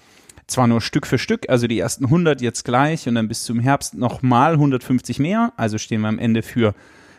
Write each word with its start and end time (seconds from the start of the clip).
zwar 0.52 0.68
nur 0.68 0.82
Stück 0.82 1.08
für 1.08 1.18
Stück, 1.18 1.50
also 1.50 1.68
die 1.68 1.80
ersten 1.80 2.06
100 2.06 2.42
jetzt 2.42 2.64
gleich 2.64 3.08
und 3.08 3.16
dann 3.16 3.28
bis 3.28 3.44
zum 3.44 3.60
Herbst 3.60 3.96
nochmal 3.96 4.54
150 4.54 5.20
mehr, 5.20 5.54
also 5.58 5.78
stehen 5.78 6.02
wir 6.02 6.10
am 6.10 6.20
Ende 6.20 6.44
für 6.44 6.74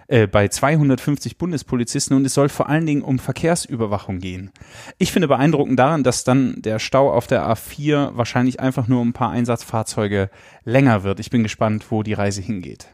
äh, 0.09 0.27
bei 0.27 0.49
250 0.49 1.39
Bundespolizisten 1.39 2.17
und 2.17 2.27
es 2.27 2.35
soll 2.35 2.49
vor 2.49 2.69
allen 2.69 2.87
Dingen 2.87 3.03
um 3.03 3.19
Verkehrsüberwachung 3.19 4.19
gehen. 4.19 4.51
Ich 4.99 5.11
finde 5.11 5.29
beeindruckend 5.29 5.79
daran, 5.79 6.03
dass 6.03 6.25
dann 6.25 6.61
der 6.61 6.79
Stau 6.79 7.11
auf 7.11 7.27
der 7.27 7.47
A4 7.49 8.17
wahrscheinlich 8.17 8.61
einfach 8.61 8.89
nur 8.89 9.01
um 9.01 9.09
ein 9.09 9.15
paar 9.15 9.31
Einsatzfahrzeuge 9.31 10.29
länger 10.65 11.03
wird. 11.03 11.19
Ich 11.21 11.31
bin 11.31 11.43
gespannt, 11.43 11.87
wo 11.91 12.03
die 12.03 12.13
Reise 12.13 12.43
hingeht. 12.43 12.89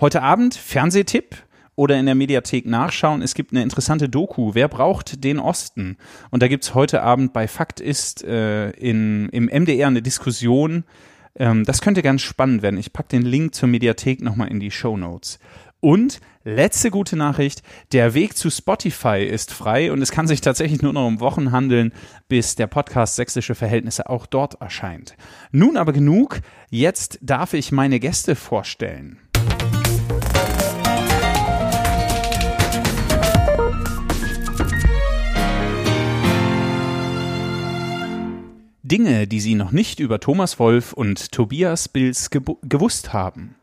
Heute 0.00 0.22
Abend 0.22 0.54
Fernsehtipp 0.54 1.36
oder 1.80 1.98
in 1.98 2.04
der 2.04 2.14
Mediathek 2.14 2.66
nachschauen. 2.66 3.22
Es 3.22 3.32
gibt 3.32 3.52
eine 3.52 3.62
interessante 3.62 4.10
Doku. 4.10 4.50
Wer 4.52 4.68
braucht 4.68 5.24
den 5.24 5.38
Osten? 5.38 5.96
Und 6.28 6.42
da 6.42 6.48
gibt's 6.48 6.74
heute 6.74 7.02
Abend 7.02 7.32
bei 7.32 7.48
Fakt 7.48 7.80
ist 7.80 8.22
äh, 8.22 8.68
in, 8.72 9.30
im 9.30 9.46
MDR 9.46 9.86
eine 9.86 10.02
Diskussion. 10.02 10.84
Ähm, 11.36 11.64
das 11.64 11.80
könnte 11.80 12.02
ganz 12.02 12.20
spannend 12.20 12.60
werden. 12.60 12.78
Ich 12.78 12.92
pack 12.92 13.08
den 13.08 13.22
Link 13.22 13.54
zur 13.54 13.70
Mediathek 13.70 14.20
nochmal 14.20 14.48
in 14.48 14.60
die 14.60 14.70
Show 14.70 14.98
Notes. 14.98 15.38
Und 15.80 16.20
letzte 16.44 16.90
gute 16.90 17.16
Nachricht, 17.16 17.62
der 17.92 18.12
Weg 18.12 18.36
zu 18.36 18.50
Spotify 18.50 19.24
ist 19.24 19.50
frei 19.50 19.90
und 19.90 20.02
es 20.02 20.10
kann 20.10 20.26
sich 20.26 20.42
tatsächlich 20.42 20.82
nur 20.82 20.92
noch 20.92 21.06
um 21.06 21.20
Wochen 21.20 21.50
handeln, 21.50 21.94
bis 22.28 22.56
der 22.56 22.66
Podcast 22.66 23.16
Sächsische 23.16 23.54
Verhältnisse 23.54 24.10
auch 24.10 24.26
dort 24.26 24.60
erscheint. 24.60 25.16
Nun 25.50 25.78
aber 25.78 25.94
genug, 25.94 26.42
jetzt 26.68 27.18
darf 27.22 27.54
ich 27.54 27.72
meine 27.72 28.00
Gäste 28.00 28.36
vorstellen. 28.36 29.18
Dinge, 38.90 39.28
die 39.28 39.40
Sie 39.40 39.54
noch 39.54 39.70
nicht 39.70 40.00
über 40.00 40.18
Thomas 40.18 40.58
Wolf 40.58 40.92
und 40.92 41.30
Tobias 41.30 41.88
Bills 41.88 42.30
gewusst 42.30 43.12
haben. 43.12 43.54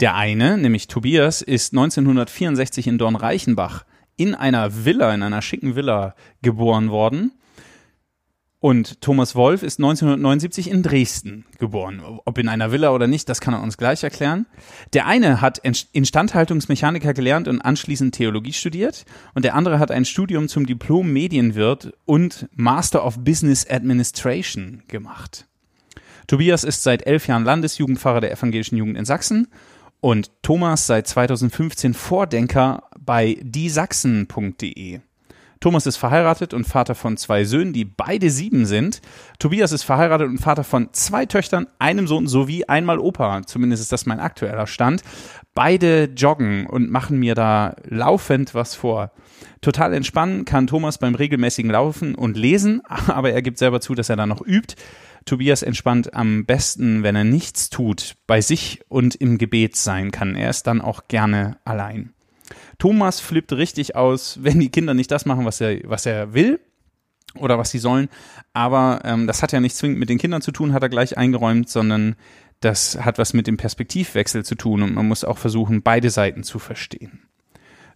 Der 0.00 0.14
eine, 0.14 0.56
nämlich 0.56 0.86
Tobias, 0.86 1.42
ist 1.42 1.72
1964 1.72 2.86
in 2.86 2.98
Dornreichenbach 2.98 3.84
in 4.16 4.34
einer 4.34 4.84
Villa, 4.84 5.12
in 5.14 5.22
einer 5.22 5.42
schicken 5.42 5.74
Villa 5.74 6.14
geboren 6.42 6.90
worden 6.90 7.32
und 8.62 9.00
Thomas 9.00 9.34
Wolf 9.34 9.64
ist 9.64 9.80
1979 9.80 10.70
in 10.70 10.84
Dresden 10.84 11.44
geboren. 11.58 12.00
Ob 12.24 12.38
in 12.38 12.48
einer 12.48 12.70
Villa 12.70 12.90
oder 12.90 13.08
nicht, 13.08 13.28
das 13.28 13.40
kann 13.40 13.54
er 13.54 13.60
uns 13.60 13.76
gleich 13.76 14.04
erklären. 14.04 14.46
Der 14.92 15.04
eine 15.06 15.40
hat 15.40 15.58
Instandhaltungsmechaniker 15.58 17.12
gelernt 17.12 17.48
und 17.48 17.60
anschließend 17.60 18.14
Theologie 18.14 18.52
studiert. 18.52 19.04
Und 19.34 19.44
der 19.44 19.56
andere 19.56 19.80
hat 19.80 19.90
ein 19.90 20.04
Studium 20.04 20.46
zum 20.46 20.64
Diplom 20.64 21.12
Medienwirt 21.12 21.92
und 22.04 22.48
Master 22.54 23.04
of 23.04 23.18
Business 23.18 23.68
Administration 23.68 24.84
gemacht. 24.86 25.48
Tobias 26.28 26.62
ist 26.62 26.84
seit 26.84 27.04
elf 27.04 27.26
Jahren 27.26 27.42
Landesjugendpfarrer 27.42 28.20
der 28.20 28.30
evangelischen 28.30 28.76
Jugend 28.78 28.96
in 28.96 29.04
Sachsen 29.04 29.48
und 30.00 30.30
Thomas 30.42 30.86
seit 30.86 31.08
2015 31.08 31.94
Vordenker 31.94 32.84
bei 32.96 33.38
diesachsen.de. 33.42 35.00
Thomas 35.62 35.86
ist 35.86 35.96
verheiratet 35.96 36.54
und 36.54 36.66
Vater 36.66 36.96
von 36.96 37.16
zwei 37.16 37.44
Söhnen, 37.44 37.72
die 37.72 37.84
beide 37.84 38.30
sieben 38.30 38.66
sind. 38.66 39.00
Tobias 39.38 39.70
ist 39.70 39.84
verheiratet 39.84 40.28
und 40.28 40.38
Vater 40.38 40.64
von 40.64 40.88
zwei 40.90 41.24
Töchtern, 41.24 41.68
einem 41.78 42.08
Sohn 42.08 42.26
sowie 42.26 42.64
einmal 42.64 42.98
Opa. 42.98 43.42
Zumindest 43.46 43.80
ist 43.80 43.92
das 43.92 44.04
mein 44.04 44.18
aktueller 44.18 44.66
Stand. 44.66 45.04
Beide 45.54 46.10
joggen 46.16 46.66
und 46.66 46.90
machen 46.90 47.16
mir 47.16 47.36
da 47.36 47.76
laufend 47.84 48.56
was 48.56 48.74
vor. 48.74 49.12
Total 49.60 49.94
entspannen 49.94 50.44
kann 50.44 50.66
Thomas 50.66 50.98
beim 50.98 51.14
regelmäßigen 51.14 51.70
Laufen 51.70 52.16
und 52.16 52.36
Lesen, 52.36 52.82
aber 52.88 53.30
er 53.30 53.40
gibt 53.40 53.58
selber 53.58 53.80
zu, 53.80 53.94
dass 53.94 54.08
er 54.08 54.16
da 54.16 54.26
noch 54.26 54.44
übt. 54.44 54.74
Tobias 55.26 55.62
entspannt 55.62 56.12
am 56.12 56.44
besten, 56.44 57.04
wenn 57.04 57.14
er 57.14 57.22
nichts 57.22 57.70
tut, 57.70 58.16
bei 58.26 58.40
sich 58.40 58.80
und 58.88 59.14
im 59.14 59.38
Gebet 59.38 59.76
sein 59.76 60.10
kann. 60.10 60.34
Er 60.34 60.50
ist 60.50 60.66
dann 60.66 60.80
auch 60.80 61.06
gerne 61.06 61.58
allein. 61.64 62.14
Thomas 62.78 63.20
flippt 63.20 63.52
richtig 63.52 63.96
aus, 63.96 64.38
wenn 64.42 64.60
die 64.60 64.70
Kinder 64.70 64.94
nicht 64.94 65.10
das 65.10 65.26
machen, 65.26 65.44
was 65.44 65.60
er, 65.60 65.80
was 65.84 66.06
er 66.06 66.34
will 66.34 66.60
oder 67.38 67.58
was 67.58 67.70
sie 67.70 67.78
sollen. 67.78 68.08
Aber 68.52 69.00
ähm, 69.04 69.26
das 69.26 69.42
hat 69.42 69.52
ja 69.52 69.60
nicht 69.60 69.76
zwingend 69.76 69.98
mit 69.98 70.08
den 70.08 70.18
Kindern 70.18 70.42
zu 70.42 70.52
tun, 70.52 70.72
hat 70.72 70.82
er 70.82 70.88
gleich 70.88 71.16
eingeräumt, 71.16 71.68
sondern 71.68 72.16
das 72.60 72.98
hat 73.04 73.18
was 73.18 73.34
mit 73.34 73.46
dem 73.46 73.56
Perspektivwechsel 73.56 74.44
zu 74.44 74.54
tun 74.54 74.82
und 74.82 74.94
man 74.94 75.08
muss 75.08 75.24
auch 75.24 75.38
versuchen, 75.38 75.82
beide 75.82 76.10
Seiten 76.10 76.44
zu 76.44 76.58
verstehen. 76.58 77.22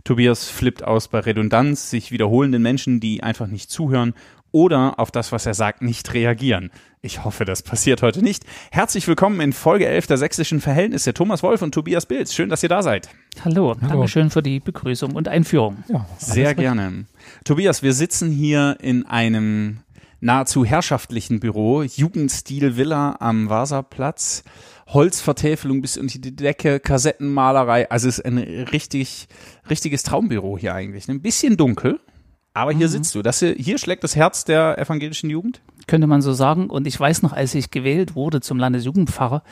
Tobias 0.04 0.48
flippt 0.48 0.84
aus 0.84 1.08
bei 1.08 1.18
Redundanz, 1.18 1.90
sich 1.90 2.12
wiederholenden 2.12 2.62
Menschen, 2.62 3.00
die 3.00 3.22
einfach 3.22 3.48
nicht 3.48 3.70
zuhören 3.70 4.14
oder 4.52 5.00
auf 5.00 5.10
das, 5.10 5.32
was 5.32 5.47
er 5.47 5.54
sagt, 5.54 5.82
nicht 5.82 6.14
reagieren. 6.14 6.70
Ich 7.06 7.24
hoffe, 7.24 7.44
das 7.44 7.62
passiert 7.62 8.03
heute 8.03 8.20
nicht. 8.20 8.42
Herzlich 8.72 9.06
willkommen 9.06 9.41
in 9.41 9.53
Folge 9.53 9.86
11 9.86 10.08
der 10.08 10.16
sächsischen 10.16 10.60
Verhältnisse. 10.60 11.14
Thomas 11.14 11.41
Wolf 11.44 11.62
und 11.62 11.70
Tobias 11.70 12.04
Bilz. 12.04 12.34
Schön, 12.34 12.48
dass 12.48 12.64
ihr 12.64 12.68
da 12.68 12.82
seid. 12.82 13.08
Hallo, 13.44 13.76
Hallo. 13.80 13.88
danke 13.88 14.08
schön 14.08 14.28
für 14.28 14.42
die 14.42 14.58
Begrüßung 14.58 15.14
und 15.14 15.28
Einführung. 15.28 15.84
Ja, 15.86 16.04
Sehr 16.18 16.56
gerne. 16.56 17.04
Tobias, 17.44 17.84
wir 17.84 17.92
sitzen 17.92 18.32
hier 18.32 18.78
in 18.80 19.06
einem 19.06 19.82
nahezu 20.18 20.64
herrschaftlichen 20.64 21.38
Büro, 21.38 21.84
Jugendstil 21.84 22.76
Villa 22.76 23.14
am 23.20 23.50
Wasserplatz. 23.50 24.42
Holzvertäfelung 24.88 25.82
bis 25.82 25.97
unter 25.98 26.18
die 26.18 26.34
Decke, 26.34 26.80
Kassettenmalerei. 26.80 27.88
Also 27.88 28.09
es 28.09 28.18
ist 28.18 28.24
ein 28.24 28.38
richtig, 28.38 29.28
richtiges 29.70 30.02
Traumbüro 30.02 30.59
hier 30.59 30.74
eigentlich. 30.74 31.09
Ein 31.09 31.22
bisschen 31.22 31.56
dunkel, 31.56 32.00
aber 32.52 32.72
hier 32.72 32.88
mhm. 32.88 32.92
sitzt 32.92 33.14
du. 33.14 33.22
Das 33.22 33.38
hier, 33.38 33.52
hier 33.52 33.78
schlägt 33.78 34.02
das 34.02 34.16
Herz 34.16 34.44
der 34.44 34.78
evangelischen 34.78 35.30
Jugend? 35.30 35.60
Könnte 35.86 36.06
man 36.06 36.22
so 36.22 36.33
sagen. 36.33 36.68
Und 36.68 36.86
ich 36.86 36.98
weiß 36.98 37.22
noch, 37.22 37.33
als 37.33 37.54
ich 37.54 37.71
gewählt 37.71 38.15
wurde 38.15 38.41
zum 38.41 38.59
Landesjugendpfarrer, 38.59 39.42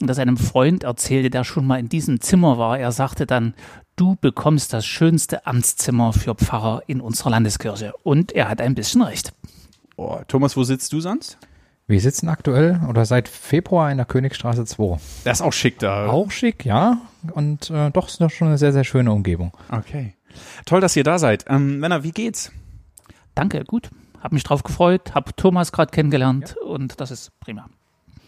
dass 0.00 0.18
einem 0.18 0.36
Freund 0.36 0.82
erzählte, 0.84 1.30
der 1.30 1.44
schon 1.44 1.66
mal 1.66 1.78
in 1.78 1.88
diesem 1.88 2.20
Zimmer 2.20 2.58
war. 2.58 2.78
Er 2.78 2.92
sagte 2.92 3.26
dann, 3.26 3.54
du 3.94 4.16
bekommst 4.20 4.72
das 4.72 4.84
schönste 4.84 5.46
Amtszimmer 5.46 6.12
für 6.12 6.34
Pfarrer 6.34 6.82
in 6.86 7.00
unserer 7.00 7.30
Landeskirche. 7.30 7.92
Und 8.02 8.32
er 8.32 8.48
hat 8.48 8.60
ein 8.60 8.74
bisschen 8.74 9.02
recht. 9.02 9.32
Oh, 9.96 10.18
Thomas, 10.28 10.56
wo 10.56 10.64
sitzt 10.64 10.92
du 10.92 11.00
sonst? 11.00 11.38
Wir 11.88 12.00
sitzen 12.00 12.28
aktuell 12.28 12.80
oder 12.88 13.04
seit 13.04 13.28
Februar 13.28 13.92
in 13.92 13.96
der 13.96 14.06
Königstraße 14.06 14.64
2. 14.64 14.98
Das 15.22 15.38
ist 15.38 15.46
auch 15.46 15.52
schick 15.52 15.78
da. 15.78 16.08
Auch 16.08 16.32
schick, 16.32 16.64
ja. 16.64 17.00
Und 17.32 17.70
äh, 17.70 17.92
doch 17.92 18.08
ist 18.08 18.20
doch 18.20 18.30
schon 18.30 18.48
eine 18.48 18.58
sehr, 18.58 18.72
sehr 18.72 18.82
schöne 18.82 19.12
Umgebung. 19.12 19.52
Okay. 19.70 20.14
Toll, 20.64 20.80
dass 20.80 20.96
ihr 20.96 21.04
da 21.04 21.20
seid. 21.20 21.44
Ähm, 21.48 21.78
Männer, 21.78 22.02
wie 22.02 22.10
geht's? 22.10 22.50
Danke, 23.36 23.62
gut. 23.64 23.90
Habe 24.20 24.34
mich 24.34 24.44
drauf 24.44 24.62
gefreut, 24.62 25.14
habe 25.14 25.34
Thomas 25.36 25.72
gerade 25.72 25.90
kennengelernt 25.90 26.56
und 26.66 27.00
das 27.00 27.10
ist 27.10 27.30
prima. 27.40 27.68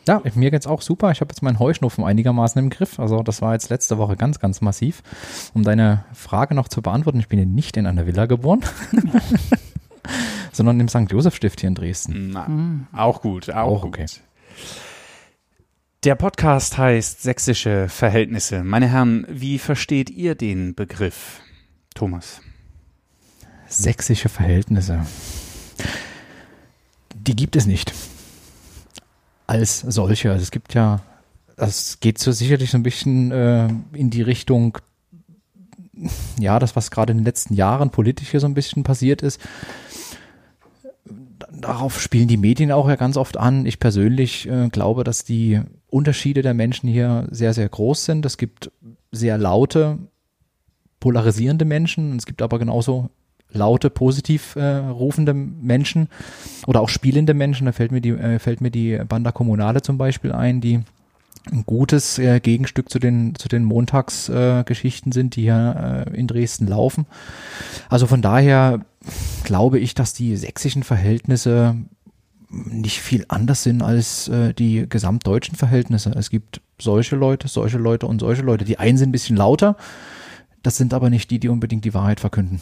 Ja, 0.06 0.22
mir 0.34 0.50
geht's 0.50 0.66
auch 0.66 0.80
super. 0.80 1.10
Ich 1.10 1.20
habe 1.20 1.30
jetzt 1.32 1.42
meinen 1.42 1.58
Heuschnupfen 1.58 2.02
einigermaßen 2.02 2.58
im 2.62 2.70
Griff. 2.70 2.98
Also 2.98 3.22
das 3.22 3.42
war 3.42 3.52
jetzt 3.52 3.68
letzte 3.68 3.98
Woche 3.98 4.16
ganz, 4.16 4.38
ganz 4.40 4.62
massiv. 4.62 5.02
Um 5.52 5.64
deine 5.64 6.04
Frage 6.14 6.54
noch 6.54 6.68
zu 6.68 6.80
beantworten, 6.80 7.20
ich 7.20 7.28
bin 7.28 7.38
ja 7.38 7.44
nicht 7.44 7.76
in 7.76 7.86
einer 7.86 8.06
Villa 8.06 8.24
geboren, 8.24 8.60
sondern 10.52 10.80
im 10.80 10.88
St. 10.88 11.10
Josef 11.10 11.34
Stift 11.34 11.60
hier 11.60 11.68
in 11.68 11.74
Dresden. 11.74 12.30
Na, 12.30 12.48
Auch 12.98 13.20
gut, 13.20 13.50
auch, 13.50 13.56
Auch 13.66 13.82
gut. 13.82 13.88
okay. 14.00 14.06
Der 16.04 16.14
Podcast 16.14 16.78
heißt 16.78 17.22
Sächsische 17.22 17.88
Verhältnisse. 17.88 18.64
Meine 18.64 18.88
Herren, 18.88 19.26
wie 19.28 19.58
versteht 19.58 20.08
ihr 20.08 20.34
den 20.36 20.74
Begriff? 20.74 21.40
Thomas. 21.94 22.40
Sächsische 23.66 24.30
Verhältnisse. 24.30 25.04
Die 27.28 27.36
gibt 27.36 27.56
es 27.56 27.66
nicht. 27.66 27.92
Als 29.46 29.80
solche. 29.80 30.32
Also 30.32 30.42
es 30.42 30.50
gibt 30.50 30.72
ja, 30.72 31.02
das 31.56 32.00
geht 32.00 32.18
so 32.18 32.32
sicherlich 32.32 32.70
so 32.70 32.78
ein 32.78 32.82
bisschen 32.82 33.30
äh, 33.30 33.68
in 33.92 34.08
die 34.08 34.22
Richtung, 34.22 34.78
ja, 36.38 36.58
das, 36.58 36.74
was 36.74 36.90
gerade 36.90 37.12
in 37.12 37.18
den 37.18 37.24
letzten 37.26 37.52
Jahren 37.52 37.90
politisch 37.90 38.30
hier 38.30 38.40
so 38.40 38.46
ein 38.46 38.54
bisschen 38.54 38.82
passiert 38.82 39.20
ist. 39.20 39.40
Darauf 41.52 42.00
spielen 42.00 42.28
die 42.28 42.36
Medien 42.38 42.72
auch 42.72 42.88
ja 42.88 42.96
ganz 42.96 43.18
oft 43.18 43.36
an. 43.36 43.66
Ich 43.66 43.78
persönlich 43.78 44.48
äh, 44.48 44.70
glaube, 44.70 45.04
dass 45.04 45.24
die 45.24 45.60
Unterschiede 45.90 46.40
der 46.40 46.54
Menschen 46.54 46.88
hier 46.88 47.26
sehr, 47.30 47.52
sehr 47.52 47.68
groß 47.68 48.06
sind. 48.06 48.24
Es 48.24 48.38
gibt 48.38 48.70
sehr 49.12 49.36
laute, 49.36 49.98
polarisierende 50.98 51.66
Menschen. 51.66 52.16
Es 52.16 52.24
gibt 52.24 52.40
aber 52.40 52.58
genauso 52.58 53.10
laute, 53.52 53.90
positiv 53.90 54.56
äh, 54.56 54.76
rufende 54.76 55.34
Menschen 55.34 56.08
oder 56.66 56.80
auch 56.80 56.88
spielende 56.88 57.34
Menschen. 57.34 57.66
Da 57.66 57.72
fällt 57.72 57.92
mir 57.92 58.00
die, 58.00 58.10
äh, 58.10 58.38
fällt 58.38 58.60
mir 58.60 58.70
die 58.70 58.98
Banda 59.08 59.32
Kommunale 59.32 59.82
zum 59.82 59.98
Beispiel 59.98 60.32
ein, 60.32 60.60
die 60.60 60.80
ein 61.50 61.64
gutes 61.64 62.18
äh, 62.18 62.40
Gegenstück 62.40 62.90
zu 62.90 62.98
den, 62.98 63.34
zu 63.34 63.48
den 63.48 63.64
Montagsgeschichten 63.64 65.12
äh, 65.12 65.14
sind, 65.14 65.36
die 65.36 65.42
hier 65.42 66.04
äh, 66.06 66.16
in 66.16 66.26
Dresden 66.26 66.66
laufen. 66.66 67.06
Also 67.88 68.06
von 68.06 68.22
daher 68.22 68.80
glaube 69.44 69.78
ich, 69.78 69.94
dass 69.94 70.12
die 70.12 70.36
sächsischen 70.36 70.82
Verhältnisse 70.82 71.76
nicht 72.50 73.00
viel 73.00 73.24
anders 73.28 73.62
sind 73.62 73.82
als 73.82 74.28
äh, 74.28 74.54
die 74.54 74.88
gesamtdeutschen 74.88 75.56
Verhältnisse. 75.56 76.12
Es 76.16 76.30
gibt 76.30 76.60
solche 76.78 77.16
Leute, 77.16 77.48
solche 77.48 77.78
Leute 77.78 78.06
und 78.06 78.20
solche 78.20 78.42
Leute. 78.42 78.64
Die 78.64 78.78
einen 78.78 78.98
sind 78.98 79.10
ein 79.10 79.12
bisschen 79.12 79.36
lauter, 79.36 79.76
das 80.62 80.76
sind 80.76 80.94
aber 80.94 81.10
nicht 81.10 81.30
die, 81.30 81.38
die 81.38 81.48
unbedingt 81.48 81.84
die 81.84 81.94
Wahrheit 81.94 82.20
verkünden. 82.20 82.60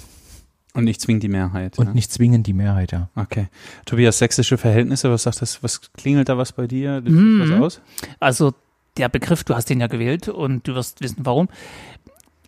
Und 0.76 0.84
nicht 0.84 1.00
zwingend 1.00 1.22
die 1.22 1.28
Mehrheit. 1.28 1.78
Und 1.78 1.86
ja? 1.86 1.92
nicht 1.94 2.12
zwingend 2.12 2.46
die 2.46 2.52
Mehrheit, 2.52 2.92
ja. 2.92 3.08
Okay. 3.16 3.48
Tobias, 3.86 4.18
sächsische 4.18 4.58
Verhältnisse, 4.58 5.10
was 5.10 5.22
sagt 5.22 5.40
das? 5.40 5.62
Was 5.62 5.80
klingelt 5.92 6.28
da 6.28 6.36
was 6.36 6.52
bei 6.52 6.66
dir? 6.66 7.02
Mhm. 7.04 7.40
das 7.40 7.50
was 7.50 7.60
aus? 7.60 7.80
Also 8.20 8.54
der 8.96 9.08
Begriff, 9.08 9.42
du 9.44 9.54
hast 9.54 9.70
den 9.70 9.80
ja 9.80 9.86
gewählt 9.86 10.28
und 10.28 10.68
du 10.68 10.74
wirst 10.74 11.00
wissen, 11.00 11.18
warum, 11.20 11.48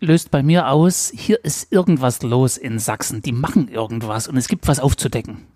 löst 0.01 0.31
bei 0.31 0.43
mir 0.43 0.69
aus, 0.69 1.13
hier 1.15 1.45
ist 1.45 1.73
irgendwas 1.73 2.23
los 2.23 2.57
in 2.57 2.79
Sachsen. 2.79 3.23
Die 3.23 3.33
machen 3.33 3.69
irgendwas 3.69 4.29
und 4.29 4.37
es 4.37 4.49
gibt 4.49 4.69
was 4.69 4.81
aufzudecken. 4.81 5.47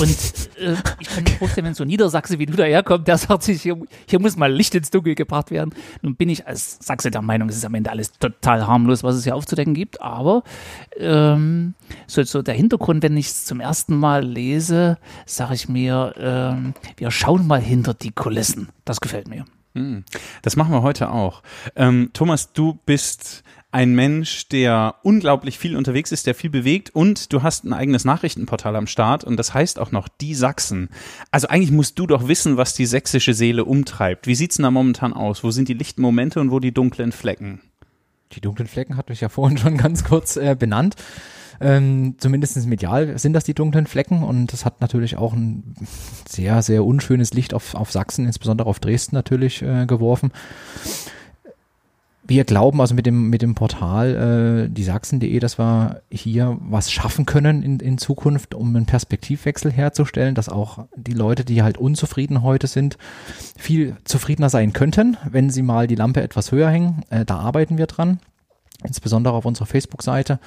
Und 0.01 0.11
äh, 0.59 0.75
ich 1.01 1.09
kann 1.09 1.25
mir 1.25 1.31
vorstellen, 1.39 1.67
wenn 1.67 1.75
so 1.75 1.85
ein 1.85 1.89
Niedersachse 1.89 2.39
wie 2.39 2.47
du 2.47 2.55
daherkommt, 2.55 3.07
der 3.09 3.19
sagt 3.19 3.43
sich, 3.43 3.63
hier, 3.63 3.79
hier 4.09 4.21
muss 4.21 4.37
mal 4.37 4.53
Licht 4.53 4.75
ins 4.75 4.91
Dunkel 4.91 5.15
gebracht 5.15 5.51
werden. 5.51 5.75
Nun 6.03 6.17
bin 6.17 6.29
ich 6.29 6.47
als 6.47 6.79
Sachse 6.81 7.11
der 7.11 7.23
Meinung, 7.23 7.49
es 7.49 7.57
ist 7.57 7.65
am 7.65 7.75
Ende 7.75 7.91
alles 7.91 8.13
total 8.13 8.67
harmlos, 8.67 9.03
was 9.03 9.17
es 9.17 9.25
hier 9.25 9.35
aufzudecken 9.35 9.75
gibt. 9.75 10.01
Aber 10.01 10.43
ähm, 10.99 11.75
so, 12.07 12.23
so 12.23 12.43
der 12.43 12.55
Hintergrund, 12.55 13.03
wenn 13.03 13.17
ich 13.17 13.27
es 13.27 13.45
zum 13.45 13.61
ersten 13.61 13.97
Mal 13.97 14.25
lese, 14.25 14.99
sage 15.27 15.55
ich 15.55 15.69
mir, 15.69 16.15
ähm, 16.19 16.75
wir 16.97 17.11
schauen 17.11 17.47
mal 17.47 17.61
hinter 17.61 17.95
die 17.95 18.13
Kulissen. 18.13 18.69
Das 18.85 19.01
gefällt 19.01 19.29
mir. 19.29 19.45
Hm. 19.75 20.05
Das 20.43 20.57
machen 20.57 20.73
wir 20.73 20.83
heute 20.83 21.11
auch. 21.11 21.43
Ähm, 21.77 22.11
Thomas, 22.13 22.53
du 22.53 22.79
bist 22.85 23.43
ein 23.73 23.95
Mensch, 23.95 24.49
der 24.49 24.97
unglaublich 25.03 25.59
viel 25.59 25.77
unterwegs 25.77 26.13
ist, 26.13 26.27
der 26.27 26.35
viel 26.35 26.51
bewegt 26.51 26.91
und 26.91 27.33
du 27.33 27.43
hast 27.43 27.65
ein 27.65 27.73
eigenes 27.73 28.05
Nachrichtenportal 28.05 28.77
am 28.77 28.87
Start 28.87 29.25
und 29.25 29.39
das 29.39 29.55
heißt 29.55 29.79
auch 29.79 29.91
noch 29.93 30.09
Die 30.09 30.35
Sachsen. 30.35 30.91
Also 31.31 31.49
eigentlich 31.49 31.71
musst 31.71 31.99
du 31.99 32.07
doch 32.07 32.29
wissen, 32.29 32.59
was 32.59 32.75
die 32.75 32.85
sächsische 32.85 33.33
Seele 33.33 33.65
umtreibt. 33.65 34.27
Wie 34.27 34.35
sieht's 34.35 34.57
denn 34.57 34.65
da 34.65 34.71
momentan 34.71 35.15
aus? 35.15 35.43
Wo 35.43 35.51
sind 35.51 35.69
die 35.69 35.75
lichten 35.75 36.03
Momente 36.03 36.39
und 36.39 36.51
wo 36.51 36.61
die 36.61 36.75
dunklen 36.75 37.13
Flecken? 37.13 37.63
Die 38.33 38.43
dunklen 38.43 38.69
Flecken 38.69 38.99
hatte 38.99 39.15
ich 39.15 39.23
ja 39.23 39.29
vorhin 39.31 39.57
schon 39.57 39.79
ganz 39.79 40.05
kurz 40.05 40.37
äh, 40.37 40.55
benannt. 40.59 40.97
Ähm, 41.59 42.17
zumindest 42.19 42.67
medial 42.67 43.19
sind 43.19 43.33
das 43.33 43.45
die 43.45 43.55
dunklen 43.55 43.87
Flecken 43.87 44.23
und 44.23 44.53
das 44.53 44.67
hat 44.67 44.83
natürlich 44.83 45.17
auch 45.17 45.33
ein 45.33 45.75
sehr, 46.29 46.61
sehr 46.61 46.85
unschönes 46.85 47.33
Licht 47.33 47.55
auf, 47.55 47.75
auf 47.75 47.91
Sachsen, 47.91 48.27
insbesondere 48.27 48.69
auf 48.69 48.81
Dresden 48.81 49.15
natürlich 49.15 49.63
äh, 49.63 49.87
geworfen. 49.87 50.33
Wir 52.25 52.45
glauben 52.45 52.81
also 52.81 52.95
mit 52.95 53.05
dem, 53.05 53.31
mit 53.31 53.43
dem 53.43 53.55
Portal 53.55 54.67
äh, 54.67 54.71
die 54.73 54.85
Sachsen.de, 54.85 55.39
dass 55.41 55.59
wir 55.59 56.03
hier 56.11 56.57
was 56.61 56.93
schaffen 56.93 57.27
können 57.27 57.63
in, 57.63 57.81
in 57.81 57.99
Zukunft, 57.99 58.55
um 58.55 58.75
einen 58.75 58.87
Perspektivwechsel 58.87 59.73
herzustellen, 59.73 60.35
dass 60.35 60.49
auch 60.49 60.87
die 60.95 61.15
Leute, 61.15 61.45
die 61.45 61.63
halt 61.63 61.79
unzufrieden 61.79 62.43
heute 62.43 62.69
sind, 62.69 62.97
viel 63.59 63.97
zufriedener 64.05 64.51
sein 64.51 64.73
könnten, 64.73 65.17
wenn 65.29 65.51
sie 65.51 65.63
mal 65.63 65.89
die 65.89 65.97
Lampe 65.97 66.23
etwas 66.23 66.53
höher 66.53 66.71
hängen. 66.71 67.03
Äh, 67.11 67.25
da 67.25 67.39
arbeiten 67.39 67.77
wir 67.77 67.87
dran 67.87 68.21
insbesondere 68.85 69.35
auf 69.35 69.45
unserer 69.45 69.67
Facebook-Seite, 69.67 70.39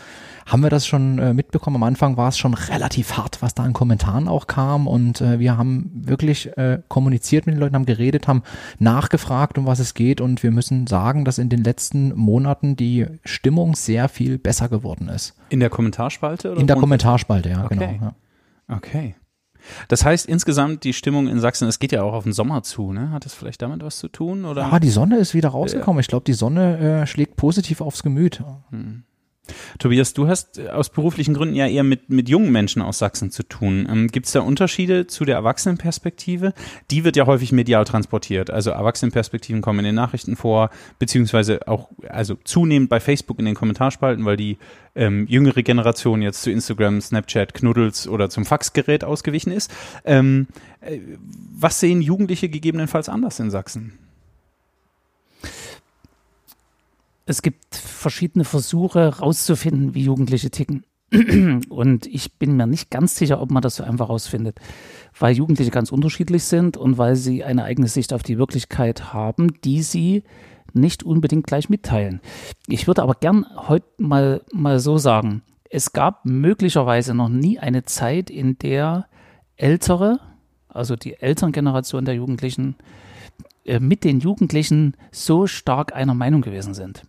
haben 0.45 0.61
wir 0.61 0.69
das 0.69 0.85
schon 0.87 1.19
äh, 1.19 1.33
mitbekommen. 1.33 1.77
Am 1.77 1.83
Anfang 1.83 2.17
war 2.17 2.29
es 2.29 2.37
schon 2.37 2.53
relativ 2.53 3.17
hart, 3.17 3.41
was 3.41 3.53
da 3.55 3.63
an 3.63 3.73
Kommentaren 3.73 4.27
auch 4.27 4.47
kam 4.47 4.87
und 4.87 5.21
äh, 5.21 5.39
wir 5.39 5.57
haben 5.57 5.89
wirklich 5.93 6.55
äh, 6.57 6.79
kommuniziert 6.87 7.45
mit 7.45 7.55
den 7.55 7.59
Leuten, 7.59 7.75
haben 7.75 7.85
geredet, 7.85 8.27
haben 8.27 8.43
nachgefragt, 8.79 9.57
um 9.57 9.65
was 9.65 9.79
es 9.79 9.93
geht 9.93 10.21
und 10.21 10.43
wir 10.43 10.51
müssen 10.51 10.87
sagen, 10.87 11.25
dass 11.25 11.37
in 11.37 11.49
den 11.49 11.63
letzten 11.63 12.15
Monaten 12.15 12.75
die 12.75 13.07
Stimmung 13.23 13.75
sehr 13.75 14.09
viel 14.09 14.37
besser 14.37 14.69
geworden 14.69 15.09
ist. 15.09 15.35
In 15.49 15.59
der 15.59 15.69
Kommentarspalte? 15.69 16.51
Oder 16.51 16.59
In 16.61 16.67
der 16.67 16.75
Kommentarspalte, 16.75 17.49
ja, 17.49 17.65
Okay. 17.65 17.75
genau. 17.75 18.13
Ja. 18.69 18.75
Okay. 18.77 19.15
Das 19.87 20.05
heißt 20.05 20.25
insgesamt 20.27 20.83
die 20.83 20.93
Stimmung 20.93 21.27
in 21.27 21.39
Sachsen, 21.39 21.67
es 21.67 21.79
geht 21.79 21.91
ja 21.91 22.03
auch 22.03 22.13
auf 22.13 22.23
den 22.23 22.33
Sommer 22.33 22.63
zu, 22.63 22.93
ne? 22.93 23.11
Hat 23.11 23.25
das 23.25 23.33
vielleicht 23.33 23.61
damit 23.61 23.83
was 23.83 23.99
zu 23.99 24.07
tun? 24.07 24.45
Oder? 24.45 24.71
Ah, 24.71 24.79
die 24.79 24.89
Sonne 24.89 25.17
ist 25.17 25.33
wieder 25.33 25.49
rausgekommen. 25.49 25.99
Ich 25.99 26.07
glaube, 26.07 26.25
die 26.25 26.33
Sonne 26.33 27.01
äh, 27.01 27.07
schlägt 27.07 27.35
positiv 27.35 27.81
aufs 27.81 28.03
Gemüt. 28.03 28.43
Tobias, 29.79 30.13
du 30.13 30.27
hast 30.27 30.57
äh, 30.57 30.69
aus 30.69 30.89
beruflichen 30.89 31.33
Gründen 31.33 31.55
ja 31.55 31.67
eher 31.67 31.83
mit, 31.83 32.09
mit 32.09 32.29
jungen 32.29 32.51
Menschen 32.51 32.81
aus 32.81 32.99
Sachsen 32.99 33.31
zu 33.31 33.43
tun. 33.43 33.87
Ähm, 33.89 34.07
Gibt 34.07 34.25
es 34.25 34.31
da 34.31 34.41
Unterschiede 34.41 35.07
zu 35.07 35.25
der 35.25 35.35
Erwachsenenperspektive? 35.35 36.53
Die 36.91 37.03
wird 37.03 37.15
ja 37.15 37.25
häufig 37.25 37.51
medial 37.51 37.85
transportiert. 37.85 38.49
Also 38.49 38.71
Erwachsenenperspektiven 38.71 39.61
kommen 39.61 39.79
in 39.79 39.85
den 39.85 39.95
Nachrichten 39.95 40.35
vor, 40.35 40.69
beziehungsweise 40.99 41.67
auch 41.67 41.89
also 42.09 42.35
zunehmend 42.43 42.89
bei 42.89 42.99
Facebook 42.99 43.39
in 43.39 43.45
den 43.45 43.55
Kommentarspalten, 43.55 44.25
weil 44.25 44.37
die 44.37 44.57
ähm, 44.95 45.27
jüngere 45.27 45.61
Generation 45.61 46.21
jetzt 46.21 46.41
zu 46.41 46.51
Instagram, 46.51 47.01
Snapchat, 47.01 47.53
Knuddels 47.53 48.07
oder 48.07 48.29
zum 48.29 48.45
Faxgerät 48.45 49.03
ausgewichen 49.03 49.51
ist. 49.51 49.71
Ähm, 50.05 50.47
äh, 50.81 50.99
was 51.53 51.79
sehen 51.79 52.01
Jugendliche 52.01 52.49
gegebenenfalls 52.49 53.09
anders 53.09 53.39
in 53.39 53.51
Sachsen? 53.51 54.04
Es 57.25 57.41
gibt 57.41 57.75
verschiedene 57.75 58.45
Versuche 58.45 59.17
rauszufinden, 59.17 59.95
wie 59.95 60.03
Jugendliche 60.03 60.51
ticken. 60.51 60.85
Und 61.69 62.05
ich 62.07 62.37
bin 62.37 62.55
mir 62.55 62.67
nicht 62.67 62.89
ganz 62.89 63.15
sicher, 63.15 63.41
ob 63.41 63.51
man 63.51 63.61
das 63.61 63.75
so 63.75 63.83
einfach 63.83 64.09
rausfindet, 64.09 64.59
weil 65.17 65.35
Jugendliche 65.35 65.71
ganz 65.71 65.91
unterschiedlich 65.91 66.43
sind 66.43 66.77
und 66.77 66.97
weil 66.97 67.15
sie 67.15 67.43
eine 67.43 67.63
eigene 67.63 67.87
Sicht 67.87 68.11
auf 68.11 68.23
die 68.23 68.37
Wirklichkeit 68.37 69.13
haben, 69.13 69.53
die 69.61 69.81
sie 69.81 70.23
nicht 70.73 71.03
unbedingt 71.03 71.47
gleich 71.47 71.69
mitteilen. 71.69 72.21
Ich 72.67 72.87
würde 72.87 73.03
aber 73.03 73.13
gern 73.13 73.45
heute 73.55 73.85
mal, 73.97 74.41
mal 74.51 74.79
so 74.79 74.97
sagen, 74.97 75.43
es 75.69 75.93
gab 75.93 76.25
möglicherweise 76.25 77.13
noch 77.13 77.29
nie 77.29 77.59
eine 77.59 77.85
Zeit, 77.85 78.29
in 78.29 78.57
der 78.57 79.07
ältere, 79.55 80.19
also 80.67 80.95
die 80.95 81.13
Elterngeneration 81.13 82.03
der 82.03 82.15
Jugendlichen, 82.15 82.75
äh, 83.63 83.79
mit 83.79 84.03
den 84.03 84.19
Jugendlichen 84.19 84.97
so 85.11 85.47
stark 85.47 85.95
einer 85.95 86.13
Meinung 86.13 86.41
gewesen 86.41 86.73
sind. 86.73 87.03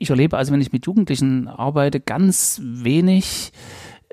Ich 0.00 0.08
erlebe 0.08 0.38
also, 0.38 0.50
wenn 0.50 0.62
ich 0.62 0.72
mit 0.72 0.86
Jugendlichen 0.86 1.46
arbeite, 1.46 2.00
ganz 2.00 2.58
wenig 2.64 3.52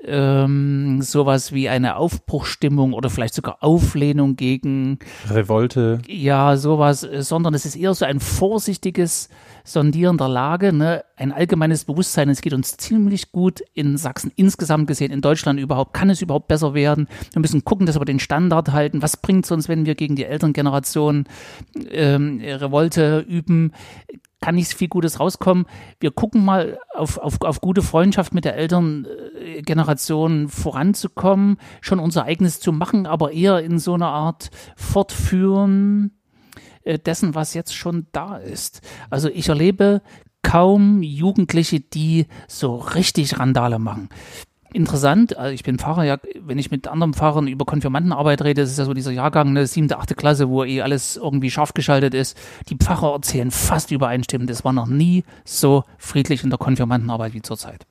ähm, 0.04 1.00
sowas 1.00 1.52
wie 1.52 1.70
eine 1.70 1.96
Aufbruchstimmung 1.96 2.92
oder 2.92 3.08
vielleicht 3.08 3.34
sogar 3.34 3.62
Auflehnung 3.62 4.36
gegen 4.36 4.98
Revolte, 5.30 6.00
ja, 6.06 6.58
sowas, 6.58 7.04
äh, 7.04 7.22
sondern 7.22 7.54
es 7.54 7.64
ist 7.64 7.74
eher 7.74 7.94
so 7.94 8.04
ein 8.04 8.20
vorsichtiges 8.20 9.30
Sondieren 9.64 10.18
der 10.18 10.28
Lage, 10.28 10.74
ne? 10.74 11.04
ein 11.16 11.32
allgemeines 11.32 11.86
Bewusstsein, 11.86 12.28
es 12.28 12.42
geht 12.42 12.52
uns 12.52 12.76
ziemlich 12.76 13.32
gut 13.32 13.60
in 13.72 13.96
Sachsen 13.96 14.30
insgesamt 14.36 14.88
gesehen, 14.88 15.10
in 15.10 15.22
Deutschland 15.22 15.58
überhaupt, 15.58 15.94
kann 15.94 16.10
es 16.10 16.20
überhaupt 16.20 16.48
besser 16.48 16.74
werden? 16.74 17.08
Wir 17.32 17.40
müssen 17.40 17.64
gucken, 17.64 17.86
dass 17.86 17.98
wir 17.98 18.04
den 18.04 18.20
Standard 18.20 18.72
halten. 18.72 19.00
Was 19.00 19.16
bringt 19.16 19.46
es 19.46 19.50
uns, 19.50 19.68
wenn 19.68 19.86
wir 19.86 19.94
gegen 19.94 20.16
die 20.16 20.24
Elterngeneration 20.24 21.24
ähm, 21.90 22.40
Revolte 22.44 23.24
üben? 23.26 23.72
Kann 24.40 24.54
nicht 24.54 24.72
viel 24.72 24.88
Gutes 24.88 25.18
rauskommen. 25.18 25.66
Wir 25.98 26.10
gucken 26.10 26.44
mal 26.44 26.78
auf, 26.94 27.18
auf, 27.18 27.40
auf 27.40 27.60
gute 27.60 27.82
Freundschaft 27.82 28.32
mit 28.34 28.44
der 28.44 28.56
Eltern 28.56 29.06
äh, 29.40 29.62
Generation 29.62 30.48
voranzukommen, 30.48 31.58
schon 31.80 31.98
unser 31.98 32.24
eigenes 32.24 32.60
zu 32.60 32.72
machen, 32.72 33.06
aber 33.06 33.32
eher 33.32 33.60
in 33.60 33.78
so 33.78 33.94
einer 33.94 34.08
Art 34.08 34.50
Fortführen 34.76 36.12
äh, 36.84 36.98
dessen, 36.98 37.34
was 37.34 37.54
jetzt 37.54 37.74
schon 37.74 38.06
da 38.12 38.36
ist. 38.36 38.80
Also 39.10 39.28
ich 39.28 39.48
erlebe 39.48 40.02
kaum 40.42 41.02
Jugendliche, 41.02 41.80
die 41.80 42.26
so 42.46 42.76
richtig 42.76 43.38
Randale 43.38 43.78
machen 43.78 44.08
interessant, 44.72 45.36
also 45.36 45.52
ich 45.52 45.62
bin 45.62 45.78
Pfarrer, 45.78 46.04
ja, 46.04 46.18
wenn 46.40 46.58
ich 46.58 46.70
mit 46.70 46.88
anderen 46.88 47.14
Pfarrern 47.14 47.48
über 47.48 47.64
Konfirmandenarbeit 47.64 48.42
rede, 48.42 48.62
das 48.62 48.70
ist 48.70 48.78
ja 48.78 48.84
so 48.84 48.94
dieser 48.94 49.12
Jahrgang, 49.12 49.48
eine 49.48 49.66
siebte, 49.66 49.98
achte 49.98 50.14
Klasse, 50.14 50.48
wo 50.48 50.64
eh 50.64 50.82
alles 50.82 51.16
irgendwie 51.16 51.50
scharf 51.50 51.74
geschaltet 51.74 52.14
ist. 52.14 52.36
Die 52.68 52.76
Pfarrer 52.76 53.12
erzählen 53.12 53.50
fast 53.50 53.90
übereinstimmend, 53.90 54.50
es 54.50 54.64
war 54.64 54.72
noch 54.72 54.86
nie 54.86 55.24
so 55.44 55.84
friedlich 55.98 56.44
in 56.44 56.50
der 56.50 56.58
Konfirmandenarbeit 56.58 57.34
wie 57.34 57.42
zurzeit. 57.42 57.86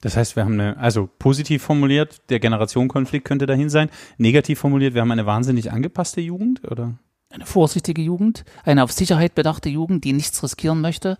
Das 0.00 0.18
heißt, 0.18 0.36
wir 0.36 0.44
haben 0.44 0.60
eine, 0.60 0.76
also 0.76 1.08
positiv 1.18 1.62
formuliert, 1.62 2.28
der 2.28 2.38
Generationenkonflikt 2.38 3.26
könnte 3.26 3.46
dahin 3.46 3.70
sein. 3.70 3.88
Negativ 4.18 4.58
formuliert, 4.58 4.92
wir 4.92 5.00
haben 5.00 5.10
eine 5.10 5.24
wahnsinnig 5.24 5.72
angepasste 5.72 6.20
Jugend, 6.20 6.62
oder? 6.70 6.94
Eine 7.30 7.46
vorsichtige 7.46 8.02
Jugend, 8.02 8.44
eine 8.64 8.84
auf 8.84 8.92
Sicherheit 8.92 9.34
bedachte 9.34 9.70
Jugend, 9.70 10.04
die 10.04 10.12
nichts 10.12 10.42
riskieren 10.42 10.82
möchte. 10.82 11.16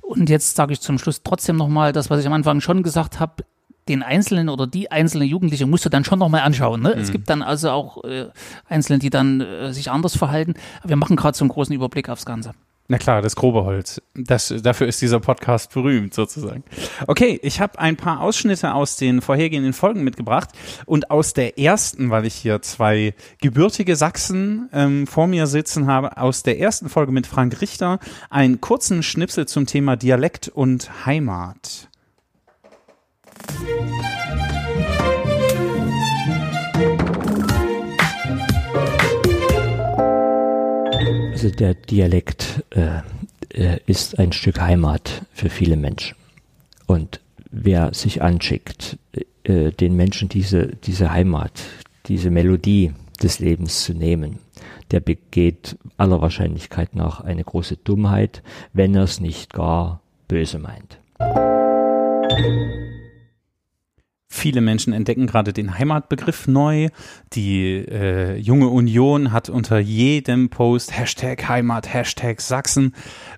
Und 0.00 0.30
jetzt 0.30 0.54
sage 0.54 0.72
ich 0.72 0.80
zum 0.80 0.98
Schluss 0.98 1.22
trotzdem 1.24 1.56
nochmal 1.56 1.92
das, 1.92 2.10
was 2.10 2.20
ich 2.20 2.26
am 2.26 2.32
Anfang 2.32 2.60
schon 2.60 2.84
gesagt 2.84 3.18
habe 3.18 3.44
den 3.88 4.02
Einzelnen 4.02 4.48
oder 4.48 4.66
die 4.66 4.90
einzelne 4.90 5.24
Jugendliche 5.24 5.66
musst 5.66 5.84
du 5.84 5.88
dann 5.88 6.04
schon 6.04 6.18
nochmal 6.18 6.42
anschauen. 6.42 6.82
Ne? 6.82 6.94
Mhm. 6.94 7.00
Es 7.00 7.10
gibt 7.10 7.28
dann 7.28 7.42
also 7.42 7.70
auch 7.70 8.04
äh, 8.04 8.26
Einzelne, 8.68 8.98
die 8.98 9.10
dann 9.10 9.40
äh, 9.40 9.72
sich 9.72 9.90
anders 9.90 10.16
verhalten. 10.16 10.54
Aber 10.80 10.90
wir 10.90 10.96
machen 10.96 11.16
gerade 11.16 11.36
so 11.36 11.44
einen 11.44 11.50
großen 11.50 11.74
Überblick 11.74 12.08
aufs 12.08 12.24
Ganze. 12.24 12.52
Na 12.88 12.98
klar, 12.98 13.22
das 13.22 13.36
grobe 13.36 13.64
Holz. 13.64 14.02
Das, 14.14 14.52
dafür 14.62 14.86
ist 14.86 15.00
dieser 15.00 15.20
Podcast 15.20 15.72
berühmt, 15.72 16.12
sozusagen. 16.12 16.64
Okay, 17.06 17.38
ich 17.42 17.60
habe 17.60 17.78
ein 17.78 17.96
paar 17.96 18.20
Ausschnitte 18.20 18.74
aus 18.74 18.96
den 18.96 19.22
vorhergehenden 19.22 19.72
Folgen 19.72 20.02
mitgebracht 20.04 20.50
und 20.84 21.10
aus 21.10 21.32
der 21.32 21.58
ersten, 21.58 22.10
weil 22.10 22.26
ich 22.26 22.34
hier 22.34 22.60
zwei 22.60 23.14
gebürtige 23.40 23.96
Sachsen 23.96 24.68
ähm, 24.72 25.06
vor 25.06 25.26
mir 25.26 25.46
sitzen 25.46 25.86
habe, 25.86 26.18
aus 26.18 26.42
der 26.42 26.58
ersten 26.58 26.88
Folge 26.88 27.12
mit 27.12 27.26
Frank 27.26 27.60
Richter 27.60 27.98
einen 28.30 28.60
kurzen 28.60 29.02
Schnipsel 29.02 29.46
zum 29.46 29.66
Thema 29.66 29.96
Dialekt 29.96 30.48
und 30.48 31.06
Heimat. 31.06 31.88
Also 41.32 41.50
der 41.50 41.74
Dialekt 41.74 42.62
äh, 42.70 43.00
äh, 43.52 43.80
ist 43.86 44.18
ein 44.20 44.30
Stück 44.32 44.60
Heimat 44.60 45.22
für 45.32 45.50
viele 45.50 45.76
Menschen. 45.76 46.16
Und 46.86 47.20
wer 47.50 47.92
sich 47.94 48.22
anschickt, 48.22 48.96
äh, 49.44 49.72
den 49.72 49.96
Menschen 49.96 50.28
diese, 50.28 50.68
diese 50.68 51.10
Heimat, 51.10 51.62
diese 52.06 52.30
Melodie 52.30 52.92
des 53.20 53.40
Lebens 53.40 53.82
zu 53.82 53.92
nehmen, 53.92 54.38
der 54.92 55.00
begeht 55.00 55.76
aller 55.96 56.20
Wahrscheinlichkeit 56.20 56.94
nach 56.94 57.20
eine 57.20 57.42
große 57.42 57.76
Dummheit, 57.76 58.42
wenn 58.72 58.94
er 58.94 59.02
es 59.02 59.18
nicht 59.18 59.52
gar 59.52 60.00
böse 60.28 60.60
meint. 60.60 60.98
Viele 64.34 64.62
Menschen 64.62 64.94
entdecken 64.94 65.26
gerade 65.26 65.52
den 65.52 65.78
Heimatbegriff 65.78 66.48
neu. 66.48 66.88
Die 67.34 67.66
äh, 67.66 68.38
junge 68.38 68.68
Union 68.68 69.30
hat 69.30 69.50
unter 69.50 69.78
jedem 69.78 70.48
Post 70.48 70.98
Hashtag 70.98 71.50
Heimat, 71.50 71.92
Hashtag 71.92 72.40
Sachsen. 72.40 72.94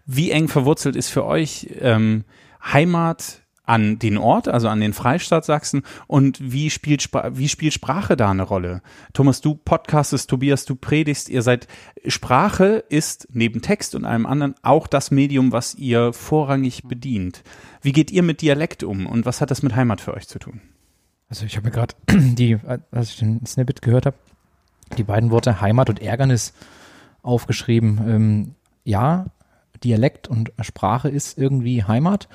Wie 0.07 0.31
eng 0.31 0.47
verwurzelt 0.47 0.95
ist 0.95 1.09
für 1.09 1.25
euch 1.25 1.69
ähm, 1.81 2.23
Heimat 2.63 3.43
an 3.65 3.99
den 3.99 4.19
Ort, 4.19 4.47
also 4.47 4.69
an 4.69 4.79
den 4.79 4.93
Freistaat 4.93 5.45
Sachsen 5.45 5.83
und 6.07 6.39
wie 6.41 6.71
spielt, 6.71 7.11
wie 7.33 7.49
spielt 7.49 7.73
Sprache 7.73 8.17
da 8.17 8.31
eine 8.31 8.45
Rolle? 8.45 8.81
Thomas, 9.15 9.41
du 9.41 9.57
podcastest, 9.57 10.31
Tobias, 10.31 10.65
du 10.65 10.77
predigst, 10.77 11.29
ihr 11.29 11.43
seid, 11.43 11.67
Sprache 12.07 12.85
ist 12.89 13.27
neben 13.33 13.63
Text 13.63 13.97
und 13.97 14.05
allem 14.05 14.27
anderen 14.27 14.55
auch 14.63 14.87
das 14.87 15.11
Medium, 15.11 15.51
was 15.51 15.75
ihr 15.75 16.13
vorrangig 16.13 16.85
bedient. 16.85 17.43
Wie 17.83 17.93
geht 17.93 18.13
ihr 18.13 18.23
mit 18.23 18.43
Dialekt 18.43 18.85
um 18.85 19.07
und 19.07 19.27
was 19.27 19.41
hat 19.41 19.51
das 19.51 19.65
mit 19.65 19.75
Heimat 19.75 20.01
für 20.01 20.15
euch 20.15 20.29
zu 20.29 20.39
tun? 20.39 20.61
Also 21.35 21.47
ich 21.47 21.57
habe 21.57 21.67
mir 21.67 21.73
gerade 21.73 21.95
die, 22.13 22.59
als 22.93 23.11
ich 23.11 23.17
den 23.17 23.45
Snippet 23.45 23.83
gehört 23.83 24.07
habe, 24.07 24.15
die 24.97 25.03
beiden 25.03 25.33
Worte 25.33 25.61
Heimat 25.61 25.91
und 25.91 26.01
Ärgernis 26.01 26.53
aufgeschrieben. 27.25 28.01
Ähm, 28.07 28.55
ja, 28.85 29.27
Dialekt 29.83 30.29
und 30.29 30.53
Sprache 30.61 31.09
ist 31.09 31.37
irgendwie 31.37 31.83
Heimat. 31.83 32.29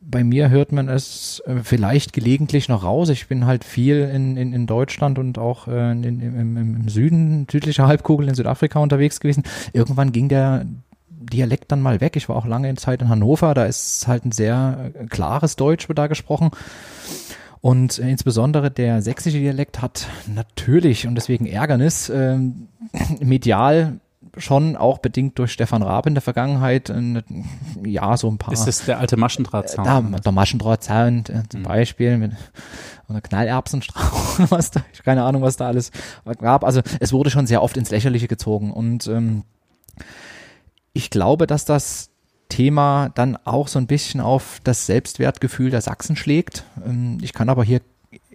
Bei 0.00 0.24
mir 0.24 0.50
hört 0.50 0.72
man 0.72 0.88
es 0.88 1.44
äh, 1.46 1.60
vielleicht 1.62 2.12
gelegentlich 2.12 2.68
noch 2.68 2.82
raus. 2.82 3.08
Ich 3.08 3.28
bin 3.28 3.46
halt 3.46 3.62
viel 3.62 4.00
in, 4.00 4.36
in, 4.36 4.52
in 4.52 4.66
Deutschland 4.66 5.20
und 5.20 5.38
auch 5.38 5.68
äh, 5.68 5.92
in, 5.92 6.02
im, 6.02 6.56
im 6.56 6.88
Süden, 6.88 7.46
südlicher 7.48 7.86
Halbkugel 7.86 8.28
in 8.28 8.34
Südafrika 8.34 8.80
unterwegs 8.80 9.20
gewesen. 9.20 9.44
Irgendwann 9.72 10.10
ging 10.10 10.28
der 10.28 10.66
Dialekt 11.08 11.70
dann 11.70 11.82
mal 11.82 12.00
weg. 12.00 12.16
Ich 12.16 12.28
war 12.28 12.34
auch 12.34 12.46
lange 12.46 12.74
Zeit 12.74 13.00
in 13.00 13.08
Hannover. 13.08 13.54
Da 13.54 13.64
ist 13.64 14.08
halt 14.08 14.24
ein 14.24 14.32
sehr 14.32 14.90
äh, 14.92 15.06
klares 15.06 15.54
Deutsch 15.54 15.86
da 15.94 16.08
gesprochen. 16.08 16.50
Und 17.64 17.98
äh, 17.98 18.10
insbesondere 18.10 18.70
der 18.70 19.00
sächsische 19.00 19.38
Dialekt 19.38 19.80
hat 19.80 20.06
natürlich 20.26 21.06
und 21.06 21.14
deswegen 21.14 21.46
Ärgernis 21.46 22.10
äh, 22.10 22.36
medial 23.20 24.00
schon 24.36 24.76
auch 24.76 24.98
bedingt 24.98 25.38
durch 25.38 25.52
Stefan 25.52 25.82
Raab 25.82 26.06
in 26.06 26.12
der 26.12 26.20
Vergangenheit, 26.20 26.90
äh, 26.90 27.22
ja, 27.82 28.18
so 28.18 28.30
ein 28.30 28.36
paar. 28.36 28.52
Ist 28.52 28.66
das 28.66 28.84
der 28.84 28.98
alte 28.98 29.16
Maschendrahtzaun? 29.16 29.82
Da, 29.86 30.02
der 30.02 30.32
Maschendrahtzaun 30.32 31.24
äh, 31.30 31.42
zum 31.48 31.60
mhm. 31.60 31.64
Beispiel 31.64 32.18
mit 32.18 32.32
oder 33.08 33.22
Knallerbsenstrauch, 33.22 34.40
was 34.50 34.70
da, 34.70 34.82
keine 35.02 35.22
Ahnung, 35.22 35.40
was 35.40 35.56
da 35.56 35.66
alles 35.66 35.90
gab. 36.40 36.64
Also 36.64 36.82
es 37.00 37.14
wurde 37.14 37.30
schon 37.30 37.46
sehr 37.46 37.62
oft 37.62 37.78
ins 37.78 37.88
Lächerliche 37.88 38.28
gezogen 38.28 38.74
und 38.74 39.06
ähm, 39.06 39.44
ich 40.92 41.08
glaube, 41.08 41.46
dass 41.46 41.64
das 41.64 42.10
Thema 42.48 43.10
dann 43.14 43.36
auch 43.44 43.68
so 43.68 43.78
ein 43.78 43.86
bisschen 43.86 44.20
auf 44.20 44.60
das 44.64 44.86
Selbstwertgefühl 44.86 45.70
der 45.70 45.80
Sachsen 45.80 46.16
schlägt. 46.16 46.64
Ähm, 46.84 47.18
ich 47.22 47.32
kann 47.32 47.48
aber 47.48 47.64
hier 47.64 47.80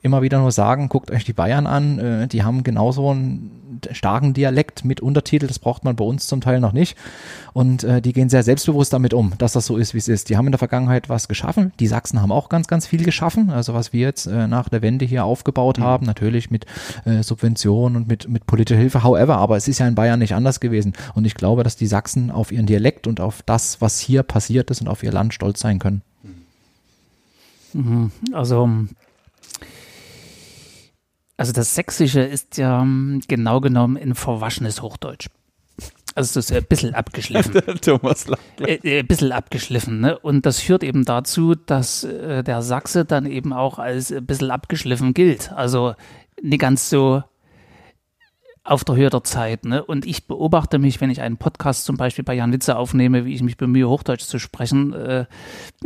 immer 0.02 0.22
wieder 0.22 0.40
nur 0.40 0.52
sagen, 0.52 0.90
guckt 0.90 1.12
euch 1.12 1.24
die 1.24 1.34
Bayern 1.34 1.68
an, 1.68 2.00
äh, 2.00 2.28
die 2.28 2.44
haben 2.44 2.64
genauso 2.64 3.10
einen 3.10 3.52
starken 3.92 4.34
Dialekt 4.34 4.84
mit 4.84 5.00
Untertitel, 5.00 5.48
das 5.48 5.60
braucht 5.60 5.86
man 5.86 5.96
bei 5.96 6.04
uns 6.04 6.28
zum 6.28 6.42
Teil 6.42 6.60
noch 6.60 6.74
nicht. 6.74 6.98
Und 7.54 7.84
äh, 7.84 8.02
die 8.02 8.14
gehen 8.14 8.30
sehr 8.30 8.44
selbstbewusst 8.44 8.92
damit 8.92 9.14
um, 9.14 9.34
dass 9.38 9.54
das 9.54 9.66
so 9.66 9.78
ist, 9.78 9.94
wie 9.94 10.00
es 10.00 10.08
ist. 10.08 10.30
Die 10.30 10.38
haben 10.38 10.48
in 10.48 10.52
der 10.52 10.60
Vergangenheit 10.60 11.08
was 11.08 11.28
geschaffen. 11.28 11.72
Die 11.80 11.88
Sachsen 11.88 12.22
haben 12.22 12.32
auch 12.32 12.50
ganz, 12.50 12.68
ganz 12.68 12.88
viel 12.88 13.04
geschaffen. 13.04 13.50
Also 13.50 13.74
was 13.74 13.94
wir 13.94 14.02
jetzt 14.02 14.26
äh, 14.26 14.48
nach 14.48 14.70
der 14.70 14.82
Wende 14.82 15.06
hier 15.06 15.24
aufgebaut 15.24 15.80
mhm. 15.80 15.84
haben, 15.84 16.06
natürlich 16.06 16.52
mit 16.52 16.66
Subventionen 17.22 17.96
und 17.96 18.08
mit, 18.08 18.28
mit 18.28 18.46
politischer 18.46 18.80
Hilfe, 18.80 19.04
however, 19.04 19.38
aber 19.38 19.58
es 19.58 19.68
ist 19.68 19.80
ja 19.80 19.88
in 19.88 19.96
Bayern 19.96 20.20
nicht 20.20 20.34
anders 20.34 20.60
gewesen. 20.60 20.94
Und 21.16 21.26
ich 21.26 21.36
glaube, 21.36 21.64
dass 21.64 21.76
die 21.76 21.88
Sachsen 21.88 22.32
auf 22.32 22.52
ihren 22.52 22.66
Dialekt 22.66 23.08
und 23.08 23.20
auf 23.20 23.42
das, 23.44 23.82
was 23.82 24.00
hier 24.00 24.24
passiert 24.24 24.70
ist 24.72 24.82
und 24.82 24.88
auf 24.88 25.04
ihr 25.04 25.12
Land 25.12 25.34
stolz 25.34 25.60
sein 25.60 25.80
können. 25.80 26.02
Mhm. 27.74 28.12
Also 28.34 28.70
also 31.40 31.54
das 31.54 31.74
Sächsische 31.74 32.20
ist 32.20 32.58
ja 32.58 32.82
ähm, 32.82 33.22
genau 33.30 33.62
genommen 33.62 33.96
ein 33.96 34.14
verwaschenes 34.14 34.82
Hochdeutsch. 34.82 35.30
Also 36.14 36.34
das 36.34 36.50
ist 36.50 36.52
ein 36.52 36.66
bisschen 36.66 36.94
abgeschliffen. 36.94 37.54
Thomas 37.82 38.26
äh, 38.60 38.74
äh, 38.74 39.00
Ein 39.00 39.08
bisschen 39.08 39.32
abgeschliffen. 39.32 40.02
Ne? 40.02 40.20
Und 40.20 40.46
das 40.46 40.60
führt 40.60 40.84
eben 40.84 41.06
dazu, 41.06 41.56
dass 41.56 42.04
äh, 42.04 42.44
der 42.44 42.62
Sachse 42.62 43.06
dann 43.06 43.26
eben 43.26 43.54
auch 43.54 43.80
als 43.80 44.12
ein 44.12 44.26
bisschen 44.26 44.52
abgeschliffen 44.52 45.14
gilt. 45.14 45.54
Also 45.54 45.96
nicht 46.42 46.60
ganz 46.60 46.90
so 46.90 47.24
auf 48.66 48.84
der 48.84 48.98
Höhe 48.98 49.10
der 49.10 49.24
Zeit. 49.24 49.64
Ne? 49.64 49.82
Und 49.82 50.06
ich 50.06 50.28
beobachte 50.28 50.78
mich, 50.78 51.00
wenn 51.00 51.10
ich 51.10 51.22
einen 51.22 51.38
Podcast 51.38 51.86
zum 51.86 51.96
Beispiel 51.96 52.26
bei 52.26 52.34
Jan 52.34 52.52
Litze 52.52 52.76
aufnehme, 52.76 53.24
wie 53.24 53.34
ich 53.34 53.44
mich 53.44 53.56
bemühe, 53.56 53.88
Hochdeutsch 53.88 54.26
zu 54.26 54.40
sprechen, 54.40 54.92
äh, 54.92 55.26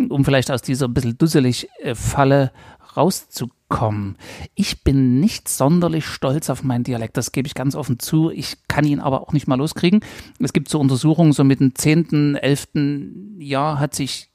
um 0.09 0.25
vielleicht 0.25 0.49
aus 0.49 0.63
dieser 0.63 0.87
ein 0.87 0.95
bisschen 0.95 1.19
dusselig 1.19 1.69
Falle 1.93 2.51
rauszukommen. 2.97 4.17
Ich 4.55 4.83
bin 4.83 5.19
nicht 5.19 5.49
sonderlich 5.49 6.05
stolz 6.05 6.49
auf 6.49 6.63
meinen 6.63 6.83
Dialekt, 6.83 7.17
das 7.17 7.31
gebe 7.31 7.47
ich 7.47 7.55
ganz 7.55 7.75
offen 7.75 7.99
zu. 7.99 8.29
Ich 8.29 8.67
kann 8.67 8.85
ihn 8.85 8.99
aber 8.99 9.21
auch 9.21 9.33
nicht 9.33 9.47
mal 9.47 9.55
loskriegen. 9.55 10.01
Es 10.39 10.53
gibt 10.53 10.69
so 10.69 10.79
Untersuchungen, 10.79 11.33
so 11.33 11.43
mit 11.43 11.59
dem 11.59 11.75
zehnten, 11.75 12.35
elften 12.35 13.39
Jahr 13.39 13.79
hat 13.79 13.95
sich 13.95 14.31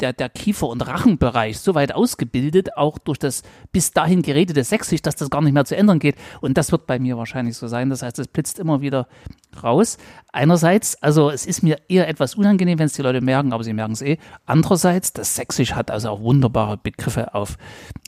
der, 0.00 0.12
der 0.12 0.28
Kiefer- 0.28 0.68
und 0.68 0.80
Rachenbereich 0.80 1.58
so 1.58 1.74
weit 1.74 1.94
ausgebildet, 1.94 2.76
auch 2.76 2.98
durch 2.98 3.18
das 3.18 3.42
bis 3.70 3.92
dahin 3.92 4.22
geredete 4.22 4.64
Sächsisch, 4.64 5.02
dass 5.02 5.14
das 5.14 5.30
gar 5.30 5.40
nicht 5.40 5.52
mehr 5.52 5.64
zu 5.64 5.76
ändern 5.76 6.00
geht. 6.00 6.16
Und 6.40 6.58
das 6.58 6.72
wird 6.72 6.86
bei 6.86 6.98
mir 6.98 7.16
wahrscheinlich 7.16 7.56
so 7.56 7.68
sein. 7.68 7.90
Das 7.90 8.02
heißt, 8.02 8.18
es 8.18 8.26
blitzt 8.26 8.58
immer 8.58 8.80
wieder 8.80 9.06
raus. 9.62 9.98
Einerseits, 10.32 11.00
also 11.00 11.30
es 11.30 11.46
ist 11.46 11.62
mir 11.62 11.78
eher 11.88 12.08
etwas 12.08 12.34
unangenehm, 12.34 12.78
wenn 12.80 12.86
es 12.86 12.94
die 12.94 13.02
Leute 13.02 13.20
merken, 13.20 13.52
aber 13.52 13.62
sie 13.62 13.72
merken 13.72 13.92
es 13.92 14.02
eh. 14.02 14.18
Andererseits, 14.46 15.12
das 15.12 15.36
Sächsisch 15.36 15.72
hat 15.72 15.92
also 15.92 16.10
auch 16.10 16.20
wunderbare 16.20 16.76
Begriffe 16.76 17.34
auf, 17.34 17.56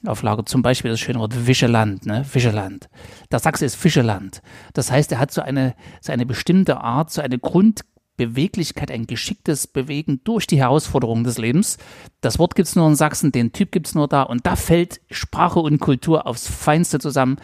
auf 0.04 0.22
Lager. 0.22 0.44
Zum 0.44 0.62
Beispiel 0.62 0.90
das 0.90 0.98
schöne 0.98 1.20
Wort 1.20 1.34
Fischeland, 1.34 2.04
ne? 2.04 2.24
Fischeland. 2.24 2.88
Der 3.30 3.38
Sachse 3.38 3.64
ist 3.64 3.76
Fischeland. 3.76 4.42
Das 4.72 4.90
heißt, 4.90 5.12
er 5.12 5.20
hat 5.20 5.30
so 5.30 5.40
eine, 5.40 5.74
so 6.00 6.12
eine 6.12 6.26
bestimmte 6.26 6.80
Art, 6.80 7.10
so 7.10 7.22
eine 7.22 7.38
Grund 7.38 7.82
Beweglichkeit, 8.16 8.90
ein 8.90 9.06
geschicktes 9.06 9.66
Bewegen 9.66 10.20
durch 10.24 10.46
die 10.46 10.58
Herausforderungen 10.58 11.24
des 11.24 11.38
Lebens. 11.38 11.78
Das 12.20 12.38
Wort 12.38 12.54
gibt 12.54 12.68
es 12.68 12.76
nur 12.76 12.86
in 12.88 12.94
Sachsen, 12.94 13.32
den 13.32 13.52
Typ 13.52 13.72
gibt 13.72 13.88
es 13.88 13.94
nur 13.94 14.08
da 14.08 14.22
und 14.22 14.46
da 14.46 14.56
fällt 14.56 15.00
Sprache 15.10 15.60
und 15.60 15.78
Kultur 15.78 16.26
aufs 16.26 16.48
Feinste 16.48 16.98
zusammen. 16.98 17.36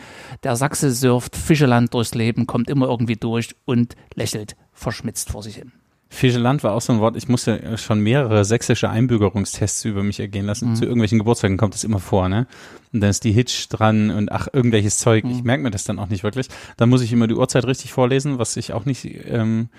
Der 0.43 0.57
Sachse 0.57 0.93
surft 0.93 1.37
Fischeland 1.37 1.93
durchs 1.95 2.15
Leben, 2.15 2.47
kommt 2.47 2.71
immer 2.71 2.87
irgendwie 2.87 3.17
durch 3.17 3.55
und 3.65 3.97
lächelt 4.15 4.57
verschmitzt 4.73 5.31
vor 5.31 5.43
sich 5.43 5.57
hin. 5.57 5.73
Fischeland 6.13 6.63
war 6.63 6.75
auch 6.75 6.83
so 6.83 6.93
ein 6.93 7.01
Wort, 7.01 7.17
ich 7.17 7.29
musste 7.29 7.79
schon 7.79 8.01
mehrere 8.01 8.45
sächsische 8.45 8.91
Einbürgerungstests 8.91 9.87
über 9.87 10.03
mich 10.03 10.21
ergehen 10.21 10.45
lassen. 10.45 10.69
Mhm. 10.69 10.77
Zu 10.77 10.85
irgendwelchen 10.85 11.19
Geburtstagen 11.19 11.57
kommt 11.57 11.73
das 11.73 11.85
immer 11.85 12.01
vor, 12.01 12.29
ne? 12.29 12.47
Und 12.93 13.01
dann 13.01 13.09
ist 13.09 13.25
die 13.25 13.33
Hitch 13.33 13.71
dran 13.71 14.11
und 14.11 14.31
ach, 14.31 14.47
irgendwelches 14.53 14.99
Zeug. 14.99 15.25
Mhm. 15.25 15.31
Ich 15.31 15.43
merke 15.43 15.63
mir 15.63 15.71
das 15.71 15.85
dann 15.85 15.99
auch 15.99 16.09
nicht 16.09 16.23
wirklich. 16.23 16.49
Dann 16.77 16.91
muss 16.91 17.01
ich 17.01 17.15
immer 17.15 17.29
die 17.29 17.35
Uhrzeit 17.35 17.65
richtig 17.65 17.95
vorlesen, 17.95 18.39
was 18.39 18.59
ich 18.59 18.75
auch 18.75 18.85
nicht 18.85 19.09
ähm, 19.27 19.71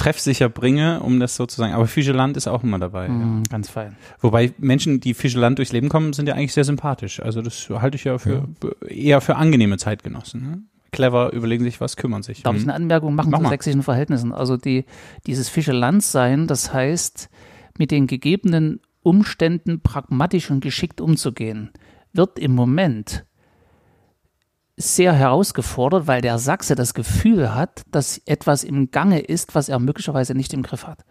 treffsicher 0.00 0.48
bringe, 0.48 1.00
um 1.00 1.20
das 1.20 1.36
sozusagen. 1.36 1.74
Aber 1.74 1.86
Fischeland 1.86 2.36
ist 2.36 2.48
auch 2.48 2.62
immer 2.62 2.78
dabei. 2.78 3.08
Mhm, 3.08 3.38
ja. 3.38 3.42
Ganz 3.50 3.68
fein. 3.68 3.96
Wobei 4.20 4.52
Menschen, 4.58 5.00
die 5.00 5.14
Fischeland 5.14 5.58
durchs 5.58 5.72
Leben 5.72 5.88
kommen, 5.88 6.12
sind 6.12 6.26
ja 6.26 6.34
eigentlich 6.34 6.54
sehr 6.54 6.64
sympathisch. 6.64 7.20
Also 7.20 7.42
das 7.42 7.68
halte 7.68 7.96
ich 7.96 8.04
ja 8.04 8.18
für 8.18 8.48
ja. 8.62 8.88
eher 8.88 9.20
für 9.20 9.36
angenehme 9.36 9.76
Zeitgenossen. 9.76 10.42
Ne? 10.42 10.62
clever, 10.92 11.32
überlegen 11.32 11.62
sich 11.62 11.80
was, 11.80 11.96
kümmern 11.96 12.24
sich. 12.24 12.42
Darf 12.42 12.56
ich 12.56 12.62
hm. 12.62 12.70
eine 12.70 12.76
Anmerkung 12.76 13.14
machen 13.14 13.30
Mach 13.30 13.42
zu 13.42 13.48
sächsischen 13.48 13.84
Verhältnissen? 13.84 14.32
Also 14.32 14.56
die, 14.56 14.86
dieses 15.26 15.48
Fischeland 15.48 16.02
sein, 16.02 16.48
das 16.48 16.72
heißt, 16.72 17.30
mit 17.78 17.92
den 17.92 18.08
gegebenen 18.08 18.80
Umständen 19.02 19.80
pragmatisch 19.82 20.50
und 20.50 20.60
geschickt 20.60 21.00
umzugehen, 21.00 21.70
wird 22.12 22.40
im 22.40 22.54
Moment 22.54 23.24
sehr 24.80 25.12
herausgefordert, 25.12 26.06
weil 26.06 26.20
der 26.20 26.38
Sachse 26.38 26.74
das 26.74 26.94
Gefühl 26.94 27.54
hat, 27.54 27.82
dass 27.90 28.18
etwas 28.26 28.64
im 28.64 28.90
Gange 28.90 29.20
ist, 29.20 29.54
was 29.54 29.68
er 29.68 29.78
möglicherweise 29.78 30.34
nicht 30.34 30.52
im 30.52 30.62
Griff 30.62 30.86
hat. 30.86 31.04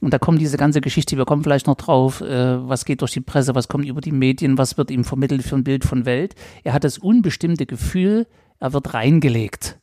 Und 0.00 0.12
da 0.12 0.18
kommt 0.18 0.40
diese 0.40 0.56
ganze 0.56 0.80
Geschichte, 0.80 1.16
wir 1.16 1.24
kommen 1.24 1.42
vielleicht 1.42 1.66
noch 1.66 1.74
drauf, 1.74 2.20
äh, 2.20 2.68
was 2.68 2.84
geht 2.84 3.00
durch 3.00 3.12
die 3.12 3.20
Presse, 3.20 3.54
was 3.54 3.68
kommt 3.68 3.86
über 3.86 4.00
die 4.00 4.12
Medien, 4.12 4.56
was 4.56 4.78
wird 4.78 4.90
ihm 4.90 5.04
vermittelt 5.04 5.42
für 5.42 5.56
ein 5.56 5.64
Bild 5.64 5.84
von 5.84 6.06
Welt. 6.06 6.34
Er 6.62 6.72
hat 6.72 6.84
das 6.84 6.98
unbestimmte 6.98 7.66
Gefühl, 7.66 8.26
er 8.60 8.72
wird 8.72 8.94
reingelegt. 8.94 9.78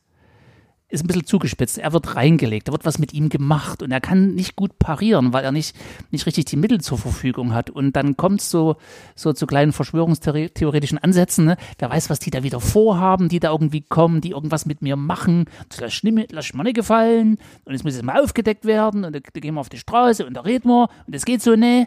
Ist 0.90 1.04
ein 1.04 1.06
bisschen 1.06 1.24
zugespitzt. 1.24 1.78
Er 1.78 1.92
wird 1.92 2.16
reingelegt. 2.16 2.66
Da 2.66 2.72
wird 2.72 2.84
was 2.84 2.98
mit 2.98 3.12
ihm 3.12 3.28
gemacht 3.28 3.80
und 3.80 3.92
er 3.92 4.00
kann 4.00 4.34
nicht 4.34 4.56
gut 4.56 4.78
parieren, 4.80 5.32
weil 5.32 5.44
er 5.44 5.52
nicht, 5.52 5.76
nicht 6.10 6.26
richtig 6.26 6.46
die 6.46 6.56
Mittel 6.56 6.80
zur 6.80 6.98
Verfügung 6.98 7.54
hat. 7.54 7.70
Und 7.70 7.94
dann 7.94 8.16
kommt 8.16 8.40
es 8.40 8.50
so, 8.50 8.74
so 9.14 9.32
zu 9.32 9.46
kleinen 9.46 9.72
verschwörungstheoretischen 9.72 10.98
Ansätzen. 10.98 11.44
Ne? 11.44 11.56
Wer 11.78 11.90
weiß, 11.90 12.10
was 12.10 12.18
die 12.18 12.30
da 12.30 12.42
wieder 12.42 12.58
vorhaben, 12.58 13.28
die 13.28 13.38
da 13.38 13.52
irgendwie 13.52 13.82
kommen, 13.82 14.20
die 14.20 14.30
irgendwas 14.30 14.66
mit 14.66 14.82
mir 14.82 14.96
machen. 14.96 15.44
Das 15.68 15.78
ich, 15.78 16.02
lass 16.32 16.54
mir 16.54 16.64
nicht 16.64 16.74
gefallen. 16.74 17.38
Und 17.64 17.72
jetzt 17.72 17.84
muss 17.84 17.94
es 17.94 18.02
mal 18.02 18.20
aufgedeckt 18.20 18.64
werden. 18.64 19.04
Und 19.04 19.14
da, 19.14 19.20
gehen 19.20 19.54
wir 19.54 19.60
auf 19.60 19.68
die 19.68 19.78
Straße 19.78 20.26
und 20.26 20.34
da 20.34 20.40
reden 20.40 20.68
wir. 20.68 20.88
Und 21.06 21.14
das 21.14 21.24
geht 21.24 21.40
so, 21.40 21.54
ne? 21.54 21.86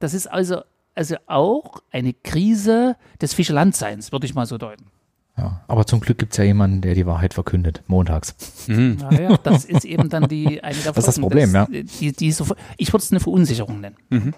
Das 0.00 0.12
ist 0.12 0.26
also, 0.26 0.62
also 0.96 1.14
auch 1.26 1.82
eine 1.92 2.14
Krise 2.14 2.96
des 3.20 3.32
Fischelandseins, 3.32 4.10
würde 4.10 4.26
ich 4.26 4.34
mal 4.34 4.46
so 4.46 4.58
deuten. 4.58 4.86
Ja, 5.40 5.62
aber 5.68 5.86
zum 5.86 6.00
Glück 6.00 6.18
gibt 6.18 6.32
es 6.32 6.36
ja 6.36 6.44
jemanden, 6.44 6.82
der 6.82 6.94
die 6.94 7.06
Wahrheit 7.06 7.32
verkündet, 7.32 7.82
montags. 7.86 8.34
Mhm. 8.66 8.98
Ja, 9.10 9.38
das 9.38 9.64
ist 9.64 9.86
eben 9.86 10.10
dann 10.10 10.28
die 10.28 10.62
eine 10.62 10.76
der 10.76 10.92
Das 10.92 10.98
ist 10.98 11.08
das 11.08 11.18
Problem, 11.18 11.50
das, 11.54 11.68
ja. 11.70 11.82
Die, 11.98 12.12
die 12.12 12.30
so, 12.30 12.44
ich 12.76 12.92
würde 12.92 13.02
es 13.02 13.10
eine 13.10 13.20
Verunsicherung 13.20 13.80
nennen. 13.80 13.96
Mhm 14.10 14.34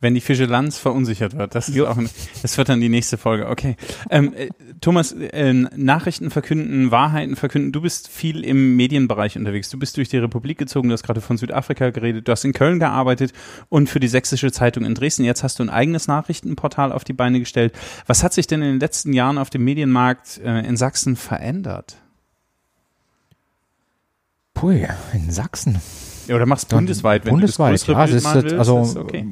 wenn 0.00 0.14
die 0.14 0.26
Vigilanz 0.26 0.78
verunsichert 0.78 1.36
wird. 1.36 1.54
Das 1.54 1.68
ist 1.68 1.80
auch, 1.80 1.96
das 2.42 2.58
wird 2.58 2.68
dann 2.68 2.80
die 2.80 2.88
nächste 2.88 3.16
Folge. 3.16 3.48
Okay. 3.48 3.76
Ähm, 4.10 4.34
äh, 4.34 4.48
Thomas, 4.80 5.12
äh, 5.12 5.52
Nachrichten 5.52 6.30
verkünden, 6.30 6.90
Wahrheiten 6.90 7.36
verkünden. 7.36 7.72
Du 7.72 7.80
bist 7.80 8.08
viel 8.08 8.44
im 8.44 8.76
Medienbereich 8.76 9.38
unterwegs. 9.38 9.70
Du 9.70 9.78
bist 9.78 9.96
durch 9.96 10.08
die 10.08 10.18
Republik 10.18 10.58
gezogen. 10.58 10.88
Du 10.88 10.92
hast 10.92 11.02
gerade 11.02 11.20
von 11.20 11.38
Südafrika 11.38 11.90
geredet. 11.90 12.28
Du 12.28 12.32
hast 12.32 12.44
in 12.44 12.52
Köln 12.52 12.78
gearbeitet 12.78 13.32
und 13.68 13.88
für 13.88 14.00
die 14.00 14.08
Sächsische 14.08 14.52
Zeitung 14.52 14.84
in 14.84 14.94
Dresden. 14.94 15.24
Jetzt 15.24 15.42
hast 15.42 15.58
du 15.58 15.62
ein 15.62 15.70
eigenes 15.70 16.08
Nachrichtenportal 16.08 16.92
auf 16.92 17.04
die 17.04 17.14
Beine 17.14 17.38
gestellt. 17.38 17.72
Was 18.06 18.22
hat 18.22 18.32
sich 18.32 18.46
denn 18.46 18.62
in 18.62 18.72
den 18.72 18.80
letzten 18.80 19.12
Jahren 19.12 19.38
auf 19.38 19.50
dem 19.50 19.64
Medienmarkt 19.64 20.40
äh, 20.44 20.60
in 20.60 20.76
Sachsen 20.76 21.16
verändert? 21.16 21.96
Pui, 24.52 24.86
in 25.12 25.30
Sachsen. 25.30 25.80
Ja, 26.28 26.36
oder 26.36 26.46
machst 26.46 26.68
bundesweit, 26.70 27.24
wenn 27.24 27.32
bundesweit, 27.32 27.86
du 27.86 27.92
das 27.92 28.10
ja, 28.10 28.16
ist, 28.16 28.34
willst, 28.34 28.54
also 28.54 28.82
ist 28.82 28.96
okay 28.96 29.26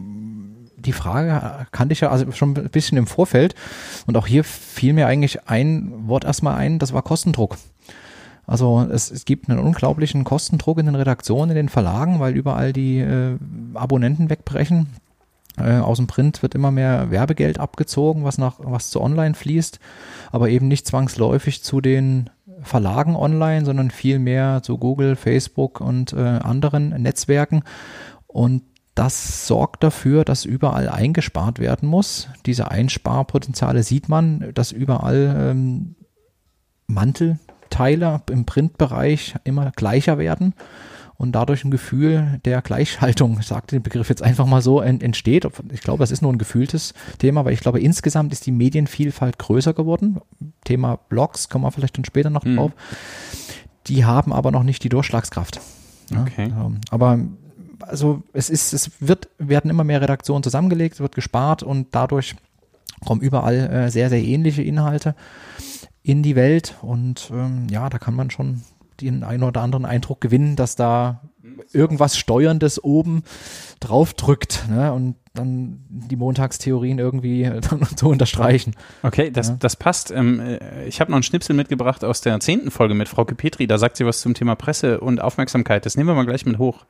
die 0.84 0.92
Frage 0.92 1.66
kannte 1.72 1.92
ich 1.92 2.00
ja 2.00 2.10
also 2.10 2.30
schon 2.32 2.56
ein 2.56 2.70
bisschen 2.70 2.98
im 2.98 3.06
Vorfeld. 3.06 3.54
Und 4.06 4.16
auch 4.16 4.26
hier 4.26 4.44
fiel 4.44 4.92
mir 4.92 5.06
eigentlich 5.06 5.48
ein 5.48 6.08
Wort 6.08 6.24
erstmal 6.24 6.56
ein, 6.56 6.78
das 6.78 6.92
war 6.92 7.02
Kostendruck. 7.02 7.56
Also 8.46 8.86
es, 8.92 9.10
es 9.10 9.24
gibt 9.24 9.48
einen 9.48 9.58
unglaublichen 9.58 10.24
Kostendruck 10.24 10.78
in 10.78 10.86
den 10.86 10.94
Redaktionen, 10.94 11.50
in 11.50 11.56
den 11.56 11.68
Verlagen, 11.68 12.20
weil 12.20 12.34
überall 12.34 12.72
die 12.72 12.98
äh, 12.98 13.36
Abonnenten 13.74 14.28
wegbrechen. 14.28 14.88
Äh, 15.56 15.78
aus 15.78 15.98
dem 15.98 16.06
Print 16.06 16.42
wird 16.42 16.54
immer 16.54 16.70
mehr 16.70 17.10
Werbegeld 17.10 17.58
abgezogen, 17.58 18.24
was 18.24 18.38
nach 18.38 18.56
was 18.58 18.90
zu 18.90 19.00
online 19.00 19.34
fließt, 19.34 19.78
aber 20.32 20.48
eben 20.48 20.68
nicht 20.68 20.86
zwangsläufig 20.86 21.62
zu 21.62 21.80
den 21.80 22.28
Verlagen 22.62 23.14
online, 23.14 23.64
sondern 23.64 23.90
viel 23.90 24.18
mehr 24.18 24.62
zu 24.62 24.78
Google, 24.78 25.16
Facebook 25.16 25.80
und 25.80 26.12
äh, 26.12 26.18
anderen 26.18 26.88
Netzwerken. 27.00 27.62
Und 28.26 28.62
das 28.94 29.46
sorgt 29.46 29.82
dafür, 29.82 30.24
dass 30.24 30.44
überall 30.44 30.88
eingespart 30.88 31.58
werden 31.58 31.88
muss. 31.88 32.28
Diese 32.46 32.70
Einsparpotenziale 32.70 33.82
sieht 33.82 34.08
man, 34.08 34.52
dass 34.54 34.70
überall 34.70 35.50
ähm, 35.50 35.96
Mantelteile 36.86 38.20
im 38.30 38.44
Printbereich 38.44 39.34
immer 39.44 39.72
gleicher 39.72 40.18
werden 40.18 40.54
und 41.16 41.32
dadurch 41.32 41.64
ein 41.64 41.70
Gefühl 41.70 42.40
der 42.44 42.62
Gleichschaltung, 42.62 43.38
ich 43.40 43.46
sage 43.46 43.66
den 43.68 43.82
Begriff 43.82 44.08
jetzt 44.08 44.22
einfach 44.22 44.46
mal 44.46 44.62
so, 44.62 44.80
entsteht. 44.80 45.46
Ich 45.72 45.80
glaube, 45.80 46.00
das 46.00 46.10
ist 46.10 46.22
nur 46.22 46.32
ein 46.32 46.38
gefühltes 46.38 46.94
Thema, 47.18 47.44
weil 47.44 47.52
ich 47.52 47.60
glaube, 47.60 47.80
insgesamt 47.80 48.32
ist 48.32 48.46
die 48.46 48.52
Medienvielfalt 48.52 49.38
größer 49.38 49.74
geworden. 49.74 50.20
Thema 50.64 50.96
Blogs, 51.08 51.48
kommen 51.48 51.64
wir 51.64 51.70
vielleicht 51.70 51.96
dann 51.96 52.04
später 52.04 52.30
noch 52.30 52.44
mhm. 52.44 52.56
drauf. 52.56 52.72
Die 53.86 54.04
haben 54.04 54.32
aber 54.32 54.50
noch 54.50 54.62
nicht 54.62 54.82
die 54.82 54.88
Durchschlagskraft. 54.88 55.60
Okay. 56.10 56.48
Ja, 56.50 56.66
ähm, 56.66 56.80
aber 56.90 57.18
also 57.88 58.22
es 58.32 58.50
ist, 58.50 58.72
es 58.72 58.90
wird, 59.00 59.28
werden 59.38 59.70
immer 59.70 59.84
mehr 59.84 60.00
Redaktionen 60.00 60.42
zusammengelegt, 60.42 61.00
wird 61.00 61.14
gespart 61.14 61.62
und 61.62 61.88
dadurch 61.92 62.34
kommen 63.04 63.20
überall 63.20 63.54
äh, 63.54 63.90
sehr, 63.90 64.08
sehr 64.08 64.22
ähnliche 64.22 64.62
Inhalte 64.62 65.14
in 66.02 66.22
die 66.22 66.36
Welt 66.36 66.76
und 66.82 67.30
ähm, 67.32 67.66
ja, 67.70 67.88
da 67.88 67.98
kann 67.98 68.14
man 68.14 68.30
schon 68.30 68.62
den 69.00 69.24
einen 69.24 69.42
oder 69.42 69.62
anderen 69.62 69.84
Eindruck 69.84 70.20
gewinnen, 70.20 70.56
dass 70.56 70.76
da 70.76 71.20
irgendwas 71.72 72.16
Steuerndes 72.16 72.82
oben 72.82 73.22
drauf 73.80 74.14
drückt 74.14 74.66
ne? 74.68 74.92
und 74.92 75.16
dann 75.34 75.80
die 75.88 76.16
Montagstheorien 76.16 76.98
irgendwie 76.98 77.50
zu 77.96 78.08
unterstreichen. 78.08 78.74
Okay, 79.02 79.30
das, 79.30 79.48
ja. 79.48 79.56
das 79.58 79.76
passt. 79.76 80.10
Ähm, 80.10 80.40
äh, 80.40 80.86
ich 80.86 81.00
habe 81.00 81.10
noch 81.10 81.16
einen 81.16 81.22
Schnipsel 81.24 81.56
mitgebracht 81.56 82.04
aus 82.04 82.20
der 82.20 82.38
zehnten 82.40 82.70
Folge 82.70 82.94
mit 82.94 83.08
Frau 83.08 83.24
Petri. 83.24 83.66
Da 83.66 83.78
sagt 83.78 83.96
sie 83.96 84.06
was 84.06 84.20
zum 84.20 84.34
Thema 84.34 84.54
Presse 84.54 85.00
und 85.00 85.20
Aufmerksamkeit. 85.20 85.84
Das 85.86 85.96
nehmen 85.96 86.08
wir 86.08 86.14
mal 86.14 86.26
gleich 86.26 86.46
mit 86.46 86.58
hoch. 86.58 86.86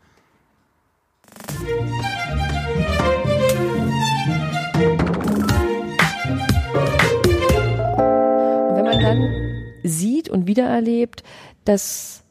Und 8.68 8.76
wenn 8.76 8.84
man 8.84 9.00
dann 9.00 9.34
sieht 9.82 10.28
und 10.28 10.46
wiedererlebt, 10.46 11.22
dass 11.64 12.24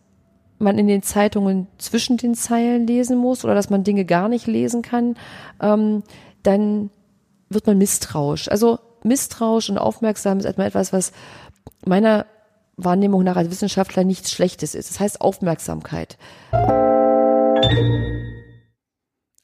man 0.59 0.77
in 0.77 0.87
den 0.87 1.03
Zeitungen 1.03 1.67
zwischen 1.77 2.17
den 2.17 2.35
Zeilen 2.35 2.87
lesen 2.87 3.17
muss 3.17 3.43
oder 3.43 3.55
dass 3.55 3.69
man 3.69 3.83
Dinge 3.83 4.05
gar 4.05 4.29
nicht 4.29 4.47
lesen 4.47 4.81
kann, 4.81 5.15
ähm, 5.61 6.03
dann 6.41 6.89
wird 7.49 7.67
man 7.67 7.77
misstrauisch. 7.77 8.49
Also 8.49 8.79
misstrauisch 9.03 9.69
und 9.69 9.77
aufmerksam 9.77 10.39
ist 10.39 10.45
etwa 10.45 10.63
etwas, 10.63 10.93
was 10.93 11.11
meiner 11.85 12.25
Wahrnehmung 12.77 13.23
nach 13.23 13.35
als 13.35 13.51
Wissenschaftler 13.51 14.03
nichts 14.03 14.31
Schlechtes 14.31 14.73
ist. 14.75 14.89
Das 14.89 14.99
heißt 14.99 15.21
Aufmerksamkeit. 15.21 16.17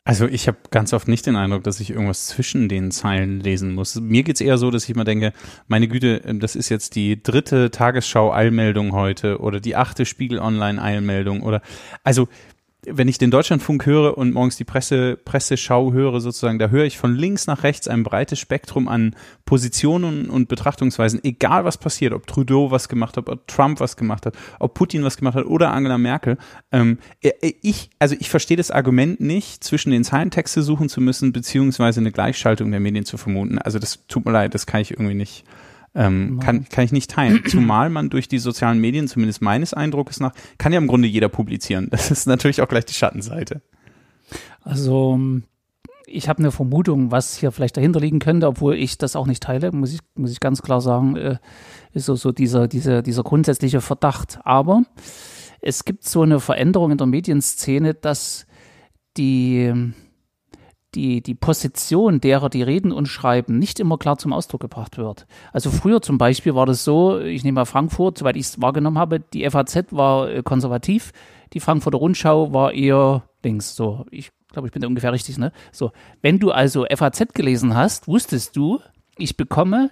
Also 0.09 0.25
ich 0.25 0.47
habe 0.47 0.57
ganz 0.71 0.91
oft 0.93 1.07
nicht 1.07 1.27
den 1.27 1.35
Eindruck, 1.35 1.63
dass 1.63 1.79
ich 1.79 1.91
irgendwas 1.91 2.25
zwischen 2.25 2.67
den 2.67 2.89
Zeilen 2.89 3.41
lesen 3.41 3.75
muss. 3.75 3.93
Mir 3.93 4.23
geht's 4.23 4.41
eher 4.41 4.57
so, 4.57 4.71
dass 4.71 4.89
ich 4.89 4.95
mal 4.95 5.03
denke, 5.03 5.33
meine 5.67 5.87
Güte, 5.87 6.21
das 6.39 6.55
ist 6.55 6.69
jetzt 6.69 6.95
die 6.95 7.21
dritte 7.21 7.69
Tagesschau-Eilmeldung 7.69 8.93
heute 8.93 9.37
oder 9.39 9.59
die 9.59 9.75
achte 9.75 10.07
Spiegel-Online-Eilmeldung 10.07 11.43
oder 11.43 11.61
also 12.03 12.27
wenn 12.85 13.09
ich 13.09 13.17
den 13.17 13.29
Deutschlandfunk 13.29 13.85
höre 13.85 14.17
und 14.17 14.33
morgens 14.33 14.55
die 14.55 14.63
Presse, 14.63 15.17
Presseschau 15.17 15.91
höre, 15.91 16.21
sozusagen, 16.21 16.59
da 16.59 16.69
höre 16.69 16.85
ich 16.85 16.97
von 16.97 17.13
links 17.13 17.45
nach 17.45 17.63
rechts 17.63 17.89
ein 17.89 18.03
breites 18.03 18.39
Spektrum 18.39 18.87
an 18.87 19.15
Positionen 19.45 20.29
und 20.29 20.47
Betrachtungsweisen, 20.47 21.21
egal 21.23 21.65
was 21.65 21.77
passiert, 21.77 22.13
ob 22.13 22.25
Trudeau 22.25 22.71
was 22.71 22.87
gemacht 22.87 23.17
hat, 23.17 23.27
ob 23.27 23.47
Trump 23.47 23.81
was 23.81 23.97
gemacht 23.97 24.25
hat, 24.25 24.35
ob 24.59 24.75
Putin 24.75 25.03
was 25.03 25.17
gemacht 25.17 25.35
hat 25.35 25.45
oder 25.45 25.73
Angela 25.73 25.97
Merkel. 25.97 26.37
Ähm, 26.71 26.99
äh, 27.21 27.31
äh, 27.41 27.53
ich, 27.61 27.89
also 27.99 28.15
ich 28.17 28.29
verstehe 28.29 28.57
das 28.57 28.71
Argument 28.71 29.19
nicht, 29.19 29.63
zwischen 29.63 29.91
den 29.91 30.05
Zeilen 30.05 30.31
Texte 30.31 30.61
suchen 30.61 30.87
zu 30.87 31.01
müssen, 31.01 31.33
beziehungsweise 31.33 31.99
eine 31.99 32.11
Gleichschaltung 32.13 32.71
der 32.71 32.79
Medien 32.79 33.05
zu 33.05 33.17
vermuten. 33.17 33.59
Also 33.59 33.79
das 33.79 34.07
tut 34.07 34.25
mir 34.25 34.31
leid, 34.31 34.53
das 34.53 34.65
kann 34.65 34.81
ich 34.81 34.91
irgendwie 34.91 35.15
nicht 35.15 35.43
Ähm, 35.95 36.39
kann, 36.39 36.65
kann 36.69 36.86
ich 36.86 36.91
nicht 36.91 37.10
teilen. 37.10 37.43
Zumal 37.47 37.89
man 37.89 38.10
durch 38.10 38.28
die 38.28 38.38
sozialen 38.38 38.80
Medien, 38.80 39.08
zumindest 39.08 39.41
meines 39.41 39.73
Eindrucks 39.73 40.19
nach, 40.19 40.34
kann 40.58 40.71
ja 40.71 40.78
im 40.78 40.88
Grunde 40.88 41.08
jeder 41.08 41.30
publizieren. 41.30 41.88
Das 41.89 42.12
ist 42.12 42.28
natürlich 42.28 42.62
auch 42.62 42.67
gleich 42.67 42.86
die 42.86 42.93
Schattenseite. 42.93 43.62
Also 44.62 45.19
ich 46.06 46.28
habe 46.28 46.39
eine 46.39 46.52
Vermutung, 46.52 47.12
was 47.12 47.38
hier 47.38 47.52
vielleicht 47.52 47.78
dahinter 47.78 47.99
liegen 47.99 48.19
könnte, 48.19 48.47
obwohl 48.47 48.75
ich 48.75 48.97
das 48.97 49.15
auch 49.15 49.28
nicht 49.28 49.43
teile, 49.43 49.71
muss 49.71 49.93
ich, 49.93 49.99
muss 50.15 50.32
ich 50.32 50.39
ganz 50.39 50.62
klar 50.62 50.82
sagen, 50.82 51.15
äh, 51.15 51.38
ist 51.93 52.06
so, 52.06 52.15
so 52.15 52.32
dieser, 52.32 52.67
dieser, 52.67 53.02
dieser 53.02 53.23
grundsätzliche 53.23 53.82
Verdacht. 53.82 54.39
Aber 54.43 54.84
es 55.62 55.86
gibt 55.86 56.06
so 56.06 56.21
eine 56.21 56.39
Veränderung 56.39 56.91
in 56.91 56.97
der 56.97 57.08
Medienszene, 57.08 57.93
dass 57.93 58.47
die, 59.17 59.73
die, 60.95 61.21
die 61.21 61.36
Position 61.36 62.19
derer, 62.19 62.49
die 62.49 62.63
reden 62.63 62.91
und 62.91 63.08
schreiben, 63.08 63.60
nicht 63.60 63.80
immer 63.80 63.97
klar 63.97 64.17
zum 64.17 64.34
Ausdruck 64.34 64.62
gebracht 64.62 64.97
wird. 64.97 65.28
Also 65.54 65.69
früher 65.69 66.02
zum 66.02 66.17
Beispiel 66.17 66.56
war 66.56 66.65
das 66.65 66.84
so, 66.84 67.19
ich 67.19 67.43
nehme 67.43 67.56
mal 67.56 67.65
Frankfurt, 67.65 68.17
soweit 68.17 68.36
ich 68.36 68.47
es 68.47 68.62
wahrgenommen 68.62 68.97
habe, 68.97 69.19
die 69.19 69.47
FAZ 69.49 69.91
war 69.91 70.30
äh, 70.30 70.43
konservativ, 70.43 71.12
die 71.54 71.60
Frankfurter 71.60 71.97
Rundschau 71.97 72.54
war 72.54 72.73
eher 72.73 73.23
links. 73.43 73.75
So, 73.75 74.06
ich 74.12 74.32
glaube, 74.52 74.67
ich 74.67 74.71
bin 74.71 74.82
da 74.82 74.88
ungefähr 74.88 75.13
richtig, 75.13 75.38
ne? 75.38 75.52
So, 75.71 75.91
wenn 76.21 76.39
du 76.39 76.52
also 76.52 76.86
FAZ 76.89 77.34
gelesen 77.34 77.75
hast, 77.75 78.08
wusstest 78.08 78.56
du, 78.56 78.80
ich 79.17 79.38
bekomme 79.38 79.91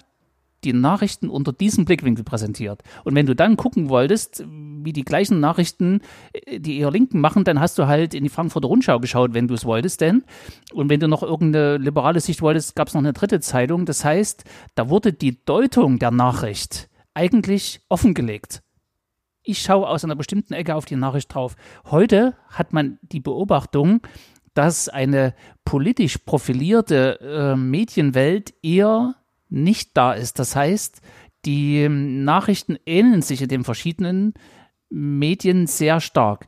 die 0.63 0.73
Nachrichten 0.73 1.29
unter 1.29 1.53
diesem 1.53 1.85
Blickwinkel 1.85 2.23
präsentiert. 2.23 2.81
Und 3.03 3.15
wenn 3.15 3.25
du 3.25 3.35
dann 3.35 3.57
gucken 3.57 3.89
wolltest, 3.89 4.43
wie 4.47 4.93
die 4.93 5.03
gleichen 5.03 5.39
Nachrichten 5.39 6.01
äh, 6.33 6.59
die 6.59 6.79
eher 6.79 6.91
Linken 6.91 7.19
machen, 7.19 7.43
dann 7.43 7.59
hast 7.59 7.77
du 7.77 7.87
halt 7.87 8.13
in 8.13 8.23
die 8.23 8.29
Frankfurter 8.29 8.67
Rundschau 8.67 8.99
geschaut, 8.99 9.33
wenn 9.33 9.47
du 9.47 9.53
es 9.53 9.65
wolltest 9.65 10.01
denn. 10.01 10.23
Und 10.73 10.89
wenn 10.89 10.99
du 10.99 11.07
noch 11.07 11.23
irgendeine 11.23 11.77
liberale 11.77 12.19
Sicht 12.19 12.41
wolltest, 12.41 12.75
gab 12.75 12.87
es 12.87 12.93
noch 12.93 13.01
eine 13.01 13.13
dritte 13.13 13.39
Zeitung. 13.39 13.85
Das 13.85 14.03
heißt, 14.03 14.43
da 14.75 14.89
wurde 14.89 15.13
die 15.13 15.43
Deutung 15.45 15.99
der 15.99 16.11
Nachricht 16.11 16.89
eigentlich 17.13 17.81
offengelegt. 17.89 18.61
Ich 19.43 19.61
schaue 19.61 19.87
aus 19.87 20.03
einer 20.03 20.15
bestimmten 20.15 20.53
Ecke 20.53 20.75
auf 20.75 20.85
die 20.85 20.97
Nachricht 20.97 21.33
drauf. 21.33 21.55
Heute 21.85 22.35
hat 22.49 22.73
man 22.73 22.99
die 23.01 23.21
Beobachtung, 23.21 24.01
dass 24.53 24.89
eine 24.89 25.33
politisch 25.63 26.17
profilierte 26.17 27.19
äh, 27.21 27.55
Medienwelt 27.55 28.53
eher 28.61 29.15
nicht 29.49 29.91
da 29.95 30.13
ist. 30.13 30.39
Das 30.39 30.55
heißt, 30.55 31.01
die 31.45 31.87
Nachrichten 31.89 32.77
ähneln 32.85 33.21
sich 33.21 33.41
in 33.41 33.49
den 33.49 33.63
verschiedenen 33.63 34.33
Medien 34.89 35.67
sehr 35.67 35.99
stark. 35.99 36.47